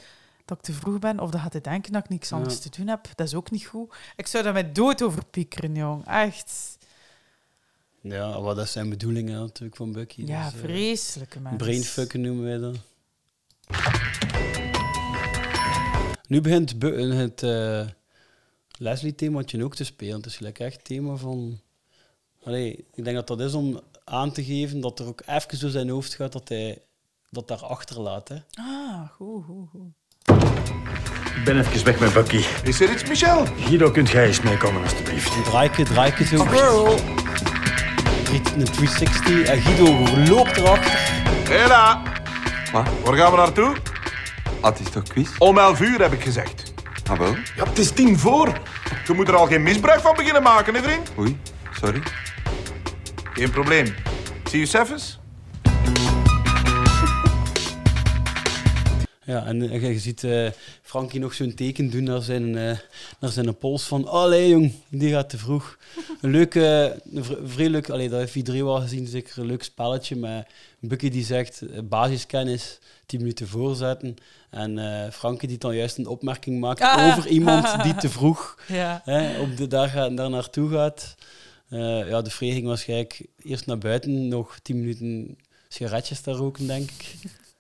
[0.45, 2.37] dat ik te vroeg ben, of dat gaat hij denken dat ik niks Ja.
[2.37, 3.07] anders te doen heb.
[3.15, 3.95] Dat is ook niet goed.
[4.17, 6.07] Ik zou daar met dood over piekeren, jong.
[6.07, 6.72] Echt.
[8.03, 10.23] Ja, wat dat zijn bedoelingen natuurlijk van Bucky.
[10.27, 11.59] Ja, dus, eh, vreselijke mensen.
[11.59, 12.77] Brainfucken noemen wij dat.
[16.29, 17.87] Nu begint Bu- het eh,
[18.79, 20.17] Leslie-themaatje ook te spelen.
[20.17, 21.61] Het is gelijk echt het thema van...
[22.45, 25.71] Allee, ik denk dat dat is om aan te geven dat er ook even door
[25.71, 26.79] zijn hoofd gaat dat hij
[27.31, 28.29] dat daar achterlaat.
[28.29, 28.37] Hè.
[28.55, 29.91] Ah, goed, goed, goed.
[31.37, 32.45] Ik ben even weg met Bucky.
[32.65, 33.47] Is er iets, Michel?
[33.47, 35.35] Guido, kunt jij eens meekomen, alstublieft?
[35.37, 36.37] Een draaike, draaike zo.
[36.47, 37.62] Drie-
[38.33, 40.93] Een 360 en Guido loopt erachter.
[41.49, 42.03] Hela!
[42.73, 42.89] Wat?
[43.05, 43.77] Waar gaan we naartoe?
[44.61, 45.29] Ah, het is toch quiz?
[45.39, 46.73] Om 11 uur heb ik gezegd.
[47.11, 47.35] Ah, wel?
[47.57, 48.53] Ja, het is tien voor.
[49.07, 51.13] Je moet er al geen misbruik van beginnen maken, hè, vriend?
[51.19, 51.39] Oei,
[51.81, 52.03] sorry.
[53.33, 53.95] Geen probleem.
[54.51, 55.21] Zie je Seffens?
[59.25, 60.49] Ja, en eh, je ziet eh,
[60.83, 62.79] Frankie nog zo'n teken doen naar zijn, eh,
[63.21, 65.79] naar zijn pols van allee jong, die gaat te vroeg.
[66.21, 66.53] Een leuk,
[67.15, 70.47] vr- vrij leuk, allee, dat heeft iedereen wel gezien, zeker een leuk spelletje met
[70.81, 74.17] Bucky die zegt basiskennis 10 minuten voorzetten.
[74.51, 74.79] En
[75.13, 77.07] Frankie die dan juist een opmerking maakt Ah.
[77.07, 79.01] over iemand die te vroeg Ja.
[79.05, 81.15] hè, op de, daar, gaat- daar naartoe gaat.
[81.69, 86.91] Ja, de vrij ging waarschijnlijk eerst naar buiten, nog 10 minuten sigaretjes te roken, denk
[86.91, 87.15] ik.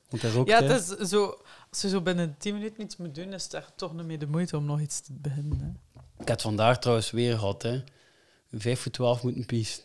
[0.08, 1.38] Want hij rookt, Ja, het is zo...
[1.72, 4.18] Als je zo binnen 10 minuten iets moet doen, is het echt toch niet meer
[4.18, 5.58] de moeite om nog iets te beginnen.
[5.60, 6.00] Hè.
[6.00, 7.82] Ik heb het vandaag trouwens weer gehad, hè.
[8.52, 9.82] Vijf voor twaalf moeten piezen.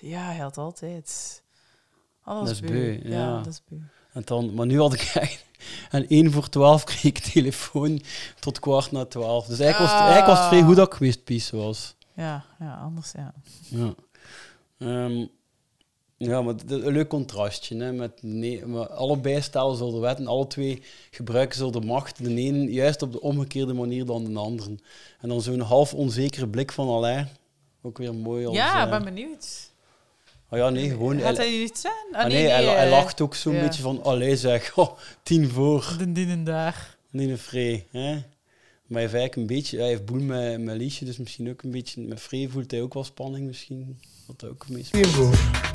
[0.00, 1.42] Ja, hij had altijd.
[2.22, 3.00] Alles Dat is beu.
[3.08, 3.36] ja.
[3.36, 3.78] dat is beu.
[4.12, 5.44] En dan, maar nu had ik echt...
[5.90, 8.02] En één voor twaalf kreeg ik telefoon
[8.40, 9.46] tot kwart na twaalf.
[9.46, 11.94] Dus eigenlijk was, het, eigenlijk was het vrij goed dat ik geweest piezen was.
[12.14, 13.34] Ja, ja, anders ja.
[13.68, 13.94] Ja.
[14.78, 15.26] Ehm,
[16.24, 17.76] ja, maar het is een leuk contrastje.
[17.76, 21.80] Hè, met nee, maar allebei stellen ze de wet en alle twee gebruiken ze de
[21.80, 22.24] macht.
[22.24, 24.76] De ene juist op de omgekeerde manier dan de andere.
[25.20, 27.28] En dan zo'n half onzekere blik van Alain.
[27.82, 28.46] Ook weer mooi.
[28.46, 29.72] Als, Ja, ik eh, ben benieuwd.
[30.50, 31.20] Oh ja, nee, gewoon...
[31.20, 32.06] Gaat hij iets zijn?
[32.12, 33.60] Ah, Ah, nee, hij, hij eh, lacht ook zo'n ja.
[33.60, 35.94] beetje van, allee zeg, oh, tien voor.
[35.98, 36.96] De dienen daar.
[37.10, 38.12] Niet een vrij, hè.
[38.86, 39.78] Maar hij heeft eigenlijk een beetje...
[39.78, 42.00] Hij heeft boel met, met Liesje, dus misschien ook een beetje...
[42.00, 44.00] Met vrij voelt hij ook wel spanning misschien.
[44.26, 45.73] Dat hij ook meespeelt.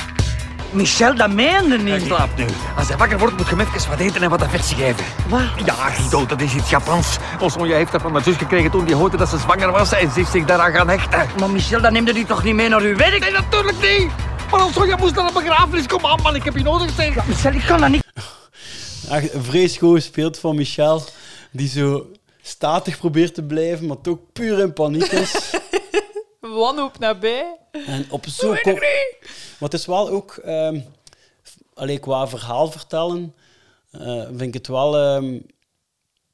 [0.72, 1.89] Michel, dat meende niet.
[1.89, 2.45] Hij slaapt nu.
[2.78, 5.05] Als hij wakker wordt, moet je hem even wat eten en wat affectie geven.
[5.28, 5.41] Wat?
[5.65, 7.17] Ja, Guido, dat is iets Japans.
[7.39, 9.91] Ons Sonja heeft dat van mijn zus gekregen toen die hoorde dat ze zwanger was
[9.91, 11.28] en ze heeft zich daaraan gaan hechten.
[11.39, 13.20] Maar Michel, dat neemde u toch niet mee naar uw werk?
[13.20, 14.11] Nee, natuurlijk niet.
[14.51, 15.86] Maar ons Sonja moest naar een begrafenis.
[15.86, 17.28] Kom aan, man, ik heb je nodig, zeg.
[17.28, 18.03] Michel, ik kan dat niet.
[19.09, 21.03] Echt goed gespeeld van Michel,
[21.51, 22.05] die zo
[22.41, 25.36] statig probeert te blijven, maar toch puur in paniek is.
[26.39, 27.57] Wanhoop nabij.
[27.71, 30.79] En op zo ko- Maar het is wel ook, ehm
[31.73, 33.35] allee, qua verhaal vertellen,
[33.91, 35.39] eh, vind ik het wel ehm,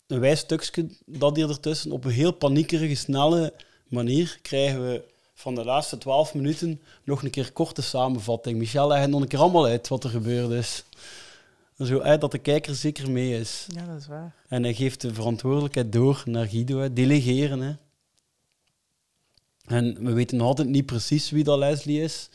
[0.08, 3.54] een wijs stukje dat hier ertussen op een heel paniekerige, snelle
[3.88, 5.04] manier krijgen we
[5.34, 8.58] van de laatste twaalf minuten nog een keer korte samenvatting.
[8.58, 10.84] Michel legt nog een keer allemaal uit wat er gebeurd is.
[11.80, 13.66] Zo uit dat de kijker zeker mee is.
[13.76, 14.36] Ja, dat is waar.
[14.48, 16.80] En hij geeft de verantwoordelijkheid door naar Guido.
[16.80, 16.94] Hè.
[16.94, 17.60] Delegeren.
[17.62, 17.74] Hè.
[19.68, 22.30] En we weten nog altijd niet precies wie dat Leslie is.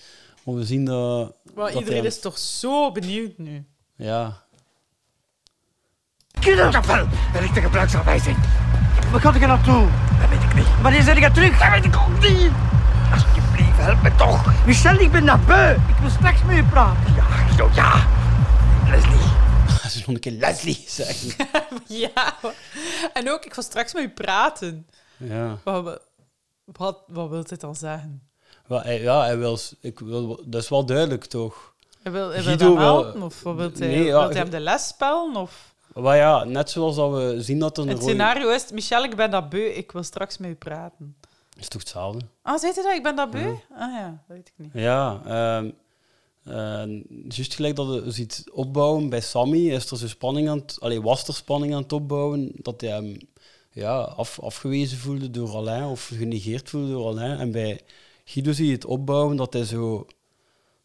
[0.45, 1.35] Maar we zien dat...
[1.55, 3.65] Maar dat iedereen hij- is toch zo benieuwd nu.
[3.97, 4.43] Ja.
[6.41, 8.37] Guido, Kapel, berichte gebruiksaanwijzing.
[9.11, 9.89] Waar gaat je naartoe?
[10.21, 10.81] Dat weet ik niet.
[10.83, 11.59] Wanneer zit je terug?
[11.59, 12.51] Dat weet ik ook niet.
[13.13, 14.67] Alsjeblieft, help me toch.
[14.67, 15.75] Michel, ik ben naar beu.
[15.75, 17.15] Ik wil straks met u praten.
[17.15, 18.07] Ja, Guido, ja.
[18.91, 19.29] Leslie.
[19.91, 21.49] Ze nog een keer Leslie zeggen.
[22.05, 22.37] ja.
[23.13, 24.87] En ook, ik ga straks met u praten.
[25.17, 25.59] Ja.
[25.65, 26.01] Wat, wat,
[26.77, 28.23] wat wil dit dan zeggen?
[28.67, 30.43] Wel, hij, ja, hij wil, ik wil...
[30.47, 31.75] Dat is wel duidelijk, toch?
[32.03, 33.25] Hij wil, hij wil Guido?
[33.25, 35.37] Of wat wil hij, Nee, ja, wil hij hem de les spellen?
[35.37, 35.75] Of...
[35.95, 39.05] Maar ja, net zoals dat we zien dat er een Het rode- scenario is, Michel,
[39.05, 41.17] ik ben dat beu, ik wil straks met u praten.
[41.59, 42.21] is toch hetzelfde?
[42.43, 42.93] Ah, zei hij dat?
[42.95, 43.41] Ik ben dat beu?
[43.41, 43.53] Ja.
[43.77, 44.71] Ah ja, dat weet ik niet.
[44.73, 45.71] Ja, eh,
[47.29, 51.03] juist gelijk dat je ziet opbouwen bij Sammy, is er zo spanning aan het, allee,
[51.03, 53.17] was er spanning aan het opbouwen, dat hij hem
[53.73, 57.39] ja, af, afgewezen voelde door Alain of genegeerd voelde door Alain.
[57.39, 57.81] En bij
[58.25, 60.07] Guido zie je het opbouwen dat hij zo,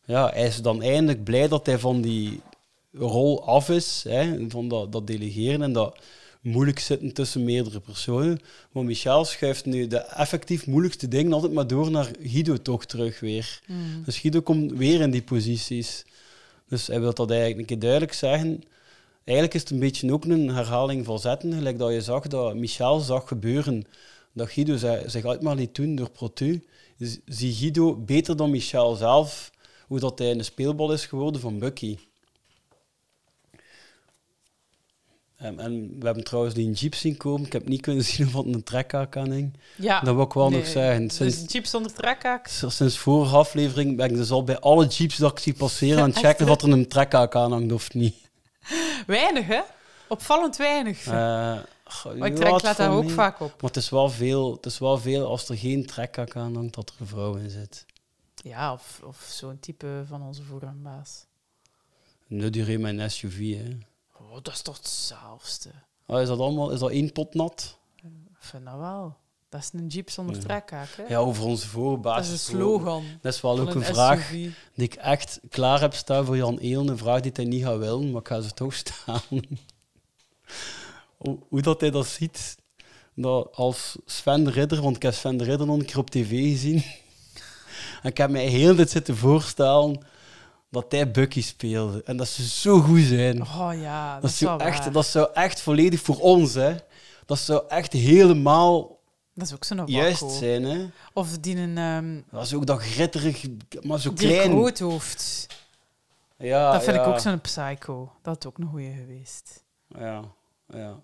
[0.06, 2.42] ja, hij is dan eindelijk blij dat hij van die
[2.92, 6.00] rol af is, hè, van dat, dat delegeren en dat
[6.42, 8.40] moeilijk zitten tussen meerdere personen.
[8.72, 13.20] Maar Michel schuift nu de effectief moeilijkste dingen altijd maar door naar Guido toch terug
[13.20, 13.62] weer.
[13.68, 14.04] Mm.
[14.06, 16.06] Dus Guido komt weer in die posities.
[16.68, 18.64] Dus hij wil dat eigenlijk een keer duidelijk zeggen.
[19.26, 22.56] Eigenlijk is het een beetje ook een herhaling van zetten, gelijk dat je zag dat
[22.56, 23.84] Michel zag gebeuren.
[24.34, 26.64] Dat Guido zich, uit maar liet doen door Protu.
[27.26, 29.52] Zie Guido beter dan Michel zelf,
[29.88, 31.98] hoe dat hij een speelbal is geworden van Bucky.
[35.36, 37.46] En, en we hebben trouwens die Jeep zien komen.
[37.46, 39.54] Ik heb niet kunnen zien of het een trekhaak aan hing.
[39.76, 40.00] Ja.
[40.02, 41.08] Dat wil ik wel Nee, nog zeggen.
[41.08, 42.48] Dus Sinds, Jeep zonder trekhaak.
[42.48, 46.10] sinds vorige aflevering ben ik dus al bij alle Jeeps dat ik zie passeren aan
[46.10, 48.25] het checken of er een trekhaak aan hangt of niet.
[49.08, 49.62] Weinig, hè?
[50.08, 51.06] Opvallend weinig.
[51.06, 53.14] Eh, goh, Maar ik trek- laat daar ook mee.
[53.14, 53.62] vaak op.
[53.62, 56.76] Maar het is, wel veel, het is wel veel als er geen trekhaak aan hangt
[56.76, 57.86] dat er een vrouw in zit.
[58.36, 61.26] Ja, of, of zo'n type van onze voorrangbaas.
[62.28, 63.78] Nu duur mijn SUV, hè.
[64.20, 65.70] Oh, dat is toch hetzelfde.
[66.06, 67.78] Oh, is dat allemaal, is dat één pot nat?
[68.04, 69.18] Ik vind dat wel.
[69.50, 71.04] Dat is een Jeep zonder trekhaak, hè?
[71.08, 72.16] Ja, over onze voorbaas.
[72.16, 74.32] Dat is een slogan Dat is wel ook een een vraag SUV.
[74.76, 76.88] die ik echt klaar heb staan voor Jan Eelen.
[76.88, 79.22] Een vraag die hij niet gaat willen, maar ik ga ze toch staan.
[81.50, 82.58] hoe, dat hij dat ziet.
[83.16, 86.10] Dat als Sven de Ridder, want ik heb Sven de Ridder nog een keer op
[86.10, 86.84] tv gezien.
[88.04, 90.06] en ik heb mij heel dit zitten voorstellen
[90.70, 92.04] dat hij Bucky speelde.
[92.04, 93.42] En dat ze zo goed zijn.
[93.42, 94.92] Oh ja, dat, Dat, zou echt, waar.
[94.92, 96.76] dat zou echt volledig voor ons, hè.
[97.26, 98.95] Dat zou echt helemaal
[99.36, 100.86] Dat is ook zo'n juist zijn, hè.
[101.14, 101.78] Of die een...
[101.78, 103.44] ehm, Dat is ook dat gritterig,
[103.82, 104.50] maar zo die klein.
[104.52, 105.48] groothoofd.
[106.38, 108.12] Ja, dat vind ik ook zo'n psycho.
[108.22, 109.64] Dat is ook een goeie geweest.
[109.88, 110.22] Ja,
[110.68, 111.00] ja.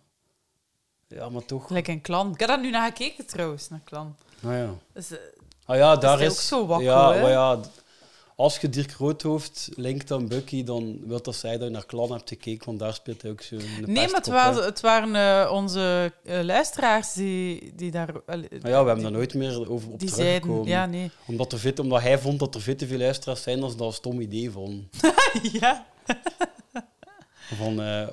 [1.08, 1.68] Ja, maar toch.
[1.68, 2.34] Gelijk een klan.
[2.34, 4.16] Ik heb daar nu naar gekeken trouwens, naar klan.
[4.40, 4.70] Nou ja.
[4.94, 5.18] Dus, eh,
[5.66, 6.32] Ah ja, is daar hij is...
[6.34, 7.22] ook zo wakko, ja, hè?
[7.22, 7.60] maar ja,
[8.42, 12.12] als je Dirk Roodhoofd linkt aan Bucky, dan wil dat zij dat je naar Klan
[12.12, 15.16] hebt gekeken, want daar speelt hij ook zo een Nee, maar het waren, het waren
[15.46, 18.14] eh, onze eh, luisteraars die, die daar...
[18.26, 20.66] Maar ja, we hebben daar nooit meer over op die teruggekomen.
[20.68, 21.12] zeiden- ja, nee.
[21.28, 23.88] Omdat, er veel, omdat hij vond dat er veel te veel luisteraars zijn, ze dat
[23.88, 24.90] een stom idee vonden.
[25.62, 25.86] ja.
[27.56, 28.08] Van eh,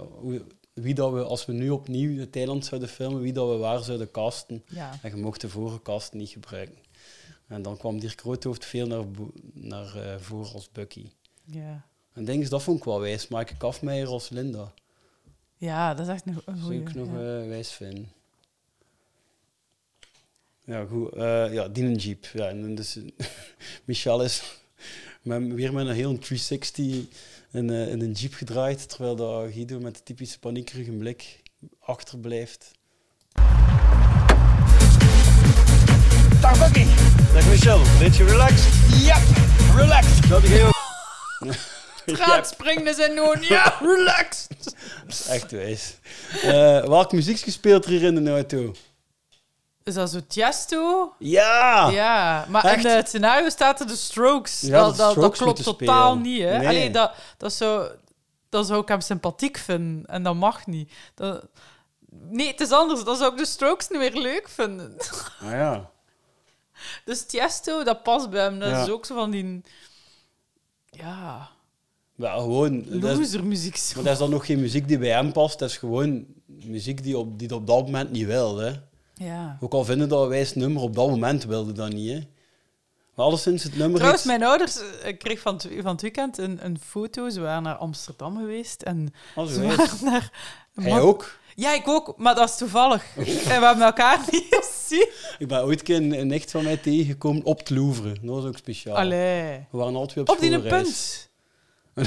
[0.74, 3.82] wie dat we, als we nu opnieuw het eiland zouden filmen, wie dat we waar
[3.82, 4.64] zouden casten.
[4.68, 4.98] Ja.
[5.02, 6.76] En je mocht de vorige cast niet gebruiken.
[7.49, 9.05] En dan kwam Dirk Roodhoofd veel naar,
[9.53, 11.11] naar eh, voren als Bucky.
[11.44, 11.86] Ja.
[12.12, 13.28] En denk eens, dat vond ik wel wijs.
[13.28, 14.72] Maaike Kafmeijer als Linda.
[15.57, 16.80] ja, dat is echt een, een Dat zou goeie.
[16.80, 17.12] ik nog ja.
[17.40, 18.12] eh, wijs vinden.
[20.64, 21.12] Ja, goed.
[21.12, 22.24] eh, ja, die een Jeep.
[22.32, 22.99] Ja, en dus,
[23.84, 24.61] Michel is
[25.22, 26.84] met, weer met een heel 360
[27.51, 31.42] in, eh, in een Jeep gedraaid, terwijl dat Guido met de typische paniekerige blik
[31.80, 32.70] achterblijft.
[36.40, 37.17] Dag Bucky.
[37.34, 38.74] Dag Michel, beetje relaxed?
[39.04, 39.16] Ja,
[39.76, 40.28] relaxed.
[40.28, 40.74] Dat ik ook.
[42.06, 44.74] Straatspringen zijn gewoon, ja, relaxed.
[45.28, 45.96] Echt wijs.
[46.42, 48.72] Eh welke muziek speelt er hier in de auto?
[49.84, 51.14] Is dat zo Tiesto?
[51.18, 51.88] Ja!
[51.90, 52.84] Ja, maar Echt?
[52.84, 54.60] in het scenario staat er de Strokes.
[54.60, 56.32] Ja, dat, dat, klopt totaal spelen.
[56.32, 56.58] niet, hè.
[56.58, 56.66] Nee.
[56.66, 57.88] Allee, dat, dat, zou,
[58.48, 60.06] dat zou ik hem sympathiek vinden.
[60.06, 60.92] En dat mag niet.
[61.14, 61.46] Dat,
[62.10, 63.04] nee, het is anders.
[63.04, 64.96] Dan zou ik de Strokes niet meer leuk vinden.
[65.42, 65.90] Ah ja.
[67.04, 68.58] Dus Tiesto, dat past bij hem.
[68.58, 68.82] Dat Ja.
[68.82, 69.62] is ook zo van die...
[70.90, 71.48] Ja,
[72.16, 72.84] Ja, gewoon.
[73.00, 73.92] dat is- losermuziek.
[73.94, 75.58] Maar dat is dan nog geen muziek die bij hem past.
[75.58, 78.56] Dat is gewoon muziek die, op, die hij op dat moment niet wil.
[78.58, 78.72] Hè.
[79.14, 79.56] Ja.
[79.60, 82.10] Ook al vinden dat wij het nummer op dat moment wilde dat niet.
[82.10, 82.18] Hè.
[83.14, 86.00] Maar alleszins het nummer Trouwens, heeft- mijn ouders eh, ik kreeg van, het- van het
[86.02, 87.28] weekend een, een foto.
[87.28, 88.82] Ze waren naar Amsterdam geweest.
[88.82, 89.76] En zo ze wijs.
[89.76, 90.32] waren naar...
[90.74, 91.38] Hij ook?
[91.59, 92.14] Ja, ik ook.
[92.16, 93.04] Maar dat is toevallig.
[93.16, 95.09] en we hebben elkaar niet gezien.
[95.38, 98.09] Ik ben ooit een een, nicht van mij tegengekomen op het Louvre.
[98.09, 98.96] Dat was ook speciaal.
[98.96, 99.66] Allee.
[99.70, 101.28] We waren altijd op Op die punt.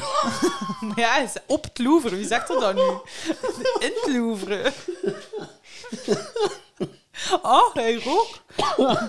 [0.81, 2.15] Maar ja, op het Louvre.
[2.15, 2.81] Wie zegt er dan nu?
[3.79, 4.71] In het Louvre.
[7.41, 8.43] Oh, hij ook.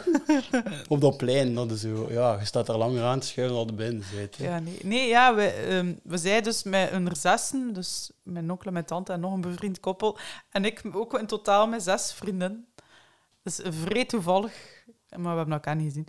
[0.88, 1.54] op dat plein.
[1.54, 4.36] Dat is zo, ja, je staat er langer aan te schuiven dan de binnen zit.
[4.36, 4.78] Ja, nee.
[4.82, 9.12] nee ja, we, ehm, we zijn dus met een zessen, dus mijn onkel, mijn tante
[9.12, 10.18] en nog een bevriend koppel.
[10.50, 12.66] En ik ook in totaal met zes vrienden.
[13.42, 14.52] Dus vrij toevallig,
[15.08, 16.08] maar we hebben elkaar niet gezien.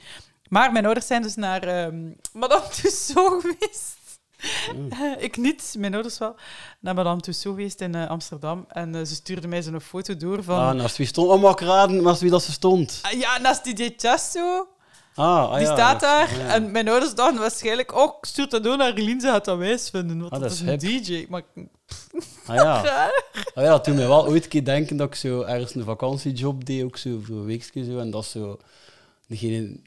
[0.50, 4.03] Maar mijn ouders zijn dus naar ehm Madame Tussauds geweest.
[5.28, 6.36] ik niet, mijn ouders wel.
[6.80, 8.66] Naar Madame Tussauds geweest in eh, Amsterdam.
[8.68, 10.60] En eh, ze stuurde mij zo'n foto door van...
[10.60, 11.30] Ah, naast wie stond?
[11.30, 13.00] Oh, mag ik raden naast wie dat ze stond?
[13.02, 14.68] Ah, ja, naast DJ Chesto.
[15.16, 16.38] Ah, ah Die ja, staat daar.
[16.38, 16.48] ja.
[16.48, 17.96] En mijn ouders dachten waarschijnlijk...
[17.96, 20.20] Oh, ik stuur dat door naar Relien, ze gaat dat wijs vinden.
[20.20, 21.04] Want Ah, dat, dat is een hip.
[21.04, 21.26] DJ.
[21.30, 21.44] Maar...
[22.46, 22.82] Ah ja.
[23.56, 26.66] Ah ja, dat doet mij wel ooit keer denken dat ik zo ergens een vakantiejob
[26.66, 27.98] deed, ook zo voor een weekje zo.
[27.98, 28.58] En dat zo
[29.28, 29.80] degene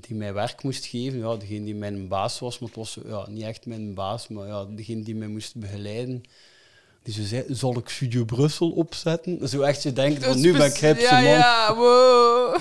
[0.00, 3.26] die mij werk moest geven, ja, degene die mijn baas was, maar het was ja,
[3.28, 6.22] niet echt mijn baas, maar ja, degene die mij moest begeleiden.
[7.02, 9.48] Die zo zei, zal ik Studio Brussel opzetten?
[9.48, 11.24] Zo echt zo denken van, nu ben ik hip, ja, zo, man.
[11.24, 12.58] Ja, wow.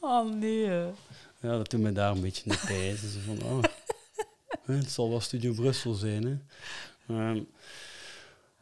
[0.10, 0.64] oh, nee.
[1.40, 3.10] Ja, dat doet me daar een beetje naar pijzen.
[3.10, 3.62] Zo van, oh,
[4.76, 6.36] het zal wel Studio Brussel zijn, hè.
[7.14, 7.40] Ehm,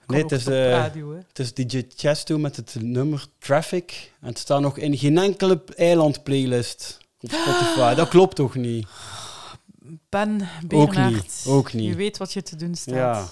[0.07, 4.13] nee, het is, op eh, radio, het is DJ Chesto met het nummer Traffic.
[4.21, 7.95] En het staat nog in geen enkele eiland-playlist op Spotify.
[7.95, 8.87] Dat klopt toch niet?
[10.09, 11.85] Ben Ook niet, ook niet.
[11.85, 12.95] Je weet wat je te doen staat.
[12.95, 13.29] Ja.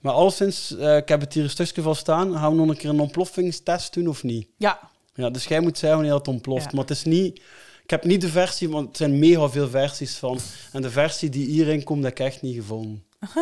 [0.00, 2.32] Maar alleszins, eh, ik heb het hier een stukje van staan.
[2.32, 4.48] Gaan we nog een keer een ontploffingstest doen of niet?
[4.56, 4.90] Ja.
[5.14, 6.64] Ja, dus jij moet zeggen wanneer het ontploft.
[6.64, 6.70] Ja.
[6.72, 7.42] Maar het is niet...
[7.82, 10.38] Ik heb niet de versie, want het zijn mega veel versies van.
[10.72, 13.04] En de versie die hierin komt, heb ik echt niet gevonden.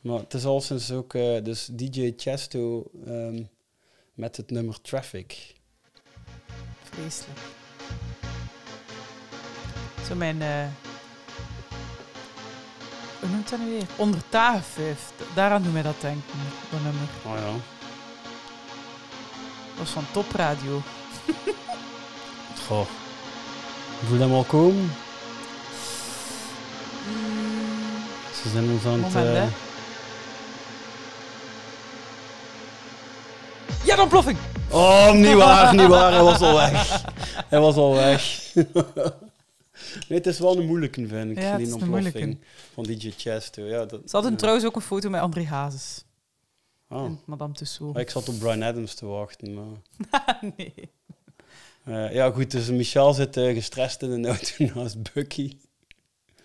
[0.00, 1.14] maar het is alleszins ook...
[1.14, 3.42] eh, dus DJ Chesto ehm,
[4.14, 5.54] met het nummer Traffic.
[6.82, 7.38] Vreselijk.
[10.08, 10.42] Zo mijn...
[10.42, 10.66] eh
[13.20, 13.86] hoe noemt dat nu weer?
[13.96, 15.12] Onder tafelvijf.
[15.34, 16.22] Daaraan doet mij dat denken,
[16.70, 17.08] dat nummer.
[17.26, 17.52] Oh ja.
[19.68, 20.82] Dat was van topradio.
[22.66, 22.86] Goh.
[24.04, 24.90] Voel hem al komen?
[28.42, 29.67] Ze zijn ons aan het...
[33.88, 34.38] Ja, de ontploffing!
[34.70, 36.12] Oh, niet waar, niet waar.
[36.12, 37.04] Hij was al weg.
[37.48, 38.50] Hij was al weg.
[40.08, 41.38] nee, het is wel een moeilijke, vind ik.
[41.42, 42.36] Ja, die ontploffing moeilijke.
[42.74, 43.62] Van DJ Chesto.
[43.62, 44.36] Ja, dat, Ze hadden ja.
[44.36, 46.04] trouwens ook een foto met André Hazes.
[46.88, 47.04] Oh.
[47.04, 47.96] En Madame Tussauds.
[47.96, 49.54] Ah, Ik zat op Brian Adams te wachten.
[49.54, 50.38] Maar...
[50.56, 50.74] nee.
[51.84, 52.50] Eh, ja, goed.
[52.50, 55.56] Dus Michel zit eh, gestrest in de auto naast Bucky.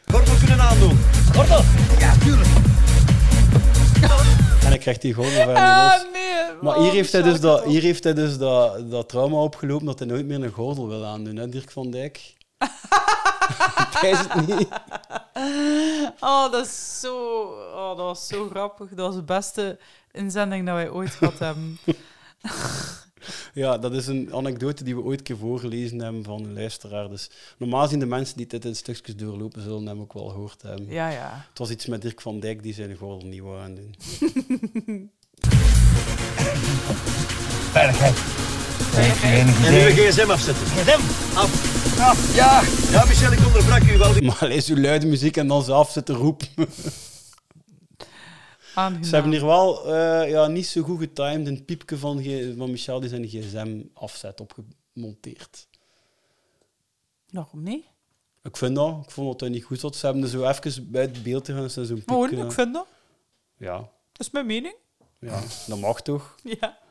[0.05, 0.97] Gordel kunnen aandoen.
[1.33, 1.61] Gordel?
[1.99, 2.72] Ja, tuurlijk.
[4.73, 6.05] Hij krijgt die gordel van Ah, los.
[6.13, 6.53] nee.
[6.61, 9.99] Maar hier heeft hij dus, dat, hier heeft hij dus dat, dat trauma opgelopen dat
[9.99, 12.33] hij nooit meer een gordel wil aandoen, hè, Dirk van Dijk?
[13.99, 14.67] Hij is het niet.
[16.19, 17.15] Oh, dat is zo...
[17.75, 18.89] Oh, dat was zo grappig.
[18.89, 19.79] Dat was de beste
[20.11, 21.79] inzending dat wij ooit gehad hebben.
[23.53, 27.09] Ja, dat is een anekdote die we ooit een keer voorgelezen hebben van een luisteraar.
[27.09, 30.61] Dus normaal zien de mensen die dit in stukjes doorlopen, zullen hem ook wel gehoord
[30.61, 30.89] hebben.
[30.89, 31.45] Ja, ja.
[31.49, 33.95] Het was iets met Dirk van Dijk die zijn gordel niet wou aandoen.
[37.71, 38.15] Veiligheid.
[39.23, 40.65] En nu een gsm afzetten.
[40.65, 40.99] gsm?
[41.37, 41.99] Af.
[41.99, 42.35] Af.
[42.35, 42.61] Ja.
[42.91, 44.21] Ja, Michel, ik onderbrak u wel.
[44.21, 46.47] Maar lees uw luide muziek en dan ze af zitten roepen.
[48.75, 49.03] Aangenaam.
[49.03, 52.23] Ze hebben hier wel eh, ja, niet zo goed getimed een piepje van,
[52.57, 55.67] van Michel die zijn gsm afzet opgemonteerd.
[57.29, 57.85] Waarom niet?
[58.43, 59.03] Ik vind dat.
[59.03, 59.95] Ik vond dat hij niet goed zat.
[59.95, 61.69] Ze hebben er zo even bij het beeld te gaan.
[61.69, 62.45] Zo'n Oh, piepje.
[62.45, 62.87] ik vind dat.
[63.57, 63.77] Ja,
[64.11, 64.75] Dat is mijn mening.
[65.19, 66.35] ja, dat mag toch.
[66.59, 66.81] Ja.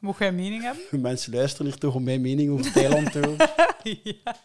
[0.00, 1.00] Mocht jij een mening hebben?
[1.00, 3.50] Mensen luisteren hier toch om mijn mening over Thailand te horen.
[4.24, 4.36] ja.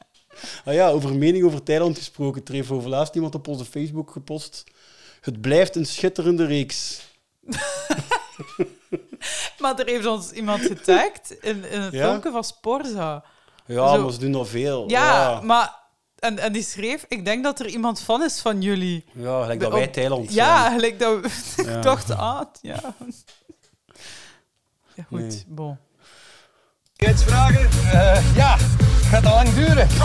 [0.65, 2.45] Ah ja, over mening over Thailand gesproken.
[2.45, 4.63] Er heeft laatst iemand op onze Facebook gepost.
[5.21, 7.01] Het blijft een schitterende reeks.
[9.59, 12.07] Maar er heeft ons iemand getagd in, in het Ja?
[12.09, 13.23] filmpje van Sporza.
[13.65, 14.89] Ja, Zo- maar ze doen dat veel.
[14.89, 15.41] Ja, ja.
[15.41, 15.77] maar...
[16.19, 19.05] En, en die schreef, ik denk dat er iemand van is van jullie.
[19.13, 20.73] Ja, gelijk dat wij Thailand Ja, zijn.
[20.73, 21.29] gelijk dat we...
[21.63, 21.75] Ja.
[21.77, 22.79] ik dacht, ah, ja.
[24.93, 25.43] Ja, goed, Nee.
[25.47, 25.77] bon.
[26.97, 27.69] vragen?
[27.91, 28.57] Eh, ja,
[29.09, 29.87] gaat al lang duren.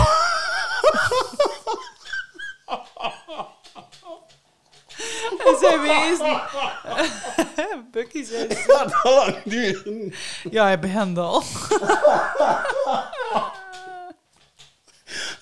[5.59, 6.41] Zei wezen.
[7.91, 8.47] Bucky zei...
[8.47, 10.13] Het gaat al lang duren.
[10.49, 11.43] Ja, hij begint al.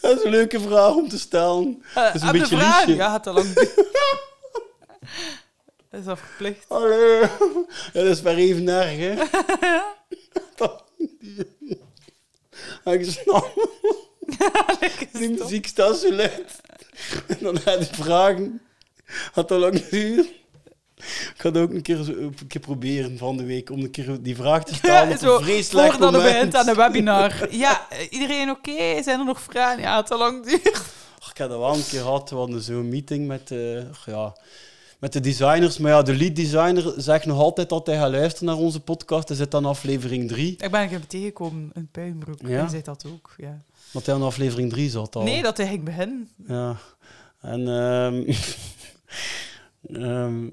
[0.02, 1.84] Dat is een leuke vraag om te stellen.
[1.94, 2.96] Dat is een beetje liefje.
[2.96, 3.86] Ja, gaat al lang duren.
[5.90, 6.66] Dat is al verplicht.
[6.68, 7.20] Allee.
[7.20, 7.30] Ja,
[7.94, 9.14] dat is maar even erg, hè.
[12.94, 13.54] Ik snap.
[15.12, 16.62] Die muziek staat zo luid.
[17.28, 18.62] En dan ga je vragen.
[19.32, 20.26] Had dat lang duren?
[20.96, 24.22] Ik ga het ook een keer, een keer proberen van de week om een keer
[24.22, 26.30] die vraag te stellen op Zo, een vreselijk voordat moment.
[26.32, 27.54] het begint aan een webinar.
[27.56, 29.04] Ja, iedereen oké?
[29.04, 29.82] Zijn er nog vragen?
[29.82, 30.82] Ja, het al lang duurt.
[31.20, 32.30] Ach, ik heb dat wel een keer gehad.
[32.30, 34.36] We hadden zo'n meeting met, eh, ja,
[35.00, 35.78] met de designers.
[35.78, 39.28] Maar ja, de lead designer zegt nog altijd dat hij gaat luisteren naar onze podcast.
[39.28, 40.52] Hij zit aan aflevering 3.
[40.52, 42.40] Ik ben een keer tegengekomen in Puinbroek.
[42.42, 42.48] Ja?
[42.60, 43.62] Hij zei dat ook, ja.
[43.92, 45.24] Want hij aan aflevering 3 zat al.
[45.24, 46.30] Nee, dat hij ging beginnen.
[46.48, 46.78] Ja.
[47.42, 48.24] En ehm,
[49.88, 50.48] ehm,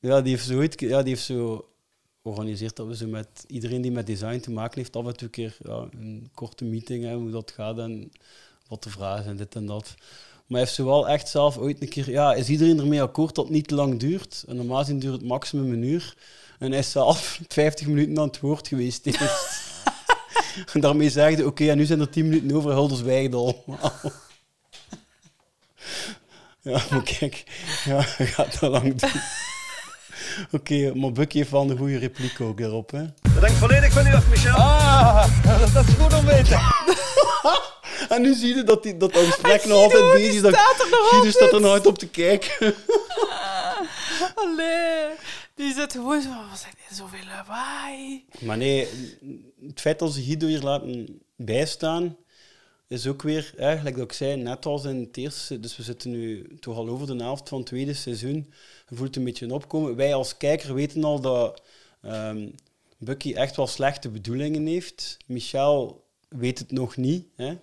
[0.00, 1.68] ja, die heeft zo ja, die heeft zo
[2.22, 5.22] georganiseerd dat we zo met iedereen die met design te maken heeft, af en toe
[5.22, 8.12] een keer ja, een korte meeting hebben, hoe dat gaat en
[8.68, 9.94] wat de vragen zijn, dit en dat.
[10.52, 13.34] Maar hij heeft zo wel echt zelf ooit een keer, ja, is iedereen ermee akkoord
[13.34, 14.44] dat het niet te lang duurt?
[14.48, 16.16] En normaal duurt het maximum een uur.
[16.58, 19.06] En hij is zelf 50 minuten aan het woord geweest
[20.72, 23.64] en daarmee zegde, oké, en nu zijn er 10 minuten over, Hulde zwijgt al.
[26.62, 27.44] Ja, maar kijk,
[27.84, 28.02] ja,
[28.34, 29.10] gaat te lang doen.
[30.60, 33.04] Oké, maar Bucky heeft wel een goede repliek ook erop, hè.
[33.34, 34.54] Dat hangt volledig van u af, Michel.
[34.54, 36.60] Ah, dat, dat is goed om weten.
[38.08, 40.40] En nu zie je dat, die, dat dat gesprek nog altijd bezig is.
[40.40, 42.74] Dat staat er nog Guido staat er nog uit op te kijken.
[44.34, 45.08] Allee.
[45.54, 46.28] Die zit gewoon zo...
[46.28, 48.24] Wat zijn dit zoveel lawaai?
[48.40, 48.88] Maar nee,
[49.66, 52.16] het feit dat ze Guido hier laten bijstaan,
[52.92, 56.10] is ook weer, eigenlijk dat ik zei, net als in het eerste, dus we zitten
[56.10, 58.52] nu toch al over de helft van het tweede seizoen,
[58.86, 59.96] voelt een beetje een opkomen.
[59.96, 61.62] Wij als kijker weten al dat
[62.02, 62.48] ehm,
[62.98, 65.16] Bucky echt wel slechte bedoelingen heeft.
[65.26, 67.56] Michel weet het nog niet, hè.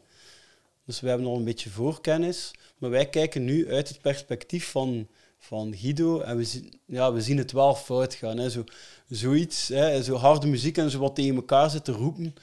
[0.86, 2.52] dus we hebben al een beetje voorkennis.
[2.78, 5.08] Maar wij kijken nu uit het perspectief van,
[5.38, 8.38] van Guido en we, zien, ja, we zien het wel fout gaan.
[8.38, 8.50] Hè.
[8.50, 8.64] Zo,
[9.10, 12.36] zoiets, hè, zo harde muziek en zo wat tegen elkaar zitten roepen.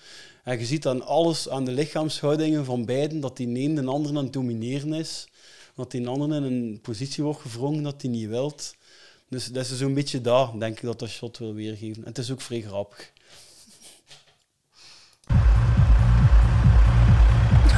[0.46, 4.16] En je ziet aan alles, aan de lichaamshoudingen van beiden, dat die een de ander
[4.16, 5.28] aan het domineren is.
[5.74, 8.74] Dat die ander in een positie wordt gevrongen dat hij niet wilt.
[9.28, 12.02] Dus dat is zo'n beetje daar, denk ik, dat dat shot wil weergeven.
[12.02, 13.12] En het is ook vrij grappig.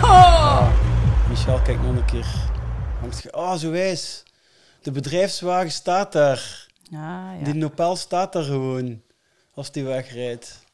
[0.03, 0.73] Ah,
[1.29, 2.51] Michel, kijk nog een keer.
[3.31, 4.23] Ah, oh, zo wijs.
[4.83, 6.69] De bedrijfswagen staat daar.
[6.85, 6.99] Ah,
[7.39, 7.45] ja.
[7.45, 9.03] Die Nopel staat daar gewoon,
[9.55, 10.67] als die wegrijdt.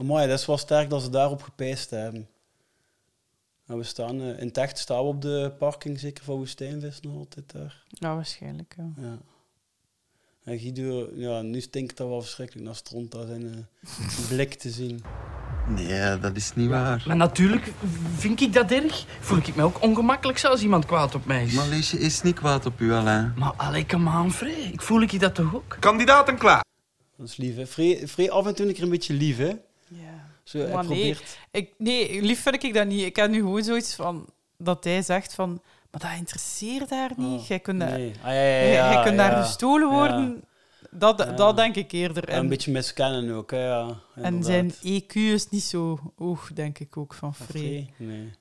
[0.00, 2.28] Amai, dat is wel sterk dat ze daarop gepijst hebben.
[3.66, 7.00] En we staan, uh, in het echt staan we op de parking, zeker van Woestijnvis
[7.00, 7.82] nog altijd daar.
[7.88, 8.90] Ja, waarschijnlijk, ja.
[8.96, 9.18] ja.
[10.44, 14.70] En Guido, ja, nu stinkt dat wel verschrikkelijk naar stront, dat zijn uh, blik te
[14.70, 15.02] zien.
[15.68, 17.04] Nee, dat is niet waar.
[17.06, 17.72] Maar natuurlijk
[18.16, 19.06] vind ik dat erg.
[19.20, 21.52] Voel ik me ook ongemakkelijk als iemand kwaad op mij is.
[21.52, 23.32] Maar Liesje is niet kwaad op u, Alain.
[23.36, 24.70] Maar allee, come on, Frey.
[24.72, 25.76] Ik voel ik dat toch ook?
[25.80, 26.64] Kandidaten klaar.
[27.16, 27.66] Dat is lief, hè.
[27.66, 29.52] Vrij, vrij af en toe een keer een beetje lief, hè.
[30.48, 31.16] Zo, Maar nee,
[31.50, 33.02] ik, nee, lief vind ik dat niet.
[33.02, 34.26] Ik heb nu gewoon zoiets van
[34.58, 35.50] dat hij zegt van,
[35.90, 37.46] maar dat interesseert haar niet.
[37.46, 38.12] Jij kunt, daar- Oh, nee.
[38.22, 40.44] Ah, ja, ja, jij- ja, jij kunt daar gestolen worden.
[40.90, 42.28] Dat, dat denk ik eerder.
[42.28, 43.96] En En, een beetje miskennen ook, hè, ja.
[44.14, 47.34] en zijn EQ is niet zo hoog, denk ik ook, van.
[47.34, 47.90] Free?
[47.96, 48.32] Nee.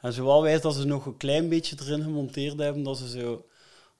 [0.00, 3.44] En zowel wijs dat ze nog een klein beetje erin gemonteerd hebben, dat ze zo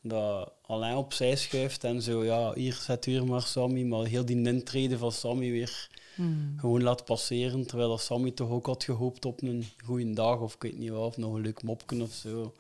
[0.07, 4.25] dat alleen opzij schuift en zo, ja, hier zet u hier maar Sammy, maar heel
[4.25, 6.55] die intrede van Sammy weer Hmm.
[6.57, 10.55] gewoon laat passeren, terwijl dat Sammy toch ook had gehoopt op een goede dag of
[10.55, 12.55] ik weet niet wat, of nog een leuk mopken of zo.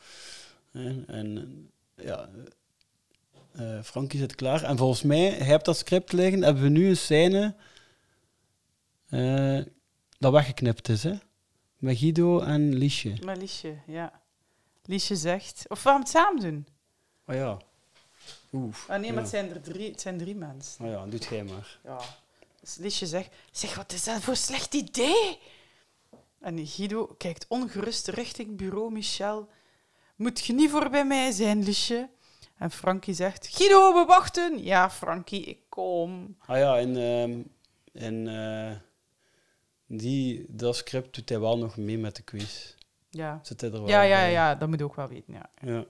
[0.73, 1.05] En
[1.95, 2.29] eh, ja,
[3.53, 4.63] eh Frankie zit klaar.
[4.63, 7.55] En volgens mij, hij hebt dat script liggen, hebben we nu een scène
[9.09, 9.61] eh,
[10.19, 11.15] dat weggeknipt is, hè?
[11.79, 13.17] Met Guido en Liesje.
[13.25, 14.21] Maar Liesje, ja.
[14.85, 15.65] Liesje zegt...
[15.69, 16.67] Of gaan het samen doen.
[17.27, 17.59] Oh ja.
[18.53, 18.91] Oef.
[18.91, 19.21] Ah nee, maar ja.
[19.21, 20.85] het zijn er drie, het zijn drie mensen.
[20.85, 21.79] Oh ja, doet jij maar.
[21.85, 22.01] Ja.
[22.61, 23.31] Dus Liesje zegt...
[23.51, 25.39] Zeg, wat is dat voor een slecht idee?
[26.41, 29.49] En Guido kijkt ongerust richting bureau Michel.
[30.17, 32.09] Moet je niet voor bij mij zijn, Liesje?
[32.59, 33.49] En Frankie zegt...
[33.57, 34.65] Guido, we wachten.
[34.65, 36.37] Ja, Frankie, ik kom.
[36.47, 37.41] Ah ja, en, ehm
[37.95, 38.77] en eh,
[39.87, 42.75] die, dat script doet hij wel nog mee met de quiz.
[43.11, 43.41] Ja.
[43.43, 45.51] Zit hij er wel Ja, ja, ja, dat moet je ook wel weten, ja.
[45.61, 45.85] Ja.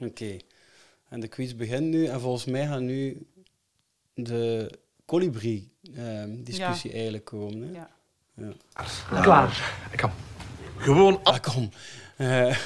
[0.00, 0.36] Oké.
[1.08, 3.26] En de quiz begint nu en volgens mij gaat nu
[4.14, 4.70] de
[5.06, 7.62] colibri-discussie eigenlijk komen.
[7.62, 7.72] Hè?
[7.72, 7.90] Ja.
[8.36, 8.52] Ja.
[9.22, 9.74] Klaar.
[9.92, 10.10] Ik kan.
[10.76, 11.70] Gewoon Ah, kom.
[12.16, 12.56] Eh,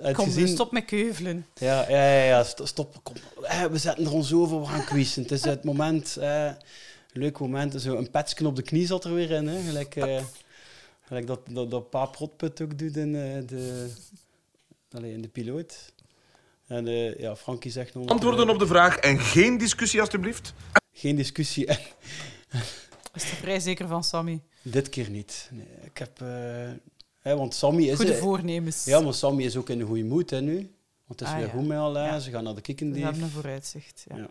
[0.00, 0.48] het Kom, gezien...
[0.48, 1.46] stop met keuvelen.
[1.54, 3.00] Ja, ja, ja, ja, st- stop.
[3.02, 3.14] Kom.
[3.42, 5.22] Eh, we zetten er ons over, we gaan quizzen.
[5.22, 6.52] Het is het moment, eh,
[7.12, 7.80] leuk moment.
[7.82, 9.62] Zo een petsken op de knie zat er weer in, hè.
[9.62, 10.24] Gelijk, eh,
[11.02, 13.90] gelijk dat, dat, dat Pa Protput ook doet in, eh, de,
[14.92, 15.92] allee, in de piloot.
[16.68, 18.06] En eh, ja, Frankie zegt nog...
[18.08, 20.52] Antwoorden op de vraag en geen discussie, alstublieft.
[20.92, 21.66] Geen discussie.
[21.66, 21.78] En
[23.14, 24.40] Is er vrij zeker van Sammy.
[24.62, 25.48] dit keer niet.
[25.52, 26.20] Nee, ik heb...
[26.20, 26.28] eh,
[27.18, 27.96] hè, want Sammy is...
[27.96, 28.84] Goede voornemens.
[28.84, 30.54] Ja, maar Sammy is ook in een goede moed, hè, nu.
[31.06, 31.52] Want het is Ah, weer ja.
[31.52, 31.78] goed met.
[31.94, 32.18] Ja.
[32.18, 33.02] Ze gaan naar de We kikkendief.
[33.02, 34.04] hebben een vooruitzicht.
[34.14, 34.28] Ja.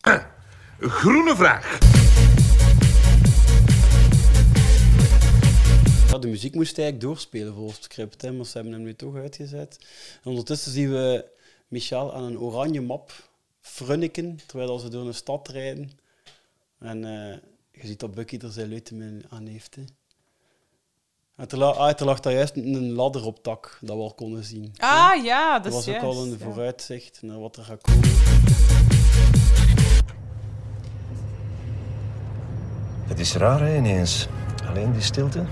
[0.00, 0.36] Ja.
[1.00, 1.78] Groene vraag.
[6.10, 8.94] Ja, de muziek moest eigenlijk doorspelen volgens het script, hè, maar ze hebben hem nu
[8.94, 9.78] toch uitgezet.
[10.24, 11.24] En ondertussen zien we
[11.68, 13.12] Michel aan een oranje map
[13.60, 15.90] frunniken, terwijl ze door een stad rijden.
[16.78, 17.36] En eh,
[17.80, 19.74] je ziet dat Bucky er zijn luiten aan heeft.
[19.74, 19.82] Hè.
[21.36, 24.14] En er, la- ah, er lag daar juist een ladder op tak, dat we al
[24.14, 24.72] konden zien.
[24.76, 26.36] Ah ja, dat Dat was ook al een ja.
[26.38, 28.08] vooruitzicht naar wat er gaat komen.
[33.08, 34.28] Het is raar, hè, ineens.
[34.68, 35.44] Alleen die stilte.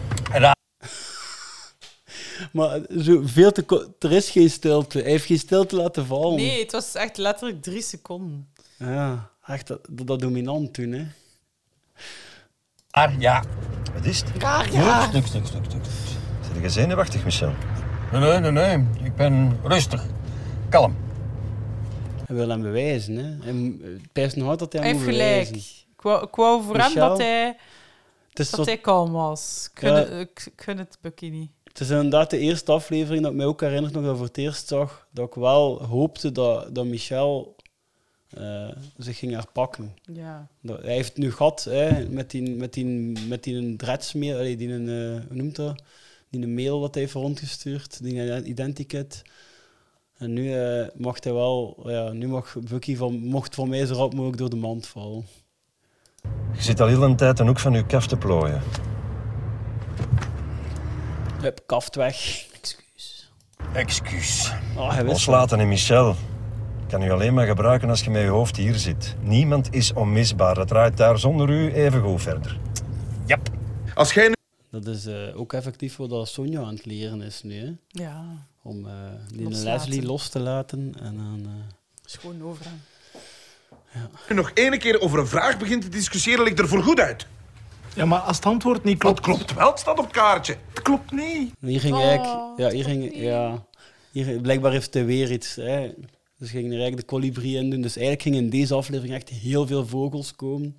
[2.53, 4.99] Maar zo veel te er is geen stilte.
[4.99, 6.37] Hij heeft geen stilte laten vallen.
[6.37, 8.49] Nee, het was echt letterlijk drie seconden.
[8.79, 11.05] Ja, echt dat, dat, dat dominant toen, hè.
[12.91, 13.45] Ah, ja.
[13.95, 14.45] Wat is het?
[14.45, 15.09] Ah, ja.
[15.09, 15.85] Stuk, stuk, stuk, stuk.
[16.53, 17.53] Zit je zenuwachtig, Michel?
[18.13, 18.87] Nee, nee, nee, nee.
[19.05, 20.05] Ik ben rustig.
[20.69, 20.97] Kalm.
[22.27, 23.23] Hij wil hem bewijzen, hè.
[23.53, 25.45] Hij Het pijst nog hard dat hij Hij hem heeft gelijk.
[25.47, 25.71] bewijzen.
[25.97, 27.57] Ik wou, ik wou voor hem dat hij,
[28.39, 29.69] is, dat hij kalm was.
[29.73, 29.97] Ik gun, Ja.
[29.99, 31.51] het, ik, ik gun het Bucky niet.
[31.65, 34.27] het is inderdaad de eerste aflevering dat ik mij ook herinnert nog dat ik voor
[34.27, 37.55] het eerst zag, dat ik wel hoopte dat, dat Michel
[38.31, 39.95] eh, zich ging herpakken.
[40.13, 40.47] Ja.
[40.61, 42.85] Dat- Hij heeft het nu gehad hè, met die, met die,
[43.29, 45.83] met die een dreadsmail, allee, die een, eh, hoe noemt dat?
[46.31, 49.23] Die een mail dat hij heeft rondgestuurd, die identikit.
[50.17, 53.95] En nu eh, mocht hij wel, ja, nu mag Bucky van, mocht voor mij zo
[53.95, 55.27] rap mogelijk door de mand vallen.
[56.53, 58.61] Je zit al heel een tijd een hoek van je kaf te plooien.
[61.41, 62.47] Hup, kaft weg.
[63.73, 64.53] Excuus.
[64.77, 66.15] Oh, hij wist Loslaten en Michel.
[66.89, 69.17] Kan u alleen maar gebruiken als je met je hoofd hier zit.
[69.21, 70.57] Niemand is onmisbaar.
[70.57, 72.59] Het draait daar zonder u even goed verder.
[73.27, 73.49] Yep.
[73.95, 74.35] Als jij nu...
[74.71, 77.61] Dat is eh, ook effectief wat dat Sonja aan het leren is nu.
[77.61, 77.73] Hè?
[77.89, 78.47] Ja.
[78.63, 78.93] Om eh,
[79.29, 79.49] die.
[79.49, 81.41] Leslie los te laten en dan...
[81.45, 82.81] eh, Schoon overgaan.
[84.29, 87.27] Nu nog één keer over een vraag begint te discussiëren, ligt er voor goed uit.
[87.95, 89.21] Ja, maar als het antwoord niet klopt...
[89.21, 90.57] klopt wel, het staat op het kaartje.
[90.69, 91.53] Het klopt niet.
[91.61, 93.67] Hier ging Oh, eigenlijk, ja, hier ging, ja,
[94.11, 95.55] hier, blijkbaar heeft hij weer iets.
[95.55, 95.93] Hè.
[96.39, 97.81] Dus ging er eigenlijk de kolibrie in doen.
[97.81, 100.77] Dus eigenlijk gingen in deze aflevering echt heel veel vogels komen.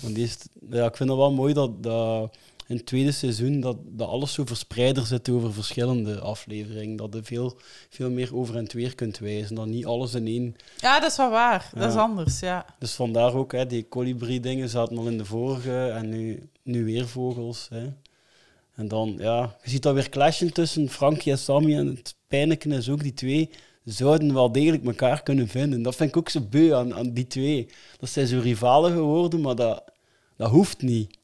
[0.00, 0.36] Want die is,
[0.70, 2.36] ja, ik vind het wel mooi dat, dat
[2.68, 6.96] in het tweede seizoen dat, dat alles zo verspreider zit over verschillende afleveringen.
[6.96, 7.58] Dat je veel,
[7.88, 9.54] veel meer over en weer kunt wijzen.
[9.54, 11.70] Dat niet alles in één Ja, dat is wel waar.
[11.74, 12.66] Dat is anders, ja.
[12.78, 17.08] dus vandaar ook, hè, die kolibrie-dingen zaten al in de vorige en nu, nu weer
[17.08, 17.66] vogels.
[17.70, 17.86] Hè.
[18.74, 21.76] En dan, ja, je ziet dat weer clashen tussen Frankie en Sammy.
[21.76, 23.50] En het pijnlijke is ook, die twee
[23.84, 25.82] zouden wel degelijk elkaar kunnen vinden.
[25.82, 27.68] Dat vind ik ook zo beu aan, aan die twee.
[27.98, 29.84] Dat zijn zo rivalen geworden, maar dat,
[30.36, 31.17] dat hoeft niet.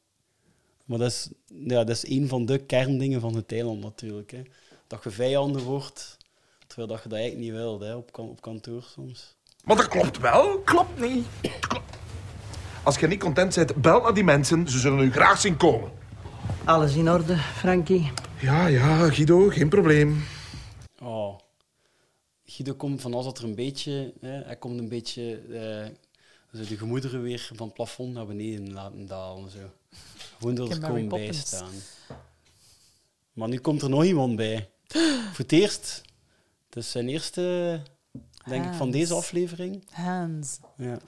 [0.85, 4.31] Maar dat is, ja, dat is een van de kerndingen van het eiland natuurlijk.
[4.31, 4.41] Hè.
[4.87, 6.17] Dat je vijanden wordt,
[6.67, 9.35] terwijl dat je dat eigenlijk niet wilt hè, op, kan- op kantoor soms.
[9.63, 11.25] Maar dat klopt wel, klopt niet.
[11.59, 11.97] Klopt.
[12.83, 14.67] Als je niet content bent, bel naar die mensen.
[14.67, 15.91] Ze zullen u graag zien komen.
[16.65, 18.11] Alles in orde, Frankie?
[18.41, 20.23] Ja, ja, Guido, geen probleem.
[21.01, 21.37] Oh.
[22.45, 25.91] Guido komt van als dat er een beetje, hè, hij komt een beetje eh,
[26.55, 29.51] zo de gemoederen weer van het plafond naar beneden laten dalen.
[29.51, 29.59] Zo.
[30.37, 31.73] Gewoon door er komen bijstaan.
[33.33, 34.69] Maar nu komt er nog iemand bij.
[35.33, 36.01] Voor het eerst.
[36.65, 37.81] Het is zijn eerste,
[38.45, 38.91] denk ik, van Hans.
[38.91, 39.83] deze aflevering.
[39.91, 40.59] Hands.
[40.77, 40.99] Ja.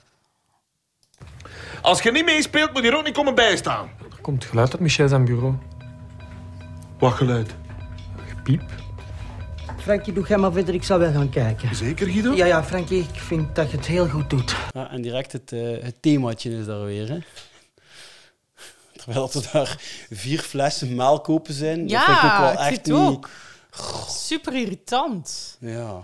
[1.82, 3.90] Als je niet meespeelt, moet je er ook niet komen bijstaan.
[4.10, 5.54] Er komt geluid uit Michel zijn bureau.
[6.98, 7.54] Wat geluid?
[8.42, 8.87] Piep.
[9.78, 11.74] Frankie, doe jij maar verder, ik zal wel gaan kijken.
[11.74, 12.34] Zeker, Guido?
[12.34, 14.56] Ja, ja, Frankie, ik vind dat je het heel goed doet.
[14.72, 17.08] Ja, en direct het, eh, het themaatje is daar weer.
[17.08, 17.18] Hè.
[18.96, 19.76] Terwijl er daar
[20.10, 21.86] vier flessen melk open zijn.
[21.88, 22.94] dat vind ik ook Ja, wel ik echt niet...
[22.94, 23.28] ook.
[24.08, 25.56] Super irritant.
[25.60, 26.02] Ja.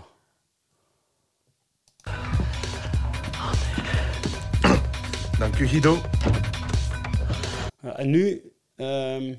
[5.39, 6.01] Dank u, Guido.
[7.81, 9.33] Ja, en nu, ehm,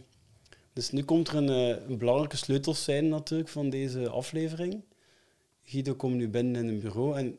[0.77, 4.83] dus nu komt er een, eh, een belangrijke sleutelscène natuurlijk van deze aflevering.
[5.65, 7.39] Guido komt nu binnen in een bureau en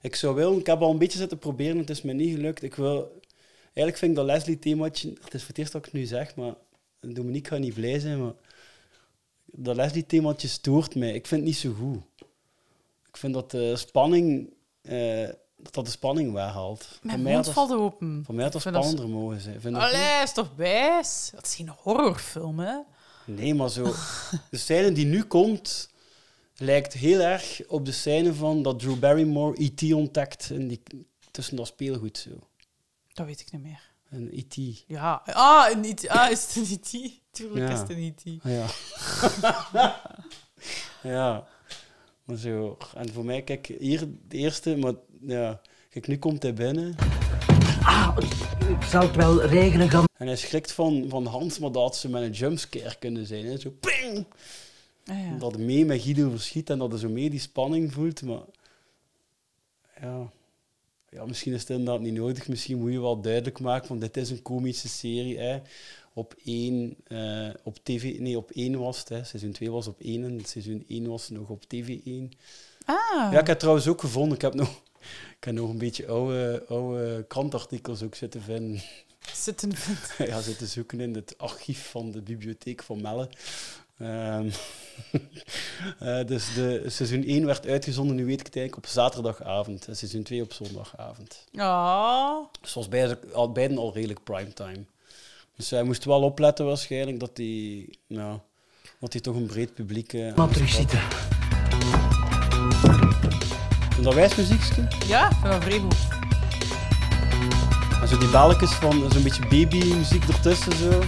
[0.00, 2.62] ik zou wel, ik heb al een beetje zitten proberen, het is me niet gelukt.
[2.62, 3.20] Ik wil,
[3.64, 6.06] eigenlijk vind ik dat Leslie themaatje, het is voor het eerst dat ik het nu
[6.06, 6.54] zeg, maar
[7.00, 8.34] Dominique gaat niet blij zijn, maar
[9.44, 11.12] dat Leslie themaatje stoort mij.
[11.12, 12.02] Ik vind het niet zo goed.
[13.08, 15.28] Ik vind dat de spanning, eh,
[15.62, 16.98] dat dat de spanning weghaalt.
[17.02, 18.22] Mijn mond valt open.
[18.26, 19.60] Voor mij had dat spannender mogen zijn.
[19.60, 19.76] Vind?
[19.76, 21.30] Allee, is toch wijs?
[21.34, 22.76] Dat is geen horrorfilm, hè?
[23.24, 23.84] Nee, maar zo.
[24.50, 25.90] De scène die nu komt,
[26.56, 29.92] lijkt heel erg op de scène van dat Drew Barrymore E.T.
[29.92, 30.82] ontdekt in die,
[31.30, 32.18] tussen dat speelgoed.
[32.18, 32.30] Zo.
[33.12, 33.90] Dat weet ik niet meer.
[34.10, 34.84] Een E.T.
[34.86, 36.08] Ja, ah, een IT.
[36.08, 37.12] Ah, is het een IT?
[37.30, 37.72] Tuurlijk Ja.
[37.72, 38.22] is het een IT.
[38.42, 38.66] Ja.
[41.12, 41.46] ja.
[42.32, 42.76] Maar zo.
[42.94, 45.60] En voor mij, kijk, hier de eerste, maar ja.
[45.90, 46.96] Kijk, nu komt hij binnen.
[48.68, 49.90] Ik zal het wel regelen.
[49.90, 50.04] Gaan.
[50.16, 53.44] En hij schrikt van, van Hans, maar dat ze met een jumpscare kunnen zijn.
[53.44, 53.58] Hè.
[53.58, 54.26] Zo ping!
[55.06, 55.38] Ah, ja.
[55.38, 58.22] Dat hij mee met Guido verschiet en dat hij zo mee die spanning voelt.
[58.22, 58.42] Maar
[60.00, 60.30] ja.
[61.08, 62.48] ja, misschien is het inderdaad niet nodig.
[62.48, 65.38] Misschien moet je wel duidelijk maken, want dit is een komische serie.
[65.38, 65.60] Hè.
[66.14, 69.08] Op één, eh, op tv, nee, op één was het.
[69.08, 69.24] Hè.
[69.24, 72.32] Seizoen 2 was op één en seizoen 1 was nog op TV 1.
[72.84, 73.32] Ah.
[73.32, 74.34] Ja, ik heb trouwens ook gevonden.
[74.34, 74.68] Ik heb nog,
[75.38, 78.82] ik heb nog een beetje oude, oude krantartikels ook zitten vinden.
[79.34, 80.34] Zitten vinden.
[80.34, 83.28] ja, zitten zoeken in het archief van de bibliotheek van Melle.
[83.98, 84.50] Ehm,
[85.98, 89.88] eh, dus de, seizoen 1 werd uitgezonden, nu weet ik het eigenlijk, op zaterdagavond.
[89.88, 91.44] En seizoen 2 op zondagavond.
[91.54, 92.38] Oh.
[92.60, 92.88] Dus was
[93.32, 94.84] al, beiden al redelijk primetime.
[95.56, 98.38] Dus hij moest wel opletten waarschijnlijk dat hij, nou,
[99.00, 100.12] dat hij toch een breed publiek...
[100.12, 101.00] eh, Maar terug zitten.
[103.96, 104.88] Een dat wijsmuziekje?
[105.06, 105.96] Ja, vind dat vrij goed.
[108.02, 111.02] En zo die belletjes van zo'n beetje babymuziek ertussen zo.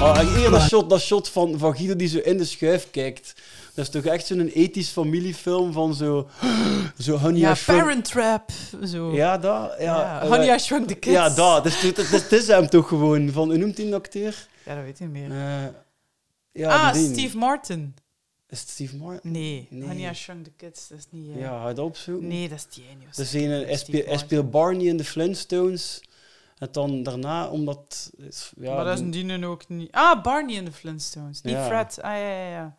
[0.00, 2.90] Oh, en hier dat shot, dat shot van, van Guido die zo in de schuif
[2.90, 3.34] kijkt.
[3.76, 6.28] Dat is toch echt zo'n ethisch familiefilm van zo...
[6.98, 8.50] Zo Honey, Ja, Shrunk- Parent Trap.
[8.84, 9.12] Zo.
[9.14, 9.74] Ja, dat.
[9.78, 11.14] Ja, Ja, Eh, Honey, I Shrunk the Kids.
[11.16, 11.62] Ja, dat.
[11.62, 13.30] Dus, het, is hem toch gewoon.
[13.30, 14.46] Van, hoe noemt hij een acteur?
[14.64, 15.30] Ja, dat weet ik niet meer.
[15.30, 15.64] Eh,
[16.52, 17.94] ja, ah, die- Steve Martin.
[18.48, 19.30] Is het Steve Martin?
[19.30, 19.88] Nee, Nee.
[19.88, 20.88] Honey, I Shrunk the Kids.
[20.88, 21.30] Dat is niet...
[21.34, 22.28] eh, Ja, ga je opzoeken?
[22.28, 23.04] Nee, dat is die ene.
[23.10, 26.00] Dat is een, hij, speelt, Barney in de Flintstones.
[26.58, 28.10] En dan daarna, omdat...
[28.60, 29.92] Ja, maar dat is die- een dienen ook niet...
[29.92, 31.42] Ah, Barney in de Flintstones.
[31.42, 31.66] Niet Ja.
[31.66, 32.02] Fred.
[32.02, 32.76] Ah, ja, ja, ja.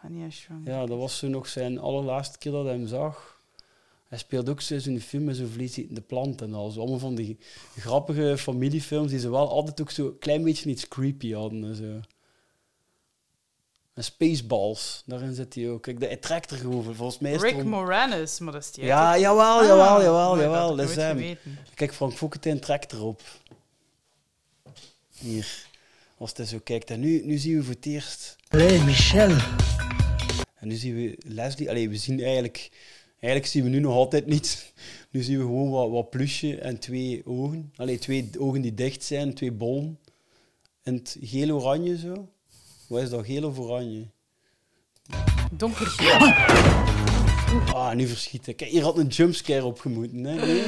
[0.00, 3.38] Honey, I Shrunk Ja, dat was zo nog zijn allerlaatste keer dat hij hem zag.
[4.08, 6.70] Hij speelt ook zo in de film met zo'n vleesetende plant en al.
[6.70, 7.38] Zo allemaal van die
[7.76, 11.64] grappige familiefilms die ze wel altijd ook zo een klein beetje iets creepy hadden.
[11.64, 12.00] En, zo.
[13.94, 15.82] en Spaceballs, daarin zit hij ook.
[15.82, 16.94] Kijk, de- trekt er gewoon.
[16.94, 20.34] Volgens mij is Rick een- Moranis, maar dat is die Ja, jawel, Ah, jawel, jawel,
[20.34, 20.76] maar jawel.
[20.76, 21.16] Dat is hem.
[21.16, 21.58] geweten.
[21.74, 23.22] Kijk, Frank Fokkentijn trekt erop.
[25.18, 25.68] Hier.
[26.20, 26.90] Als hij zo kijkt.
[26.90, 28.36] En nu, nu zien we voor het eerst...
[28.48, 29.36] Allee, Michel.
[30.54, 31.68] En nu zien we Leslie.
[31.68, 32.70] Allee, we zien eigenlijk...
[33.18, 34.72] Eigenlijk zien we nu nog altijd niets.
[35.10, 37.72] Nu zien we gewoon wat, wat plusje en twee ogen.
[37.76, 39.98] Allee, twee ogen die dicht zijn, twee bollen.
[40.82, 42.28] En het geel-oranje zo.
[42.88, 44.06] Wat is dat, geel of oranje?
[45.52, 46.32] Donkergeel.
[47.74, 48.56] Ah, nu verschiet ik.
[48.56, 50.24] Kijk, hier had een jumpscare op gemoeten.
[50.24, 50.46] Hè?
[50.46, 50.62] Nee?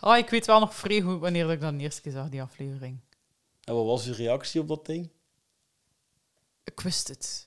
[0.00, 2.28] Oh, ik weet wel nog vrij goed wanneer dat ik dat de eerste keer zag,
[2.28, 2.98] die aflevering.
[3.68, 5.08] En wat was uw reactie op dat ding?
[6.64, 7.46] Ik wist het.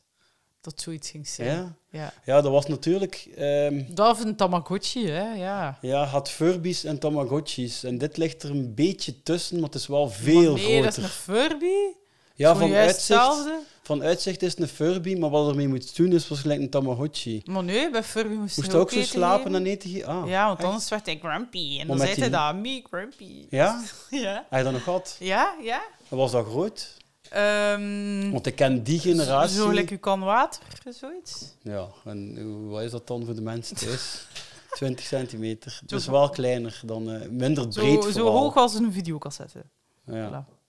[0.61, 1.47] Dat zoiets ging zijn.
[1.57, 1.75] Ja?
[1.89, 2.13] Ja.
[2.25, 3.27] Ja, dat was natuurlijk...
[3.35, 5.33] ehm, Dat of een Tamagotchi, hè?
[5.33, 5.77] Ja.
[5.81, 7.83] Ja, had Furbies en Tamagotchis.
[7.83, 10.83] En dit ligt er een beetje tussen, maar het is wel veel Maar nee, groter.
[10.83, 11.99] dat is een Furby?
[12.35, 13.47] Ja, van uitzicht,
[13.83, 17.41] van uitzicht is het een Furby, maar wat ermee moet doen is waarschijnlijk een Tamagotchi.
[17.45, 19.55] Maar nee, bij Furby moest Moest hij hij ook zo slapen geven.
[19.55, 20.05] en eten?
[20.05, 20.67] Ah, ja, want echt?
[20.67, 21.71] anders werd hij grumpy.
[21.71, 23.45] Maar En dan zei hij dat, me grumpy.
[23.49, 23.83] Ja?
[24.09, 24.45] Ja.
[24.51, 25.15] Je dat nog gehad?
[25.19, 25.81] Ja, ja.
[26.19, 26.97] Was dat groot?
[27.29, 29.55] Ehm, Want ik ken die generatie...
[29.55, 31.45] Zo u kan water, zoiets.
[31.61, 34.25] Ja, en hoe- wat is dat dan voor de mensen thuis?
[34.71, 35.71] 20 centimeter.
[35.71, 37.11] Zo- Dus wel kleiner dan...
[37.11, 38.37] eh, minder Zo, breed zo vooral.
[38.39, 39.63] hoog als een videocassette.
[40.05, 40.29] Ja.
[40.45, 40.59] Voilà.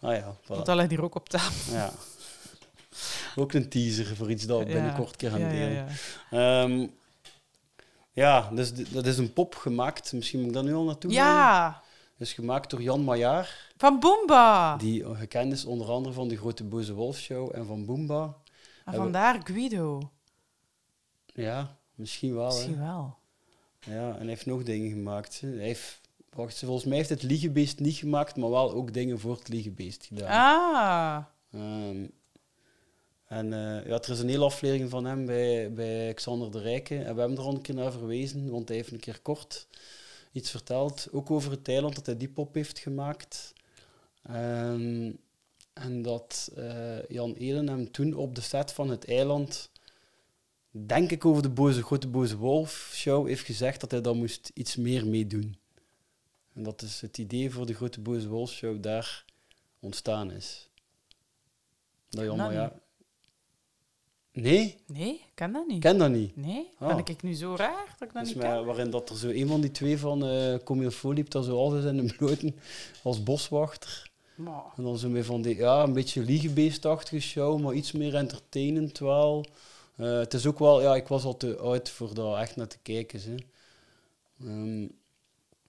[0.00, 0.46] Ah ja, voilà.
[0.46, 1.74] Want dat ligt hier ook op tafel.
[1.74, 1.90] Ja.
[3.36, 5.86] Ook een teaser voor iets dat we binnenkort keer gaan ja, delen.
[6.30, 6.88] Ja,
[8.12, 10.12] ja dus d- dat is een pop gemaakt.
[10.12, 11.24] Misschien moet ik daar nu al naartoe gaan.
[11.24, 11.82] Ja,
[12.18, 13.72] is gemaakt door Jan Maillard.
[13.76, 14.76] van Boomba.
[14.76, 18.36] Die gekend is onder andere van de Grote Boze Wolf Show en van Boomba.
[18.84, 20.10] En vandaar Guido.
[21.34, 22.48] Ja, misschien wel.
[22.48, 22.54] hè.
[22.54, 23.16] Misschien wel.
[23.80, 25.40] Ja, en hij heeft nog dingen gemaakt.
[25.40, 29.36] Hij heeft, wacht, volgens mij heeft het Liegebeest niet gemaakt, maar wel ook dingen voor
[29.36, 30.30] het Liegebeest gedaan.
[30.30, 31.24] Ah.
[31.60, 32.06] Ehm,
[33.26, 36.94] en eh, ja, er is een hele aflevering van hem bij, bij Xander de Rijke.
[36.94, 39.66] En we hebben er al een keer naar verwezen, want hij heeft een keer kort
[40.36, 41.08] iets verteld.
[41.12, 43.52] Ook over het eiland, dat hij die pop heeft gemaakt.
[44.22, 45.12] Ehm,
[45.72, 49.70] en dat eh, Jan Elen hem toen op de set van het eiland,
[50.70, 54.50] denk ik over de boze, Grote Boze Wolf show, heeft gezegd dat hij daar moest
[54.54, 55.56] iets meer mee doen.
[56.54, 59.24] En dat is het idee voor de Grote Boze Wolf show daar
[59.80, 60.68] ontstaan is.
[62.08, 62.84] Dat Jan Dat Maillard-
[64.42, 64.76] Nee?
[64.86, 65.80] Nee, ik ken dat niet.
[65.80, 66.36] Ken dat niet?
[66.36, 66.88] Nee, Ah.
[66.96, 68.64] ben ik nu zo raar dat ik dat Dus niet ken?
[68.64, 71.84] waarin dat er zo een van die twee van eh Comilfo liep, dat zo altijd
[71.84, 72.56] in de bloten
[73.02, 74.10] als boswachter.
[74.34, 74.62] Maar.
[74.76, 78.98] En dan zo mee van die, ja, een beetje liegebeestachtige show, maar iets meer entertainend
[78.98, 79.44] wel.
[79.96, 82.66] Eh, het is ook wel, ja, ik was al te oud voor daar echt naar
[82.68, 83.20] te kijken.
[83.20, 83.34] Hè.
[84.46, 84.88] Ehm,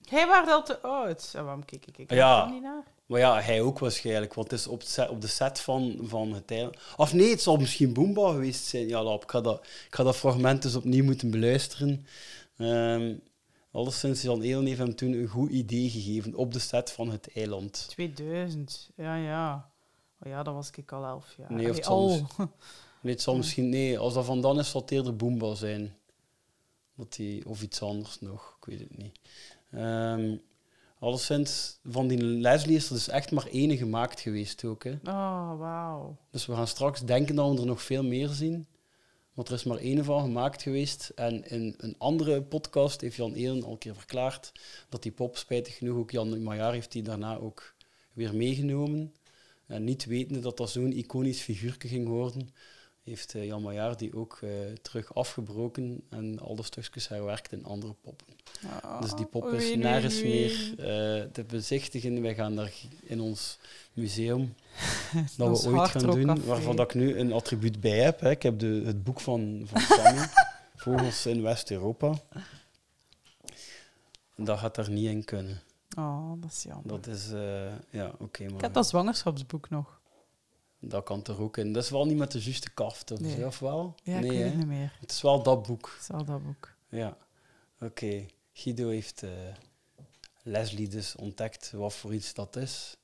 [0.09, 1.31] Hij was al te oud.
[1.35, 2.45] En waarom kijk ik, ik Ja.
[2.45, 2.83] er niet naar?
[3.07, 6.33] Maar ja, hij ook waarschijnlijk, want het is op, set, op de set van, van
[6.33, 6.77] het eiland.
[6.97, 8.87] Of nee, het zal misschien Boomba geweest zijn.
[8.87, 12.05] Ja, lap, ik ga dat, ik ga dat fragment dus opnieuw moeten beluisteren.
[12.57, 13.13] Ehm
[13.71, 17.29] alleszins, Jan Elen heeft hem toen een goed idee gegeven op de set van het
[17.33, 17.85] eiland.
[17.89, 19.71] 2000, ja, ja.
[20.19, 21.53] Oh ja, dan was ik al elf jaar.
[21.53, 22.09] Nee, of het zal,
[23.01, 23.69] nee, het zal misschien...
[23.69, 25.95] Nee, als dat van dan is, zal het eerder Boomba zijn.
[26.95, 29.19] Dat die, of iets anders nog, ik weet het niet.
[29.71, 30.35] Ehm
[30.99, 34.83] alleszins, van die Leslie is er dus echt maar ene gemaakt geweest ook.
[34.83, 34.91] Hè.
[34.91, 36.17] Oh, wauw.
[36.31, 38.67] Dus we gaan straks denken dat we er nog veel meer zien.
[39.33, 41.11] Want er is maar één van gemaakt geweest.
[41.15, 44.51] En in een andere podcast heeft Jan Elen al een keer verklaard
[44.89, 47.75] dat die pop, spijtig genoeg, ook Jan Maillard heeft die daarna ook
[48.13, 49.13] weer meegenomen.
[49.65, 52.49] En niet wetende dat dat zo'n iconisch figuurtje ging worden,
[53.09, 54.49] heeft eh, Jan Maillard die ook eh,
[54.81, 58.27] terug afgebroken en alle stukjes herwerkt in andere poppen.
[58.81, 60.29] Ah, dus die pop is oei, nergens oei.
[60.29, 62.21] meer eh, te bezichtigen.
[62.21, 63.59] Wij gaan daar in ons
[63.93, 64.55] museum
[65.37, 68.19] dat Ons we ooit gaan doen, waarvan dat ik nu een attribuut bij heb.
[68.19, 68.29] Hè.
[68.29, 70.27] Ik heb de, het boek van, van Sammy,
[70.75, 72.13] Vogels in West-Europa.
[74.35, 75.61] Dat gaat daar niet in kunnen.
[75.97, 76.87] Oh, dat is jammer.
[76.87, 77.29] Dat is,
[77.89, 78.43] ja, oké.
[78.43, 79.96] maar Ik heb dat zwangerschapsboek nog.
[80.79, 81.73] Dat kan toch ook in.
[81.73, 83.45] Dat is wel niet met de juiste kaft, of, Nee.
[83.45, 83.95] of wel?
[84.03, 84.93] Ja, ik nee, weet het niet meer.
[84.99, 85.89] Het is wel dat boek.
[85.93, 86.71] Het is wel dat boek.
[86.89, 87.17] Ja,
[87.81, 88.25] oké.
[88.53, 89.29] Guido heeft eh,
[90.43, 92.97] Leslie dus ontdekt wat voor iets dat is.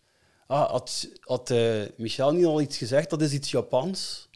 [0.47, 3.09] Ah, had, had eh, Michel niet al iets gezegd?
[3.09, 4.29] Dat is iets Japans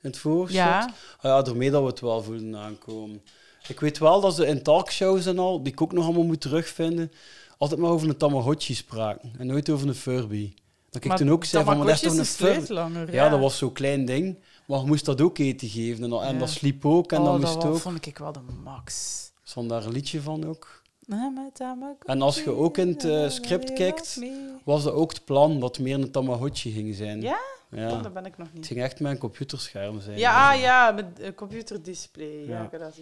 [0.00, 0.56] in het voorschot?
[0.56, 0.84] Ja.
[1.16, 3.22] Ah, ja, daarmee dat we het wel voelden aankomen.
[3.68, 6.40] Ik weet wel dat ze in talkshows en al, die ik ook nog allemaal moet
[6.40, 7.12] terugvinden,
[7.58, 10.54] altijd maar over een Tamagotchi spraken en nooit over een Furby.
[10.94, 13.06] Dat ik Maar toen ook zei van, maar dat is toch een is een sleutelanger,
[13.12, 13.24] ja.
[13.24, 13.28] ja.
[13.30, 16.04] dat was zo'n klein ding, maar je moest dat ook eten geven.
[16.04, 16.38] En, dat- en Ja.
[16.38, 17.78] dat sliep ook en oh, dat moest ook.
[17.78, 19.14] vond ik wel de max.
[19.42, 20.82] Stond daar een liedje van ook.
[21.06, 22.06] Nee, met Tamagotchi.
[22.12, 24.20] En als je ook in het eh, script kijkt,
[24.64, 27.20] was dat ook het plan dat meer een Tamagotchi ging zijn.
[27.20, 27.38] Ja?
[27.70, 27.90] Ja.
[27.92, 28.56] Oh, dat ben ik nog niet.
[28.56, 30.18] Het ging echt met een computerscherm zijn.
[30.18, 32.44] Ja, Dus, ah, ja, met uh, computerdisplay.
[32.46, 32.62] Ja, Ja.
[32.72, 32.94] ik dat.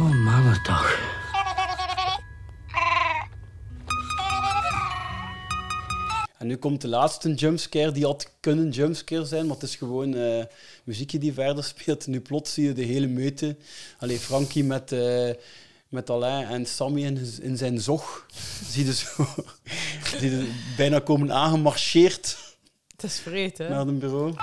[0.00, 1.20] Oh, mama toch.
[6.42, 10.14] En nu komt de laatste jumpscare, die had kunnen jumpscare zijn, maar het is gewoon
[10.14, 10.44] eh,
[10.84, 12.06] muziekje die verder speelt.
[12.06, 13.56] Nu plots zie je de hele meute.
[13.98, 15.30] Allee, Frankie met, eh,
[15.88, 18.26] met Alain en Sammy in, in zijn zog.
[18.70, 19.26] zie je zo
[20.18, 22.36] zie je bijna komen aangemarcheerd
[22.90, 23.68] Het is vreed, hè?
[23.68, 24.34] naar het bureau.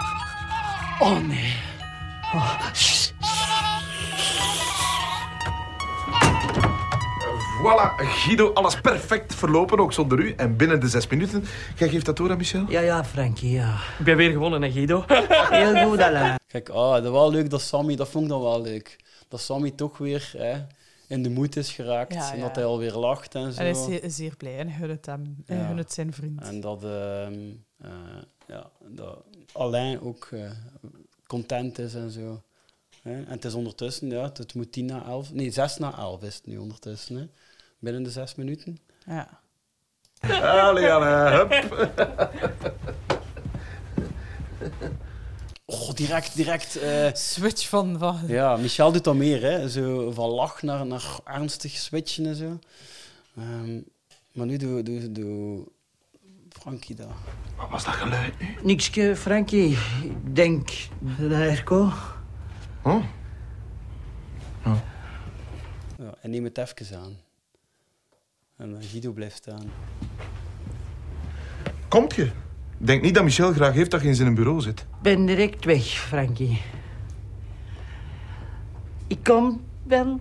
[1.00, 1.54] Oh, nee.
[2.34, 2.74] Oh,
[7.60, 10.34] Voilà, Guido, alles perfect verlopen, ook zonder u.
[10.34, 11.44] En binnen de zes minuten.
[11.78, 12.66] Jij geeft dat door aan Michel?
[12.70, 13.78] Ja, ja, Frankie, ja.
[14.00, 15.04] Ik ben weer gewonnen, hè, Guido?
[15.50, 16.40] Heel goed, Alain.
[16.48, 18.96] Kijk, ah, dat wel leuk dat Sammy, dat vond ik dan wel leuk.
[19.28, 20.66] Dat Sammy toch weer hè,
[21.08, 23.60] in de moed is geraakt Ja, en dat hij alweer lacht en zo.
[23.62, 25.44] Hij is zeer, zeer blij en gun het hem.
[25.46, 25.68] En Ja.
[25.68, 26.42] gun het zijn vriend.
[26.42, 27.34] En dat, ehm,
[27.82, 27.90] eh,
[28.48, 29.24] ja, dat
[29.54, 30.42] Alain ook eh,
[31.28, 32.42] content is en zo.
[33.02, 33.12] Hè?
[33.14, 36.24] En het is ondertussen, ja, het, het moet tien na elf, nee, zes na elf
[36.24, 37.16] is het nu ondertussen.
[37.16, 37.28] Hè?
[37.80, 38.78] Binnen de zes minuten.
[39.06, 39.40] Ja.
[40.42, 41.52] Allee, allee, hup.
[45.66, 46.76] Oh, direct, direct.
[46.76, 47.98] eh, Switch van...
[48.00, 49.70] van ja, Michel doet dat meer, hè.
[49.70, 52.60] Zo van lach naar, naar ernstig switchen en zo.
[53.38, 53.80] Ehm,
[54.32, 55.68] maar nu doe, doe, doe
[56.50, 57.08] Frankie dat.
[57.58, 58.48] Wat was dat geluid nu?
[58.64, 59.78] Nikske, Frankie.
[60.04, 60.70] Ik denk
[61.18, 61.92] de airco.
[62.84, 63.04] Oh?
[65.98, 67.18] Ja, en neem het even aan.
[68.60, 69.64] En Guido blijft staan.
[71.88, 72.32] Komt je?
[72.78, 74.86] Denk niet dat Michel graag heeft dat je in zijn bureau zit.
[75.02, 76.62] ben direct weg, Frankie.
[79.08, 80.20] Ik kom wel.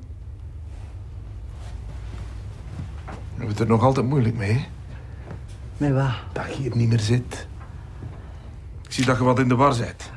[3.04, 4.64] We hebben het er nog altijd moeilijk mee, hè?
[5.76, 6.14] Met wat?
[6.32, 7.46] Dat je hier niet meer zit.
[8.82, 10.10] Ik zie dat je wat in de war bent.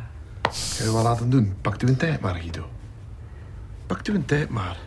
[0.52, 1.53] Ga je wel laten doen.
[1.61, 2.69] Pakt u een tijd maar, Guido.
[3.85, 4.77] Pakt u een tijd maar.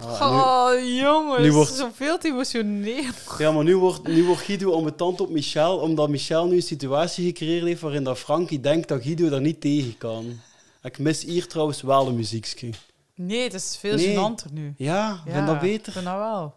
[0.00, 1.40] Oh, jongens.
[1.42, 3.10] nu wordt- Zoveel te emotioneel.
[3.38, 7.26] Ja, maar nu wordt, nu wordt Guido ambetant op Michel, omdat Michel nu een situatie
[7.26, 10.40] gecreëerd heeft waarin dat Frankie denkt dat Guido daar niet tegen kan.
[10.82, 12.70] Ik mis hier trouwens wel een muziekje.
[13.14, 14.16] Nee, het is veel Nee.
[14.16, 14.74] gênanter nu.
[14.76, 15.86] Ja, vind dat beter?
[15.86, 16.54] Ik vind dat wel.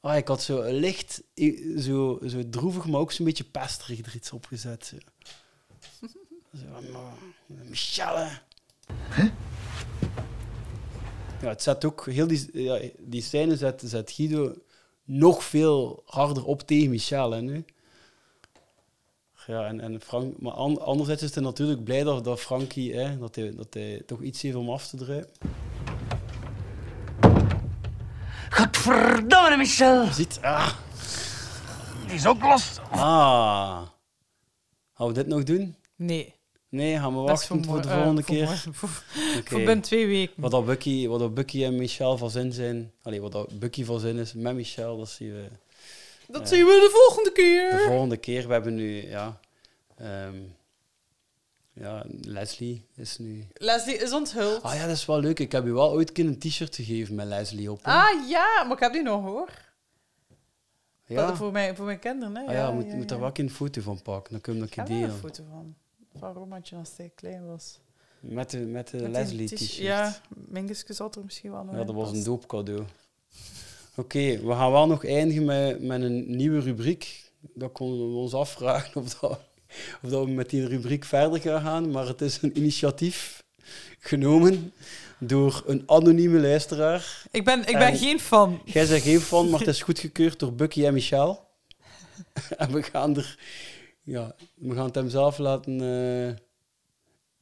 [0.00, 1.22] Ah, ik had zo licht,
[1.78, 4.84] zo, zo droevig, maar ook zo'n beetje pesterig er iets op gezet.
[4.86, 4.96] Zo.
[6.58, 7.12] Zo, maar,
[7.68, 8.28] Michel, hè.
[11.42, 14.54] Ja, het zet ook, heel die, ja, die scène zet, zet Guido
[15.04, 17.64] nog veel harder op tegen Michel, hè, nu.
[19.46, 23.18] Ja, en, en Frank, maar an- anderzijds is hij natuurlijk blij dat, dat Frankie, hè,
[23.18, 25.32] dat, hij, dat hij toch iets heeft om af te druipen.
[28.50, 30.06] Godverdomme, Michel.
[30.12, 30.72] Ziet, ah.
[32.06, 32.78] Die is ook los.
[32.90, 33.82] Ah.
[34.94, 35.76] Gaan we dit nog doen?
[35.96, 36.34] Nee.
[36.72, 38.44] Nee, gaan we wachten voor voor, de eh, volgende voor keer.
[38.44, 39.02] morgen, voor-
[39.38, 39.48] Oké.
[39.48, 40.34] voor binnen twee weken.
[40.40, 42.92] Wat dat Bucky, wat dat Bucky en Michel van zin zijn.
[43.02, 45.48] Allee, wat dat Bucky van zin is met Michel, dat zien we.
[46.28, 47.70] Dat eh, zien we de volgende keer.
[47.70, 48.46] De volgende keer.
[48.46, 49.40] We hebben nu, ja.
[49.96, 50.36] ehm,
[51.72, 53.46] ja, Leslie is nu.
[53.54, 54.62] Leslie is onthuld.
[54.62, 55.38] Ah ja, dat is wel leuk.
[55.38, 57.84] Ik heb je wel ooit een keer een t-shirt gegeven met Leslie op.
[57.84, 57.92] hè.
[57.92, 59.48] Ah ja, maar ik heb die nog hoor.
[61.06, 61.36] ja.
[61.36, 62.44] Voor, mijn, voor mijn kinderen, hè?
[62.46, 64.32] Ah ja, moet, moet daar wel een foto van pakken.
[64.32, 65.34] Dan kunnen we Ik dat heb een er keer een delen.
[65.36, 65.74] foto van.
[66.18, 67.80] Van Romantje als hij klein was.
[68.20, 69.74] Met de, met de Met Leslie t-shirt.
[69.74, 70.16] Ja,
[70.48, 72.84] Mingeske zat er misschien wel nog Ja, dat was een doopcadeau.
[73.96, 77.30] Oké, we gaan wel nog eindigen met, met een nieuwe rubriek.
[77.54, 79.30] Dat konden we ons afvragen of, dat,
[80.02, 81.90] of dat we met die rubriek verder gaan gaan.
[81.90, 83.44] Maar het is een initiatief
[83.98, 84.72] genomen
[85.18, 87.22] door een anonieme luisteraar.
[87.30, 88.60] Ik ben, ik ben En geen fan.
[88.64, 91.48] Jij bent geen fan, maar het is goedgekeurd door Bucky en Michel.
[92.58, 93.38] en we gaan er...
[94.02, 96.36] Ja, we gaan het hem zelf laten eh Ik,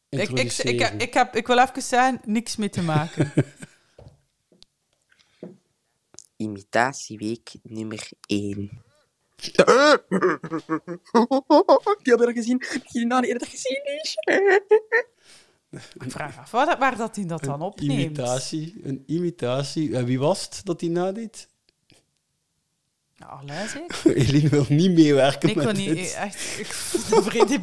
[0.08, 0.94] ik, introduceren.
[0.94, 3.32] ik, ik, heb, ik wil even zeggen, niks mee te maken.
[6.36, 8.56] Imitatieweek nummer 1.
[12.02, 12.62] Die hebben er gezien.
[12.92, 14.16] Die na eerder gezien is.
[15.70, 18.00] Ik vraag af waar, waar dat hij dat dan opneemt.
[18.00, 19.96] Imitatie, een imitatie.
[19.96, 21.48] En wie was het dat hij nadeed?
[23.20, 24.16] Nou, Alain zeker?
[24.26, 25.94] Eline wil niet meewerken ik met niet...
[25.94, 26.14] dit.
[26.14, 27.60] Echt, ik vind het vrede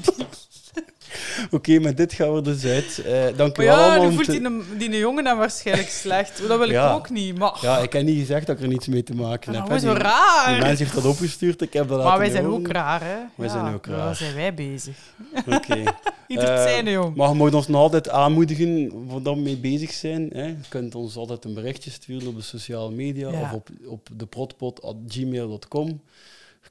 [1.51, 3.01] Oké, met dit gaan we dus uit.
[3.05, 4.09] Eh dank u Maar wel ja, allemaal.
[4.09, 6.47] nu voelt die, die jongen dan waarschijnlijk slecht.
[6.47, 6.89] Dat wil Ja.
[6.89, 7.37] ik ook niet.
[7.37, 9.79] Maar, Ja, ik heb niet gezegd dat ik er niets mee te maken heb.
[9.79, 10.53] zo Die- raar.
[10.53, 12.59] Die mens heeft dat opgestuurd, ik heb dat maar wij zijn horen.
[12.59, 13.15] ook raar, hè?
[13.35, 13.97] Wij Ja, zijn ook raar.
[13.97, 14.95] Waar zijn wij bezig?
[15.55, 15.83] Oké.
[16.27, 17.15] Ieder Eh, zijn, jong.
[17.15, 20.29] Maar je mag ons nog altijd aanmoedigen voordat we mee bezig zijn.
[20.33, 20.45] Hè.
[20.45, 23.41] Je kunt ons altijd een berichtje sturen op de sociale media Ja.
[23.41, 26.01] of op, op deprotpot.gmail.com.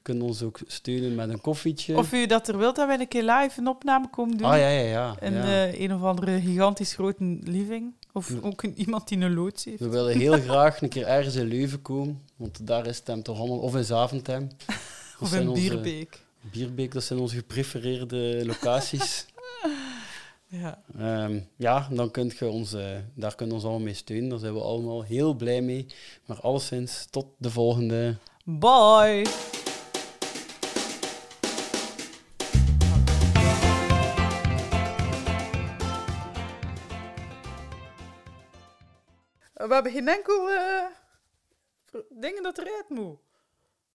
[0.07, 1.97] Kunt ons ook steunen met een koffietje.
[1.97, 4.47] Of u dat er wilt dat wij een keer live een opname komen doen.
[4.47, 5.15] Ah, ja, ja, ja.
[5.21, 5.43] In Ja.
[5.67, 7.93] eh, een of andere gigantisch grote living.
[8.13, 9.79] Of ook een, iemand die een loods heeft.
[9.79, 13.23] We willen heel graag een keer ergens in Leuven komen, want daar is het hem
[13.23, 13.57] toch allemaal...
[13.57, 14.47] Of in Zaventem.
[15.21, 16.25] Of in onze- Bierbeek.
[16.51, 19.25] Bierbeek, dat zijn onze geprefereerde locaties.
[20.49, 20.81] Ja.
[20.97, 24.29] Ehm, ja, dan kunt je ons, eh, daar kun je ons allemaal mee steunen.
[24.29, 25.85] Daar zijn we allemaal heel blij mee.
[26.25, 28.15] Maar alleszins, tot de volgende.
[28.43, 29.25] Bye!
[39.67, 40.85] We hebben geen enkel eh,
[42.09, 43.19] dingen dat eruit moet.